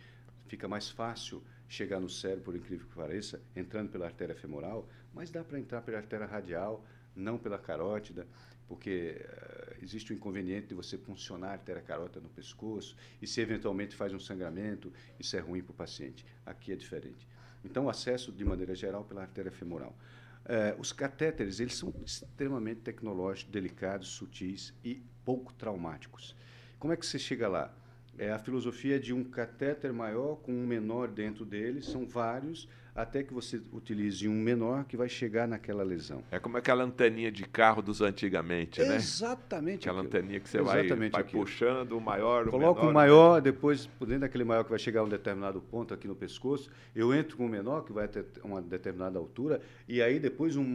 fica 0.47 0.67
mais 0.67 0.89
fácil 0.89 1.43
chegar 1.67 1.99
no 1.99 2.09
cérebro, 2.09 2.45
por 2.45 2.55
incrível 2.55 2.87
que 2.87 2.95
pareça, 2.95 3.41
entrando 3.55 3.89
pela 3.89 4.05
artéria 4.05 4.33
femoral, 4.33 4.87
mas 5.13 5.29
dá 5.29 5.43
para 5.43 5.59
entrar 5.59 5.81
pela 5.81 5.97
artéria 5.97 6.25
radial, 6.25 6.83
não 7.15 7.37
pela 7.37 7.59
carótida 7.59 8.25
porque 8.69 9.19
uh, 9.19 9.83
existe 9.83 10.13
o 10.13 10.15
inconveniente 10.15 10.67
de 10.67 10.75
você 10.75 10.95
puncionar 10.95 11.49
a 11.49 11.53
artéria 11.53 11.81
carótida 11.81 12.21
no 12.21 12.29
pescoço 12.29 12.95
e 13.19 13.25
se 13.25 13.41
eventualmente 13.41 13.95
faz 13.95 14.13
um 14.13 14.19
sangramento, 14.19 14.93
isso 15.19 15.35
é 15.35 15.39
ruim 15.39 15.63
para 15.63 15.71
o 15.71 15.75
paciente. 15.75 16.23
Aqui 16.45 16.71
é 16.71 16.75
diferente. 16.75 17.27
Então, 17.65 17.89
acesso, 17.89 18.31
de 18.31 18.45
maneira 18.45 18.75
geral, 18.75 19.03
pela 19.03 19.21
artéria 19.21 19.51
femoral. 19.51 19.97
Uh, 20.45 20.79
os 20.79 20.93
catéteres, 20.93 21.59
eles 21.59 21.75
são 21.75 21.93
extremamente 22.05 22.81
tecnológicos, 22.81 23.51
delicados, 23.51 24.07
sutis 24.09 24.73
e 24.83 25.01
pouco 25.25 25.51
traumáticos. 25.53 26.35
Como 26.77 26.93
é 26.93 26.95
que 26.95 27.05
você 27.05 27.19
chega 27.19 27.47
lá? 27.47 27.73
É 28.17 28.31
a 28.31 28.39
filosofia 28.39 28.99
de 28.99 29.13
um 29.13 29.23
catéter 29.23 29.91
maior 29.91 30.35
com 30.37 30.53
um 30.53 30.65
menor 30.65 31.07
dentro 31.07 31.43
dele, 31.43 31.81
são 31.81 32.05
vários, 32.05 32.67
até 32.95 33.23
que 33.23 33.33
você 33.33 33.61
utilize 33.71 34.27
um 34.27 34.33
menor 34.33 34.85
que 34.85 34.97
vai 34.97 35.07
chegar 35.07 35.47
naquela 35.47 35.83
lesão. 35.83 36.23
É 36.31 36.39
como 36.39 36.57
aquela 36.57 36.83
anteninha 36.83 37.31
de 37.31 37.43
carro 37.43 37.81
dos 37.81 38.01
antigamente, 38.01 38.81
né? 38.81 38.95
Exatamente. 38.95 39.87
Aquela 39.87 40.01
aquilo. 40.01 40.17
anteninha 40.17 40.39
que 40.39 40.49
você 40.49 40.59
Exatamente 40.59 41.11
vai, 41.11 41.23
vai 41.23 41.31
puxando 41.31 41.93
o 41.93 42.01
maior, 42.01 42.47
o 42.47 42.51
Coloca 42.51 42.81
menor, 42.81 42.91
o 42.91 42.93
maior, 42.93 43.41
depois, 43.41 43.89
dentro 43.99 44.19
daquele 44.19 44.43
maior 44.43 44.63
que 44.63 44.69
vai 44.69 44.79
chegar 44.79 45.01
a 45.01 45.03
um 45.03 45.09
determinado 45.09 45.61
ponto 45.61 45.93
aqui 45.93 46.07
no 46.07 46.15
pescoço, 46.15 46.69
eu 46.95 47.13
entro 47.13 47.37
com 47.37 47.45
o 47.45 47.49
menor, 47.49 47.83
que 47.83 47.93
vai 47.93 48.05
até 48.05 48.23
uma 48.43 48.61
determinada 48.61 49.17
altura, 49.17 49.61
e 49.87 50.01
aí 50.01 50.19
depois 50.19 50.55
um 50.55 50.65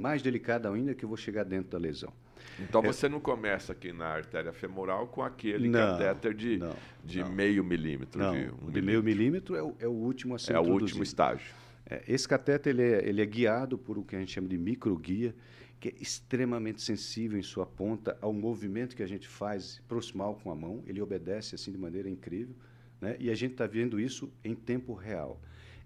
mais 0.00 0.22
delicado 0.22 0.68
ainda, 0.68 0.94
que 0.94 1.04
eu 1.04 1.08
vou 1.08 1.16
chegar 1.16 1.44
dentro 1.44 1.70
da 1.70 1.78
lesão. 1.78 2.12
Então 2.60 2.82
é. 2.82 2.86
você 2.86 3.08
não 3.08 3.20
começa 3.20 3.72
aqui 3.72 3.92
na 3.92 4.06
artéria 4.06 4.52
femoral 4.52 5.06
com 5.08 5.22
aquele 5.22 5.68
não, 5.68 5.78
catéter 5.78 6.34
de, 6.34 6.58
não, 6.58 6.74
de 7.04 7.20
não. 7.20 7.30
meio 7.30 7.64
milímetro. 7.64 8.20
Não, 8.20 8.32
de, 8.32 8.38
um 8.38 8.42
de 8.42 8.48
milímetro. 8.50 8.84
meio 8.84 9.02
milímetro 9.02 9.56
é 9.56 9.62
o, 9.62 9.76
é 9.80 9.86
o 9.86 9.92
último 9.92 10.34
a 10.34 10.38
ser 10.38 10.54
É 10.54 10.60
o 10.60 10.64
último 10.64 11.02
estágio. 11.02 11.54
É, 11.88 12.02
esse 12.08 12.28
catéter 12.28 12.70
ele 12.70 12.82
é, 12.82 13.08
ele 13.08 13.22
é 13.22 13.26
guiado 13.26 13.78
por 13.78 13.98
o 13.98 14.02
que 14.02 14.16
a 14.16 14.18
gente 14.18 14.32
chama 14.32 14.48
de 14.48 14.58
microguia, 14.58 15.34
que 15.78 15.88
é 15.88 15.94
extremamente 16.00 16.82
sensível 16.82 17.38
em 17.38 17.42
sua 17.42 17.66
ponta 17.66 18.16
ao 18.20 18.32
movimento 18.32 18.96
que 18.96 19.02
a 19.02 19.06
gente 19.06 19.28
faz 19.28 19.80
proximal 19.86 20.40
com 20.42 20.50
a 20.50 20.54
mão. 20.54 20.82
Ele 20.86 21.00
obedece 21.00 21.54
assim 21.54 21.70
de 21.70 21.78
maneira 21.78 22.08
incrível, 22.08 22.54
né? 23.00 23.16
E 23.20 23.30
a 23.30 23.34
gente 23.34 23.52
está 23.52 23.66
vendo 23.66 24.00
isso 24.00 24.32
em 24.42 24.54
tempo 24.54 24.94
real. 24.94 25.40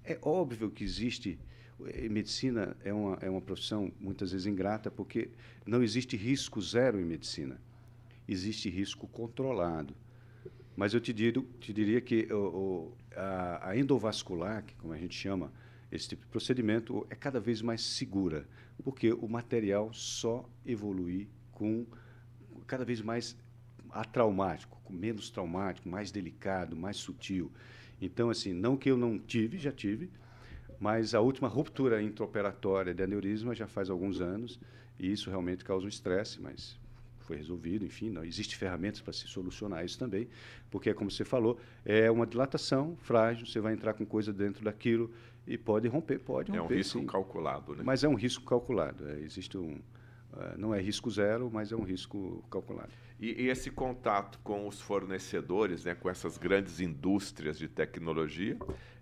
É 0.04 0.18
óbvio 0.22 0.70
que 0.70 0.84
existe 0.84 1.38
medicina 2.10 2.76
é 2.84 2.92
uma, 2.92 3.18
é 3.20 3.30
uma 3.30 3.40
profissão 3.40 3.92
muitas 4.00 4.32
vezes 4.32 4.46
ingrata 4.46 4.90
porque 4.90 5.30
não 5.66 5.82
existe 5.82 6.16
risco 6.16 6.60
zero 6.60 7.00
em 7.00 7.04
medicina. 7.04 7.60
Existe 8.28 8.68
risco 8.68 9.06
controlado. 9.06 9.94
Mas 10.76 10.94
eu 10.94 11.00
te, 11.00 11.12
digo, 11.12 11.42
te 11.60 11.72
diria 11.72 12.00
que 12.00 12.32
o, 12.32 12.92
a, 13.14 13.70
a 13.70 13.76
endovascular, 13.76 14.64
que 14.64 14.74
como 14.76 14.92
a 14.92 14.98
gente 14.98 15.14
chama, 15.14 15.52
esse 15.90 16.08
tipo 16.08 16.22
de 16.22 16.28
procedimento 16.28 17.06
é 17.10 17.14
cada 17.14 17.40
vez 17.40 17.60
mais 17.60 17.82
segura, 17.82 18.46
porque 18.84 19.12
o 19.12 19.28
material 19.28 19.92
só 19.92 20.48
evolui 20.64 21.28
com 21.52 21.84
cada 22.66 22.84
vez 22.84 23.02
mais 23.02 23.36
atraumático, 23.90 24.80
com 24.84 24.92
menos 24.92 25.30
traumático, 25.30 25.88
mais 25.88 26.10
delicado, 26.10 26.76
mais 26.76 26.96
sutil. 26.96 27.50
Então, 28.00 28.30
assim, 28.30 28.52
não 28.52 28.76
que 28.76 28.90
eu 28.90 28.96
não 28.96 29.18
tive, 29.18 29.58
já 29.58 29.72
tive, 29.72 30.08
mas 30.80 31.14
a 31.14 31.20
última 31.20 31.46
ruptura 31.46 32.02
intraoperatória 32.02 32.94
de 32.94 33.02
aneurisma 33.02 33.54
já 33.54 33.66
faz 33.66 33.90
alguns 33.90 34.20
anos, 34.20 34.58
e 34.98 35.12
isso 35.12 35.28
realmente 35.28 35.62
causa 35.62 35.84
um 35.84 35.88
estresse, 35.88 36.40
mas 36.40 36.80
foi 37.20 37.36
resolvido, 37.36 37.84
enfim, 37.84 38.10
não 38.10 38.24
existe 38.24 38.56
ferramentas 38.56 39.00
para 39.00 39.12
se 39.12 39.28
solucionar 39.28 39.84
isso 39.84 39.98
também, 39.98 40.26
porque 40.70 40.92
como 40.94 41.10
você 41.10 41.24
falou, 41.24 41.60
é 41.84 42.10
uma 42.10 42.26
dilatação 42.26 42.96
frágil, 43.02 43.46
você 43.46 43.60
vai 43.60 43.74
entrar 43.74 43.94
com 43.94 44.04
coisa 44.04 44.32
dentro 44.32 44.64
daquilo 44.64 45.12
e 45.46 45.56
pode 45.56 45.86
romper, 45.86 46.18
pode 46.18 46.50
romper. 46.50 46.60
É 46.60 46.62
um 46.62 46.78
risco 46.78 46.98
sim. 46.98 47.06
calculado, 47.06 47.76
né? 47.76 47.82
Mas 47.84 48.02
é 48.02 48.08
um 48.08 48.14
risco 48.14 48.44
calculado. 48.44 49.08
É, 49.08 49.20
existe 49.20 49.56
um, 49.56 49.74
uh, 50.32 50.58
não 50.58 50.74
é 50.74 50.80
risco 50.80 51.10
zero, 51.10 51.50
mas 51.52 51.72
é 51.72 51.76
um 51.76 51.82
risco 51.82 52.42
calculado. 52.50 52.90
E, 53.18 53.42
e, 53.42 53.48
esse 53.48 53.70
contato 53.70 54.38
com 54.42 54.66
os 54.66 54.80
fornecedores, 54.80 55.84
né, 55.84 55.94
com 55.94 56.08
essas 56.08 56.38
grandes 56.38 56.80
indústrias 56.80 57.58
de 57.58 57.68
tecnologia, 57.68 58.56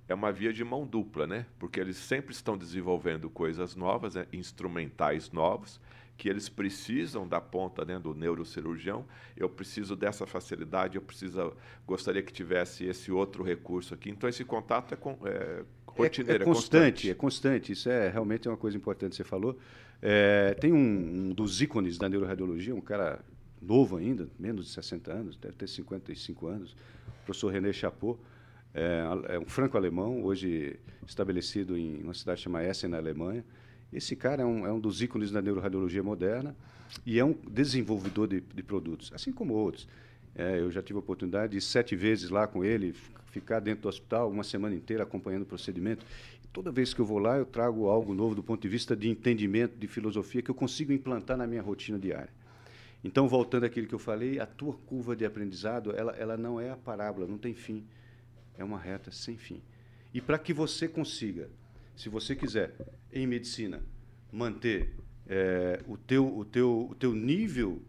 é 0.09 0.14
uma 0.14 0.32
via 0.32 0.52
de 0.52 0.64
mão 0.64 0.86
dupla, 0.86 1.26
né? 1.26 1.46
Porque 1.59 1.78
eles 1.78 1.96
sempre 1.96 2.32
estão 2.32 2.56
desenvolvendo 2.56 3.28
coisas 3.28 3.76
novas, 3.76 4.14
né, 4.14 4.26
instrumentais 4.32 5.30
novos, 5.30 5.78
que 6.16 6.28
eles 6.28 6.48
precisam 6.48 7.28
da 7.28 7.40
ponta 7.40 7.84
né, 7.84 7.98
do 7.98 8.12
neurocirurgião, 8.12 9.06
eu 9.36 9.48
preciso 9.48 9.94
dessa 9.94 10.26
facilidade, 10.26 10.96
eu 10.96 11.02
preciso, 11.02 11.52
gostaria 11.86 12.22
que 12.22 12.32
tivesse 12.32 12.84
esse 12.84 13.12
outro 13.12 13.44
recurso 13.44 13.94
aqui. 13.94 14.11
Então, 14.11 14.28
esse 14.28 14.44
contato 14.44 14.92
é, 14.92 14.96
com, 14.96 15.16
é 15.24 15.62
rotineiro, 15.86 16.42
é, 16.42 16.42
é, 16.42 16.44
constante, 16.44 17.11
é, 17.11 17.11
constante, 17.11 17.11
é 17.11 17.14
constante. 17.14 17.72
Isso 17.72 17.88
é 17.88 18.09
realmente 18.09 18.48
uma 18.48 18.56
coisa 18.56 18.76
importante 18.76 19.11
que 19.11 19.16
você 19.18 19.24
falou. 19.24 19.56
É, 20.02 20.54
tem 20.54 20.72
um, 20.72 20.76
um, 21.28 21.32
dos 21.32 21.62
ícones 21.62 21.98
da 21.98 22.09
neuroradiologia, 22.09 22.74
um 22.74 22.80
cara 22.80 23.20
novo 23.62 23.96
ainda, 23.96 24.28
menos 24.38 24.66
de 24.66 24.72
60 24.72 25.12
anos, 25.12 25.36
deve 25.36 25.54
ter 25.54 25.68
55 25.68 26.46
anos, 26.46 26.72
o 26.72 27.24
professor 27.26 27.52
René 27.52 27.72
Chapot, 27.72 28.18
é, 28.75 29.35
é 29.35 29.39
um 29.39 29.47
franco-alemão, 29.47 30.23
hoje 30.23 30.79
estabelecido 31.07 31.77
em 31.77 32.03
uma 32.03 32.14
cidade 32.14 32.41
chamada 32.41 32.66
Essen, 32.66 32.91
na 32.91 32.99
Alemanha, 32.99 33.45
esse 33.93 34.14
cara 34.14 34.43
é 34.43 34.45
um, 34.45 34.66
é 34.66 34.73
um 34.73 34.79
dos 34.79 35.01
ícones 35.01 35.31
da 35.31 35.41
neuroradiologia 35.41 36.03
moderna 36.03 36.55
e 37.07 37.19
é 37.19 37.25
um 37.25 37.35
desenvolvedor 37.51 38.29
de, 38.29 38.41
de 38.41 38.62
produtos, 38.62 39.11
assim 39.14 39.33
como 39.33 39.55
outros. 39.55 39.89
É, 40.35 40.61
eu 40.61 40.71
já 40.71 40.83
tive 40.83 40.99
a 40.99 41.01
oportunidade 41.01 41.53
de 41.53 41.59
ir 41.59 41.61
sete 41.61 41.97
vezes 41.97 42.31
lá 42.31 42.47
com 42.47 42.64
ele, 42.64 42.95
ficar 43.31 43.61
dentro 43.61 43.83
do 43.83 43.89
hospital 43.89 44.31
uma 44.31 44.45
semana 44.45 44.75
inteira 44.75 45.03
acompanhando 45.03 45.43
o 45.43 45.47
procedimento. 45.47 46.05
E 46.45 46.47
toda 46.49 46.71
vez 46.71 46.93
que 46.93 47.01
eu 47.01 47.05
vou 47.05 47.19
lá, 47.19 47.37
eu 47.39 47.47
trago 47.47 47.89
algo 47.89 48.14
novo 48.14 48.35
do 48.35 48.43
ponto 48.43 48.61
de 48.61 48.69
vista 48.69 48.95
de 48.95 49.09
entendimento, 49.09 49.77
de 49.79 49.87
filosofia, 49.87 50.43
que 50.43 50.51
eu 50.51 50.55
consigo 50.55 50.93
implantar 50.93 51.37
na 51.37 51.47
minha 51.47 51.62
rotina 51.62 51.99
diária. 51.99 52.31
Então, 53.03 53.29
voltando 53.29 53.64
àquilo 53.64 53.87
que 53.87 53.95
eu 53.95 53.99
falei, 53.99 54.39
a 54.41 54.47
tua 54.47 54.75
curva 54.75 55.14
de 55.14 55.25
aprendizado, 55.25 55.95
ela, 55.97 56.12
ela 56.16 56.37
não 56.37 56.61
é 56.61 56.71
a 56.71 56.77
parábola, 56.77 57.27
não 57.27 57.39
tem 57.39 57.55
fim. 57.55 57.85
É 58.59 58.64
uma 58.64 58.78
reta 58.78 59.11
sem 59.11 59.38
fim. 59.38 59.62
E 60.12 60.20
para 60.20 60.38
que 60.38 60.52
você 60.52 60.86
consiga 60.86 61.48
se 61.98 62.09
você 62.09 62.36
quiser, 62.36 62.76
em 63.12 63.26
medicina, 63.26 63.82
manter 64.30 64.94
é, 65.26 65.82
o, 65.84 65.96
teu, 65.96 66.38
o, 66.38 66.44
teu, 66.44 66.86
o 66.90 66.94
teu 66.94 67.12
nível 67.12 67.82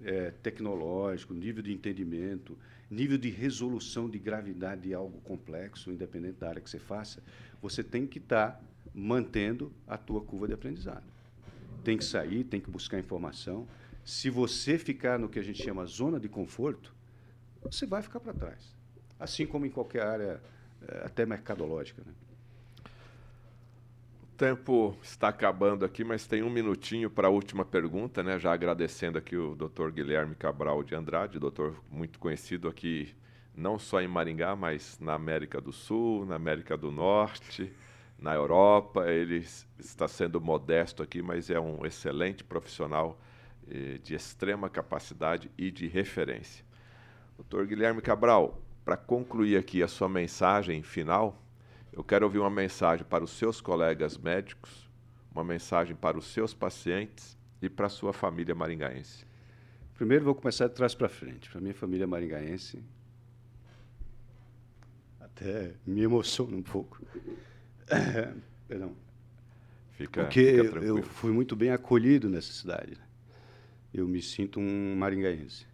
é, 0.00 0.30
tecnológico, 0.30 1.34
nível 1.34 1.60
de 1.60 1.72
entendimento, 1.72 2.56
nível 2.88 3.18
de 3.18 3.28
resolução 3.30 4.08
de 4.08 4.16
gravidade 4.16 4.82
de 4.82 4.94
algo 4.94 5.20
complexo, 5.22 5.90
independente 5.90 6.38
da 6.38 6.50
área 6.50 6.62
que 6.62 6.70
você 6.70 6.78
faça, 6.78 7.20
você 7.60 7.82
tem 7.82 8.06
que 8.06 8.18
estar 8.18 8.52
tá 8.52 8.60
mantendo 8.94 9.72
a 9.88 9.98
tua 9.98 10.20
curva 10.20 10.46
de 10.46 10.54
aprendizado. 10.54 11.04
Tem 11.82 11.98
que 11.98 12.04
sair, 12.04 12.44
tem 12.44 12.60
que 12.60 12.70
buscar 12.70 13.00
informação. 13.00 13.66
Se 14.04 14.30
você 14.30 14.78
ficar 14.78 15.18
no 15.18 15.28
que 15.28 15.40
a 15.40 15.42
gente 15.42 15.60
chama 15.60 15.84
zona 15.84 16.20
de 16.20 16.28
conforto, 16.28 16.94
você 17.60 17.86
vai 17.86 18.02
ficar 18.02 18.20
para 18.20 18.32
trás. 18.32 18.77
Assim 19.18 19.46
como 19.46 19.66
em 19.66 19.70
qualquer 19.70 20.02
área, 20.02 20.40
é, 20.86 21.06
até 21.06 21.26
mercadológica. 21.26 22.02
Né? 22.04 22.12
tempo 24.38 24.96
está 25.02 25.28
acabando 25.28 25.84
aqui, 25.84 26.04
mas 26.04 26.24
tem 26.24 26.44
um 26.44 26.48
minutinho 26.48 27.10
para 27.10 27.26
a 27.26 27.30
última 27.30 27.64
pergunta, 27.64 28.22
né? 28.22 28.38
Já 28.38 28.52
agradecendo 28.52 29.18
aqui 29.18 29.36
o 29.36 29.56
Dr. 29.56 29.90
Guilherme 29.90 30.36
Cabral 30.36 30.84
de 30.84 30.94
Andrade, 30.94 31.40
doutor 31.40 31.82
muito 31.90 32.20
conhecido 32.20 32.68
aqui 32.68 33.12
não 33.52 33.80
só 33.80 34.00
em 34.00 34.06
Maringá, 34.06 34.54
mas 34.54 34.96
na 35.00 35.14
América 35.14 35.60
do 35.60 35.72
Sul, 35.72 36.24
na 36.24 36.36
América 36.36 36.76
do 36.76 36.92
Norte, 36.92 37.72
na 38.16 38.32
Europa. 38.32 39.10
Ele 39.10 39.44
está 39.76 40.06
sendo 40.06 40.40
modesto 40.40 41.02
aqui, 41.02 41.20
mas 41.20 41.50
é 41.50 41.58
um 41.58 41.84
excelente 41.84 42.44
profissional 42.44 43.20
eh, 43.68 43.98
de 44.00 44.14
extrema 44.14 44.70
capacidade 44.70 45.50
e 45.58 45.72
de 45.72 45.88
referência. 45.88 46.64
Doutor 47.36 47.66
Guilherme 47.66 48.00
Cabral, 48.00 48.62
para 48.88 48.96
concluir 48.96 49.58
aqui 49.58 49.82
a 49.82 49.86
sua 49.86 50.08
mensagem 50.08 50.82
final, 50.82 51.38
eu 51.92 52.02
quero 52.02 52.24
ouvir 52.24 52.38
uma 52.38 52.48
mensagem 52.48 53.04
para 53.04 53.22
os 53.22 53.32
seus 53.32 53.60
colegas 53.60 54.16
médicos, 54.16 54.88
uma 55.30 55.44
mensagem 55.44 55.94
para 55.94 56.16
os 56.16 56.32
seus 56.32 56.54
pacientes 56.54 57.36
e 57.60 57.68
para 57.68 57.84
a 57.84 57.90
sua 57.90 58.14
família 58.14 58.54
maringaense. 58.54 59.26
Primeiro 59.94 60.24
vou 60.24 60.34
começar 60.34 60.68
de 60.68 60.74
trás 60.74 60.94
para 60.94 61.06
frente. 61.06 61.50
Para 61.50 61.58
a 61.58 61.60
minha 61.60 61.74
família 61.74 62.06
maringaense, 62.06 62.82
até 65.20 65.74
me 65.86 66.00
emociona 66.00 66.56
um 66.56 66.62
pouco. 66.62 66.98
perdão. 68.66 68.96
Fica, 69.90 70.22
Porque 70.22 70.64
fica 70.64 70.78
eu 70.78 71.02
fui 71.02 71.30
muito 71.30 71.54
bem 71.54 71.72
acolhido 71.72 72.30
nessa 72.30 72.54
cidade. 72.54 72.92
Né? 72.92 73.04
Eu 73.92 74.08
me 74.08 74.22
sinto 74.22 74.58
um 74.58 74.96
maringaense. 74.96 75.67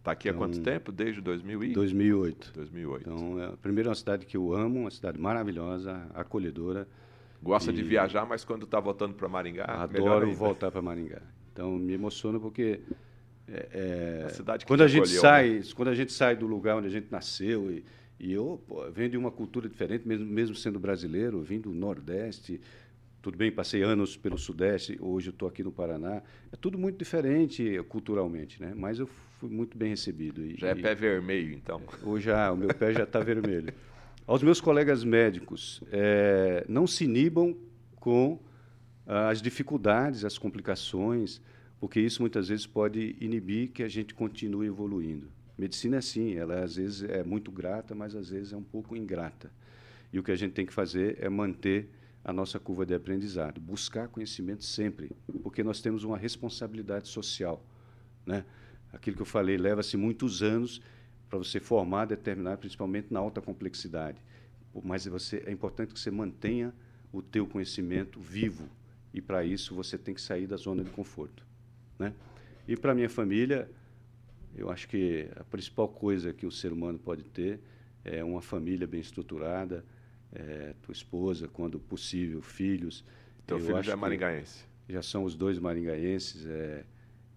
Está 0.00 0.12
aqui 0.12 0.28
então, 0.28 0.38
há 0.38 0.46
quanto 0.46 0.58
então, 0.58 0.72
tempo? 0.72 0.90
Desde 0.90 1.20
2000 1.20 1.64
e... 1.64 1.72
2008. 1.74 2.52
2008. 2.54 3.02
Então, 3.02 3.42
é, 3.42 3.52
primeiro 3.60 3.88
é 3.88 3.90
uma 3.90 3.94
cidade 3.94 4.24
que 4.24 4.36
eu 4.36 4.54
amo, 4.54 4.80
uma 4.80 4.90
cidade 4.90 5.18
maravilhosa, 5.18 6.06
acolhedora. 6.14 6.88
Gosta 7.42 7.72
de 7.72 7.82
viajar, 7.82 8.26
mas 8.26 8.44
quando 8.44 8.64
está 8.64 8.80
voltando 8.80 9.14
para 9.14 9.28
Maringá, 9.28 9.64
adoro 9.64 10.32
voltar 10.34 10.70
para 10.70 10.82
Maringá. 10.82 11.22
Então 11.52 11.72
me 11.72 11.92
emociona 11.92 12.38
porque 12.38 12.80
é, 13.48 13.68
é, 13.72 14.24
a 14.26 14.28
cidade 14.30 14.66
quando 14.66 14.82
a 14.82 14.88
gente 14.88 15.08
sai, 15.08 15.50
né? 15.50 15.62
quando 15.74 15.88
a 15.88 15.94
gente 15.94 16.12
sai 16.12 16.36
do 16.36 16.46
lugar 16.46 16.76
onde 16.76 16.86
a 16.86 16.90
gente 16.90 17.08
nasceu 17.10 17.70
e, 17.70 17.84
e 18.18 18.32
eu 18.32 18.62
pô, 18.68 18.90
venho 18.90 19.10
de 19.10 19.16
uma 19.16 19.30
cultura 19.30 19.68
diferente, 19.68 20.06
mesmo, 20.06 20.26
mesmo 20.26 20.54
sendo 20.54 20.78
brasileiro, 20.78 21.40
vim 21.40 21.60
do 21.60 21.70
Nordeste, 21.70 22.60
tudo 23.22 23.36
bem, 23.36 23.52
passei 23.52 23.82
anos 23.82 24.16
pelo 24.16 24.38
Sudeste, 24.38 24.96
hoje 24.98 25.28
eu 25.28 25.32
estou 25.32 25.46
aqui 25.46 25.62
no 25.62 25.70
Paraná. 25.70 26.22
É 26.50 26.56
tudo 26.56 26.78
muito 26.78 26.98
diferente 26.98 27.78
culturalmente, 27.88 28.60
né? 28.60 28.72
Mas 28.74 28.98
eu 28.98 29.06
fui 29.38 29.50
muito 29.50 29.76
bem 29.76 29.90
recebido. 29.90 30.42
E, 30.42 30.56
já 30.56 30.68
é 30.68 30.74
pé 30.74 30.94
vermelho, 30.94 31.52
então? 31.52 31.82
Hoje 32.02 32.26
já, 32.26 32.50
o 32.50 32.56
meu 32.56 32.74
pé 32.74 32.92
já 32.92 33.04
está 33.04 33.20
vermelho. 33.20 33.74
Aos 34.26 34.42
meus 34.42 34.60
colegas 34.60 35.04
médicos, 35.04 35.82
é, 35.92 36.64
não 36.68 36.86
se 36.86 37.04
inibam 37.04 37.56
com 37.96 38.38
as 39.06 39.42
dificuldades, 39.42 40.24
as 40.24 40.38
complicações, 40.38 41.42
porque 41.78 42.00
isso 42.00 42.22
muitas 42.22 42.48
vezes 42.48 42.66
pode 42.66 43.16
inibir 43.20 43.70
que 43.70 43.82
a 43.82 43.88
gente 43.88 44.14
continue 44.14 44.66
evoluindo. 44.66 45.28
Medicina 45.58 45.96
é 45.96 45.98
assim, 45.98 46.36
ela 46.36 46.62
às 46.62 46.76
vezes 46.76 47.02
é 47.02 47.22
muito 47.22 47.50
grata, 47.50 47.94
mas 47.94 48.14
às 48.14 48.30
vezes 48.30 48.52
é 48.52 48.56
um 48.56 48.62
pouco 48.62 48.96
ingrata. 48.96 49.50
E 50.12 50.18
o 50.18 50.22
que 50.22 50.30
a 50.30 50.36
gente 50.36 50.52
tem 50.52 50.64
que 50.64 50.72
fazer 50.72 51.18
é 51.20 51.28
manter 51.28 51.90
a 52.24 52.32
nossa 52.32 52.58
curva 52.58 52.84
de 52.84 52.94
aprendizado, 52.94 53.60
buscar 53.60 54.08
conhecimento 54.08 54.64
sempre, 54.64 55.10
porque 55.42 55.62
nós 55.62 55.80
temos 55.80 56.04
uma 56.04 56.18
responsabilidade 56.18 57.08
social, 57.08 57.64
né? 58.26 58.44
Aquilo 58.92 59.16
que 59.16 59.22
eu 59.22 59.26
falei, 59.26 59.56
leva-se 59.56 59.96
muitos 59.96 60.42
anos 60.42 60.82
para 61.28 61.38
você 61.38 61.60
formar, 61.60 62.06
determinar, 62.06 62.56
principalmente 62.58 63.06
na 63.10 63.20
alta 63.20 63.40
complexidade. 63.40 64.18
Mas 64.84 65.06
você, 65.06 65.42
é 65.46 65.52
importante 65.52 65.94
que 65.94 66.00
você 66.00 66.10
mantenha 66.10 66.74
o 67.12 67.22
teu 67.22 67.46
conhecimento 67.46 68.20
vivo, 68.20 68.68
e 69.14 69.20
para 69.20 69.44
isso 69.44 69.74
você 69.74 69.96
tem 69.96 70.14
que 70.14 70.20
sair 70.20 70.46
da 70.46 70.56
zona 70.56 70.84
de 70.84 70.90
conforto. 70.90 71.44
Né? 71.98 72.12
E 72.66 72.76
para 72.76 72.94
minha 72.94 73.08
família, 73.08 73.70
eu 74.54 74.70
acho 74.70 74.88
que 74.88 75.28
a 75.36 75.44
principal 75.44 75.88
coisa 75.88 76.32
que 76.32 76.46
o 76.46 76.50
ser 76.50 76.72
humano 76.72 76.98
pode 76.98 77.24
ter 77.24 77.60
é 78.04 78.22
uma 78.24 78.42
família 78.42 78.86
bem 78.86 79.00
estruturada, 79.00 79.84
é, 80.32 80.74
tua 80.82 80.92
esposa, 80.92 81.48
quando 81.48 81.78
possível, 81.78 82.40
filhos. 82.40 83.04
Teu 83.46 83.58
eu 83.58 83.64
filho 83.64 83.82
já 83.82 83.92
é 83.92 83.96
maringaense? 83.96 84.64
Já 84.88 85.02
são 85.02 85.24
os 85.24 85.34
dois 85.34 85.58
maringaenses. 85.58 86.46
É, 86.46 86.84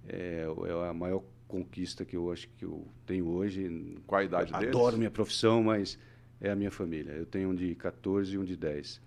é, 0.07 0.45
é, 0.45 0.89
a 0.89 0.93
maior 0.93 1.23
conquista 1.47 2.03
que 2.03 2.15
eu 2.15 2.31
acho 2.31 2.47
que 2.57 2.65
eu 2.65 2.87
tenho 3.05 3.27
hoje. 3.27 3.97
Qual 4.07 4.19
a 4.19 4.23
idade 4.23 4.51
deles? 4.51 4.69
Adoro 4.69 4.97
minha 4.97 5.11
profissão, 5.11 5.63
mas 5.63 5.97
é 6.41 6.49
a 6.49 6.55
minha 6.55 6.71
família. 6.71 7.11
Eu 7.11 7.25
tenho 7.25 7.49
um 7.49 7.55
de 7.55 7.73
14 7.75 8.33
e 8.33 8.37
um 8.37 8.43
de 8.43 8.57
10. 8.57 9.01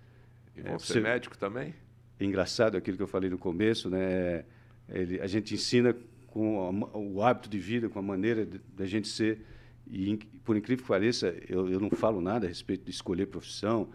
E 0.55 0.61
vão 0.61 0.75
é, 0.75 0.79
ser 0.79 1.01
médico 1.01 1.37
também? 1.37 1.73
engraçado 2.19 2.75
aquilo 2.75 2.97
que 2.97 3.03
eu 3.03 3.07
falei 3.07 3.29
no 3.29 3.37
começo, 3.37 3.89
né? 3.89 4.43
Ele, 4.89 5.19
a 5.21 5.27
gente 5.27 5.53
ensina 5.53 5.95
com 6.27 6.87
a, 6.93 6.97
o 6.97 7.21
hábito 7.21 7.49
de 7.49 7.59
vida, 7.59 7.89
com 7.89 7.99
a 7.99 8.01
maneira 8.01 8.47
da 8.75 8.85
gente 8.85 9.07
ser. 9.07 9.41
E, 9.89 10.17
por 10.43 10.57
incrível 10.57 10.83
que 10.83 10.87
pareça, 10.87 11.35
eu, 11.47 11.69
eu 11.69 11.79
não 11.79 11.89
falo 11.89 12.21
nada 12.21 12.45
a 12.45 12.49
respeito 12.49 12.83
de 12.85 12.91
escolher 12.91 13.27
profissão. 13.27 13.89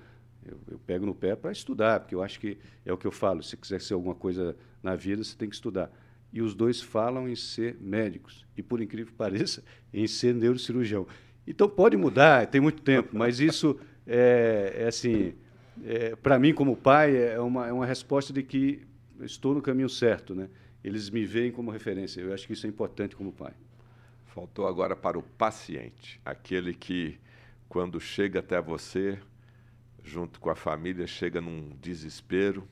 Eu, 0.44 0.58
eu 0.70 0.78
pego 0.78 1.06
no 1.06 1.14
pé 1.14 1.36
para 1.36 1.52
estudar, 1.52 2.00
porque 2.00 2.14
eu 2.14 2.22
acho 2.22 2.40
que 2.40 2.58
é 2.84 2.92
o 2.92 2.96
que 2.96 3.06
eu 3.06 3.12
falo. 3.12 3.42
Se 3.42 3.56
quiser 3.56 3.80
ser 3.80 3.94
alguma 3.94 4.14
coisa 4.14 4.56
na 4.82 4.96
vida, 4.96 5.22
você 5.22 5.36
tem 5.36 5.48
que 5.48 5.54
estudar. 5.54 5.90
E 6.32 6.40
os 6.40 6.54
dois 6.54 6.80
falam 6.80 7.28
em 7.28 7.36
ser 7.36 7.76
médicos. 7.80 8.46
E, 8.56 8.62
por 8.62 8.80
incrível 8.80 9.12
que 9.12 9.18
pareça, 9.18 9.62
em 9.92 10.06
ser 10.06 10.34
neurocirurgião. 10.34 11.06
Então, 11.46 11.68
pode 11.68 11.96
mudar, 11.96 12.46
tem 12.46 12.60
muito 12.60 12.82
tempo, 12.82 13.10
mas 13.16 13.40
isso 13.40 13.78
é, 14.06 14.74
é 14.76 14.86
assim 14.86 15.34
é, 15.84 16.14
para 16.16 16.38
mim, 16.38 16.52
como 16.52 16.76
pai, 16.76 17.16
é 17.16 17.40
uma, 17.40 17.68
é 17.68 17.72
uma 17.72 17.86
resposta 17.86 18.32
de 18.32 18.42
que 18.42 18.82
estou 19.20 19.54
no 19.54 19.62
caminho 19.62 19.88
certo. 19.88 20.34
Né? 20.34 20.48
Eles 20.82 21.08
me 21.08 21.24
veem 21.24 21.50
como 21.50 21.70
referência. 21.70 22.20
Eu 22.20 22.32
acho 22.32 22.46
que 22.46 22.52
isso 22.52 22.66
é 22.66 22.68
importante 22.68 23.16
como 23.16 23.32
pai. 23.32 23.52
Faltou 24.34 24.66
agora 24.66 24.96
para 24.96 25.18
o 25.18 25.22
paciente, 25.22 26.18
aquele 26.24 26.72
que, 26.72 27.20
quando 27.68 28.00
chega 28.00 28.40
até 28.40 28.58
você, 28.62 29.18
junto 30.02 30.40
com 30.40 30.48
a 30.48 30.54
família, 30.54 31.06
chega 31.06 31.38
num 31.38 31.76
desespero, 31.82 32.66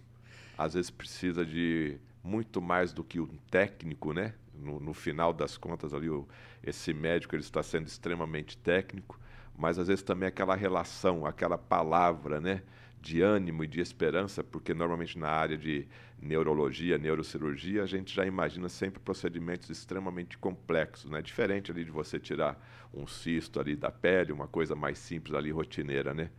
às 0.57 0.73
vezes 0.73 0.91
precisa 0.91 1.45
de 1.45 1.99
muito 2.25 2.63
mais 2.63 2.95
do 2.95 3.05
que 3.05 3.21
um 3.21 3.37
técnico, 3.51 4.15
né? 4.15 4.33
No, 4.55 4.81
no 4.81 4.95
final 4.95 5.35
das 5.35 5.59
contas, 5.59 5.93
ali, 5.93 6.09
o, 6.09 6.27
esse 6.63 6.95
médico 6.95 7.35
ele 7.35 7.43
está 7.43 7.63
sendo 7.63 7.87
extremamente 7.87 8.57
técnico, 8.57 9.21
mas 9.55 9.79
às 9.79 9.89
vezes 9.89 10.03
também 10.03 10.31
aquela 10.31 10.57
relação, 10.57 11.27
aquela 11.27 11.59
palavra, 11.59 12.41
né? 12.41 12.63
de 13.01 13.23
ânimo 13.23 13.65
e 13.65 13.67
de 13.67 13.81
esperança, 13.81 14.45
porque 14.45 14.75
normalmente 14.75 15.19
na 15.19 15.29
área 15.29 15.57
de 15.57 15.87
neurologia, 16.21 16.99
neurocirurgia, 16.99 17.83
a 17.83 17.87
gente 17.87 18.14
já 18.14 18.27
imagina 18.27 18.68
sempre 18.68 19.01
procedimentos 19.01 19.71
extremamente 19.71 20.37
complexos, 20.37 21.11
né? 21.11 21.23
Diferente 21.23 21.71
ali 21.71 21.85
de 21.85 21.91
você 21.91 22.18
tirar 22.18 22.61
um 22.93 23.07
cisto 23.07 23.59
ali 23.59 23.75
da 23.75 23.91
pele, 23.91 24.33
uma 24.33 24.47
coisa 24.47 24.75
mais 24.75 24.99
simples 24.99 25.35
ali 25.35 25.51
rotineira, 25.51 26.12
né? 26.12 26.31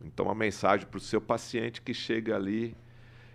Então 0.00 0.30
a 0.30 0.34
mensagem 0.34 0.86
para 0.86 0.98
o 0.98 1.00
seu 1.00 1.20
paciente 1.20 1.80
que 1.80 1.94
chega 1.94 2.36
ali 2.36 2.76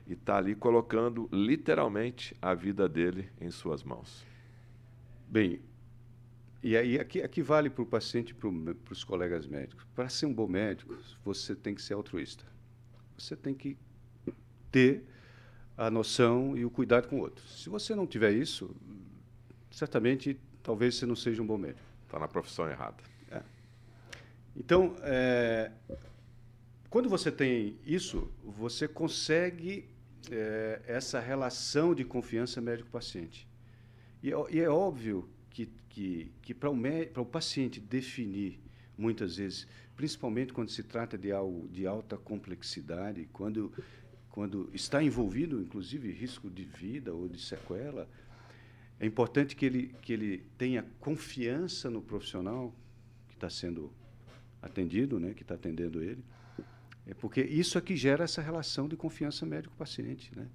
e 0.05 0.13
está 0.13 0.37
ali 0.37 0.55
colocando 0.55 1.27
literalmente 1.31 2.35
a 2.41 2.53
vida 2.53 2.87
dele 2.87 3.29
em 3.41 3.49
suas 3.49 3.83
mãos. 3.83 4.25
Bem, 5.27 5.59
e 6.61 6.77
aí 6.77 6.99
aqui, 6.99 7.21
aqui 7.21 7.41
vale 7.41 7.69
para 7.69 7.83
o 7.83 7.85
paciente 7.85 8.31
e 8.31 8.33
para 8.33 8.93
os 8.93 9.03
colegas 9.03 9.47
médicos. 9.47 9.85
Para 9.95 10.09
ser 10.09 10.25
um 10.25 10.33
bom 10.33 10.47
médico, 10.47 10.95
você 11.23 11.55
tem 11.55 11.73
que 11.73 11.81
ser 11.81 11.93
altruísta 11.93 12.45
você 13.17 13.35
tem 13.35 13.53
que 13.53 13.77
ter 14.71 15.03
a 15.77 15.91
noção 15.91 16.57
e 16.57 16.65
o 16.65 16.69
cuidado 16.69 17.07
com 17.07 17.17
o 17.17 17.19
outro. 17.19 17.47
Se 17.47 17.69
você 17.69 17.93
não 17.93 18.07
tiver 18.07 18.31
isso, 18.31 18.75
certamente 19.69 20.39
talvez 20.63 20.95
você 20.95 21.05
não 21.05 21.15
seja 21.15 21.41
um 21.41 21.45
bom 21.45 21.57
médico. 21.57 21.87
Está 22.05 22.17
na 22.19 22.27
profissão 22.27 22.69
errada. 22.69 22.97
É. 23.29 23.41
Então, 24.55 24.95
é, 25.01 25.71
quando 26.89 27.07
você 27.07 27.31
tem 27.31 27.77
isso, 27.85 28.31
você 28.43 28.87
consegue 28.87 29.87
é, 30.31 30.81
essa 30.87 31.19
relação 31.19 31.93
de 31.93 32.03
confiança 32.03 32.59
médico-paciente. 32.59 33.47
E, 34.23 34.31
é, 34.31 34.35
e, 34.49 34.59
é 34.59 34.69
óbvio 34.69 35.29
que, 35.49 35.69
que, 35.89 36.31
que 36.41 36.53
para 36.53 36.71
o, 36.71 36.75
o 37.17 37.25
paciente 37.25 37.79
definir, 37.79 38.59
muitas 38.97 39.37
vezes, 39.37 39.67
principalmente 39.95 40.53
quando 40.53 40.69
se 40.69 40.83
trata 40.83 41.17
de 41.17 41.31
algo 41.31 41.67
de 41.69 41.85
alta 41.85 42.17
complexidade, 42.17 43.27
quando, 43.31 43.71
quando 44.37 44.69
está 44.71 45.01
envolvido, 45.01 45.59
inclusive, 45.59 46.11
risco 46.11 46.47
de 46.47 46.63
vida 46.63 47.11
ou 47.11 47.27
de 47.27 47.41
sequela, 47.41 48.07
é 48.99 49.05
importante 49.07 49.55
que 49.55 49.65
ele, 49.65 49.95
que 49.99 50.13
ele 50.13 50.43
tenha 50.59 50.85
confiança 50.99 51.89
no 51.89 52.03
profissional 52.03 52.71
que 53.29 53.33
está 53.33 53.49
sendo 53.49 53.91
atendido, 54.61 55.19
né, 55.19 55.33
que 55.33 55.41
está 55.41 55.55
atendendo 55.55 56.03
ele, 56.03 56.23
é 57.07 57.15
porque 57.15 57.41
isso 57.41 57.79
é 57.79 57.81
que 57.81 57.95
gera 57.95 58.25
essa 58.25 58.39
relação 58.39 58.87
de 58.87 58.95
confiança 58.95 59.43
médico-paciente. 59.43 60.31
Né? 60.35 60.47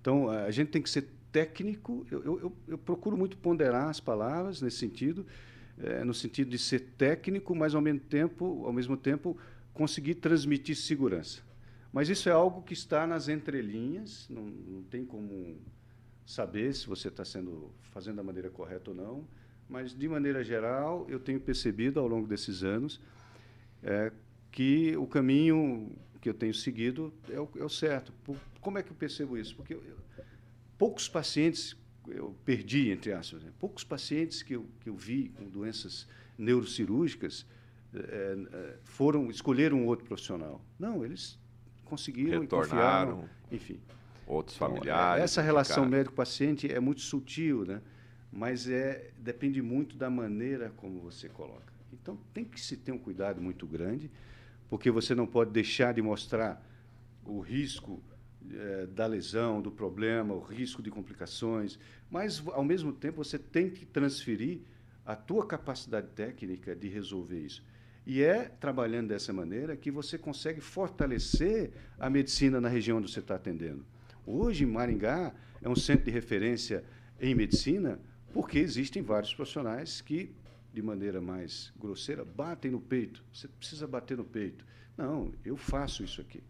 Então, 0.00 0.30
a 0.30 0.52
gente 0.52 0.68
tem 0.68 0.80
que 0.80 0.88
ser 0.88 1.08
técnico, 1.32 2.06
eu, 2.08 2.22
eu, 2.22 2.56
eu 2.68 2.78
procuro 2.78 3.16
muito 3.16 3.36
ponderar 3.38 3.88
as 3.88 3.98
palavras 3.98 4.62
nesse 4.62 4.76
sentido, 4.76 5.26
é, 5.82 6.04
no 6.04 6.14
sentido 6.14 6.48
de 6.48 6.58
ser 6.58 6.78
técnico, 6.96 7.56
mas 7.56 7.74
ao 7.74 7.80
mesmo 7.80 7.98
tempo, 7.98 8.64
ao 8.64 8.72
mesmo 8.72 8.96
tempo 8.96 9.36
conseguir 9.74 10.14
transmitir 10.14 10.76
segurança. 10.76 11.44
Mas 11.96 12.10
isso 12.10 12.28
é 12.28 12.32
algo 12.32 12.60
que 12.60 12.74
está 12.74 13.06
nas 13.06 13.26
entrelinhas, 13.26 14.28
não, 14.28 14.42
não 14.42 14.82
tem 14.82 15.02
como 15.02 15.56
saber 16.26 16.74
se 16.74 16.86
você 16.86 17.08
está 17.08 17.24
sendo 17.24 17.72
fazendo 17.84 18.16
da 18.16 18.22
maneira 18.22 18.50
correta 18.50 18.90
ou 18.90 18.94
não. 18.94 19.26
Mas 19.66 19.94
de 19.94 20.06
maneira 20.06 20.44
geral, 20.44 21.06
eu 21.08 21.18
tenho 21.18 21.40
percebido 21.40 21.98
ao 21.98 22.06
longo 22.06 22.26
desses 22.26 22.62
anos 22.62 23.00
é, 23.82 24.12
que 24.52 24.94
o 24.98 25.06
caminho 25.06 25.90
que 26.20 26.28
eu 26.28 26.34
tenho 26.34 26.52
seguido 26.52 27.14
é 27.30 27.40
o, 27.40 27.48
é 27.56 27.64
o 27.64 27.68
certo. 27.70 28.12
Por, 28.24 28.36
como 28.60 28.76
é 28.76 28.82
que 28.82 28.90
eu 28.90 28.96
percebo 28.96 29.38
isso? 29.38 29.56
Porque 29.56 29.72
eu, 29.72 29.82
eu, 29.82 29.96
poucos 30.76 31.08
pacientes 31.08 31.74
eu 32.08 32.36
perdi, 32.44 32.90
entre 32.90 33.14
aspas, 33.14 33.42
né? 33.42 33.50
poucos 33.58 33.84
pacientes 33.84 34.42
que 34.42 34.54
eu, 34.54 34.66
que 34.80 34.90
eu 34.90 34.96
vi 34.98 35.30
com 35.30 35.48
doenças 35.48 36.06
neurocirúrgicas 36.36 37.46
é, 37.94 38.76
foram 38.84 39.30
escolheram 39.30 39.78
um 39.78 39.86
outro 39.86 40.04
profissional. 40.04 40.62
Não, 40.78 41.02
eles 41.02 41.38
conseguiram 41.86 42.42
Retornaram, 42.42 43.28
e 43.50 43.56
enfim. 43.56 43.80
Outros 44.26 44.56
então, 44.56 44.68
familiares. 44.68 45.22
Essa 45.24 45.40
relação 45.40 45.86
médico-paciente 45.86 46.70
é 46.70 46.80
muito 46.80 47.00
sutil, 47.00 47.64
né? 47.64 47.80
mas 48.36 48.68
é, 48.68 49.10
depende 49.18 49.62
muito 49.62 49.96
da 49.96 50.10
maneira 50.10 50.70
como 50.76 51.00
você 51.00 51.28
coloca. 51.28 51.72
Então, 51.92 52.18
tem 52.34 52.44
que 52.44 52.60
se 52.60 52.76
ter 52.76 52.92
um 52.92 52.98
cuidado 52.98 53.40
muito 53.40 53.66
grande, 53.66 54.10
porque 54.68 54.90
você 54.90 55.14
não 55.14 55.26
pode 55.26 55.50
deixar 55.52 55.94
de 55.94 56.02
mostrar 56.02 56.62
o 57.24 57.40
risco 57.40 58.02
é, 58.52 58.86
da 58.86 59.06
lesão, 59.06 59.62
do 59.62 59.70
problema, 59.70 60.34
o 60.34 60.40
risco 60.40 60.82
de 60.82 60.90
complicações, 60.90 61.78
mas 62.10 62.42
ao 62.48 62.62
mesmo 62.62 62.92
tempo 62.92 63.24
você 63.24 63.38
tem 63.38 63.70
que 63.70 63.86
transferir 63.86 64.60
a 65.04 65.16
tua 65.16 65.46
capacidade 65.46 66.08
técnica 66.08 66.76
de 66.76 66.88
resolver 66.88 67.40
isso. 67.40 67.64
E 68.06 68.22
é 68.22 68.44
trabalhando 68.44 69.08
dessa 69.08 69.32
maneira 69.32 69.76
que 69.76 69.90
você 69.90 70.16
consegue 70.16 70.60
fortalecer 70.60 71.72
a 71.98 72.08
medicina 72.08 72.60
na 72.60 72.68
região 72.68 72.98
onde 72.98 73.10
você 73.10 73.18
está 73.18 73.34
atendendo. 73.34 73.84
Hoje, 74.24 74.64
Maringá 74.64 75.34
é 75.60 75.68
um 75.68 75.74
centro 75.74 76.04
de 76.04 76.12
referência 76.12 76.84
em 77.20 77.34
medicina 77.34 77.98
porque 78.32 78.58
existem 78.58 79.02
vários 79.02 79.34
profissionais 79.34 80.00
que, 80.00 80.30
de 80.72 80.82
maneira 80.82 81.20
mais 81.20 81.72
grosseira, 81.76 82.24
batem 82.24 82.70
no 82.70 82.80
peito. 82.80 83.24
Você 83.32 83.48
precisa 83.48 83.86
bater 83.86 84.16
no 84.16 84.24
peito. 84.24 84.64
Não, 84.96 85.32
eu 85.44 85.56
faço 85.56 86.04
isso 86.04 86.20
aqui. 86.20 86.42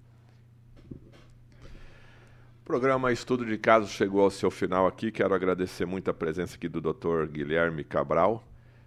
O 2.61 2.65
programa 2.65 3.13
Estudo 3.13 3.47
de 3.47 3.57
Casos 3.57 3.91
chegou 3.91 4.23
ao 4.23 4.31
seu 4.31 4.51
final 4.51 4.87
aqui. 4.87 5.13
Quero 5.13 5.33
agradecer 5.33 5.87
muito 5.87 6.11
a 6.11 6.15
presença 6.15 6.57
aqui 6.57 6.69
do 6.69 6.81
Dr. 6.81 7.27
Guilherme 7.31 7.85
Cabral, 7.85 8.47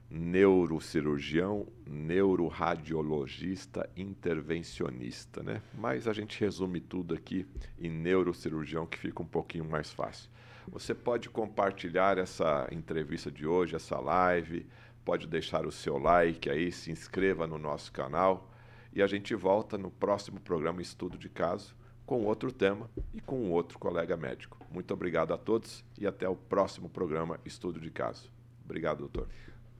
neurocirurgião, 0.09 1.67
neuroradiologista, 1.85 3.89
intervencionista, 3.95 5.43
né? 5.43 5.61
Mas 5.77 6.07
a 6.07 6.13
gente 6.13 6.39
resume 6.39 6.79
tudo 6.79 7.13
aqui 7.13 7.45
em 7.77 7.89
neurocirurgião 7.89 8.87
que 8.87 8.97
fica 8.97 9.21
um 9.21 9.27
pouquinho 9.27 9.65
mais 9.65 9.91
fácil. 9.91 10.29
Você 10.67 10.93
pode 10.93 11.29
compartilhar 11.29 12.17
essa 12.17 12.67
entrevista 12.71 13.31
de 13.31 13.45
hoje, 13.45 13.75
essa 13.75 13.99
live, 13.99 14.65
pode 15.05 15.27
deixar 15.27 15.65
o 15.65 15.71
seu 15.71 15.97
like 15.97 16.49
aí, 16.49 16.71
se 16.71 16.91
inscreva 16.91 17.47
no 17.47 17.57
nosso 17.57 17.91
canal 17.91 18.51
e 18.93 19.01
a 19.01 19.07
gente 19.07 19.35
volta 19.35 19.77
no 19.77 19.91
próximo 19.91 20.39
programa 20.39 20.81
Estudo 20.81 21.17
de 21.17 21.29
Caso 21.29 21.75
com 22.05 22.25
outro 22.25 22.51
tema 22.51 22.89
e 23.13 23.21
com 23.21 23.51
outro 23.51 23.77
colega 23.77 24.17
médico. 24.17 24.57
Muito 24.71 24.93
obrigado 24.93 25.33
a 25.33 25.37
todos 25.37 25.85
e 25.99 26.07
até 26.07 26.27
o 26.27 26.35
próximo 26.35 26.89
programa 26.89 27.39
Estudo 27.45 27.79
de 27.79 27.91
Caso. 27.91 28.31
Obrigado, 28.65 28.99
doutor. 28.99 29.27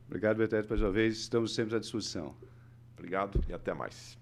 Obrigado, 0.10 0.38
Betete, 0.38 0.68
mais 0.68 0.82
uma 0.82 0.90
vez. 0.90 1.18
Estamos 1.20 1.54
sempre 1.54 1.76
à 1.76 1.80
disposição. 1.80 2.36
Obrigado 2.98 3.40
e 3.48 3.54
até 3.54 3.76
mais. 3.76 4.18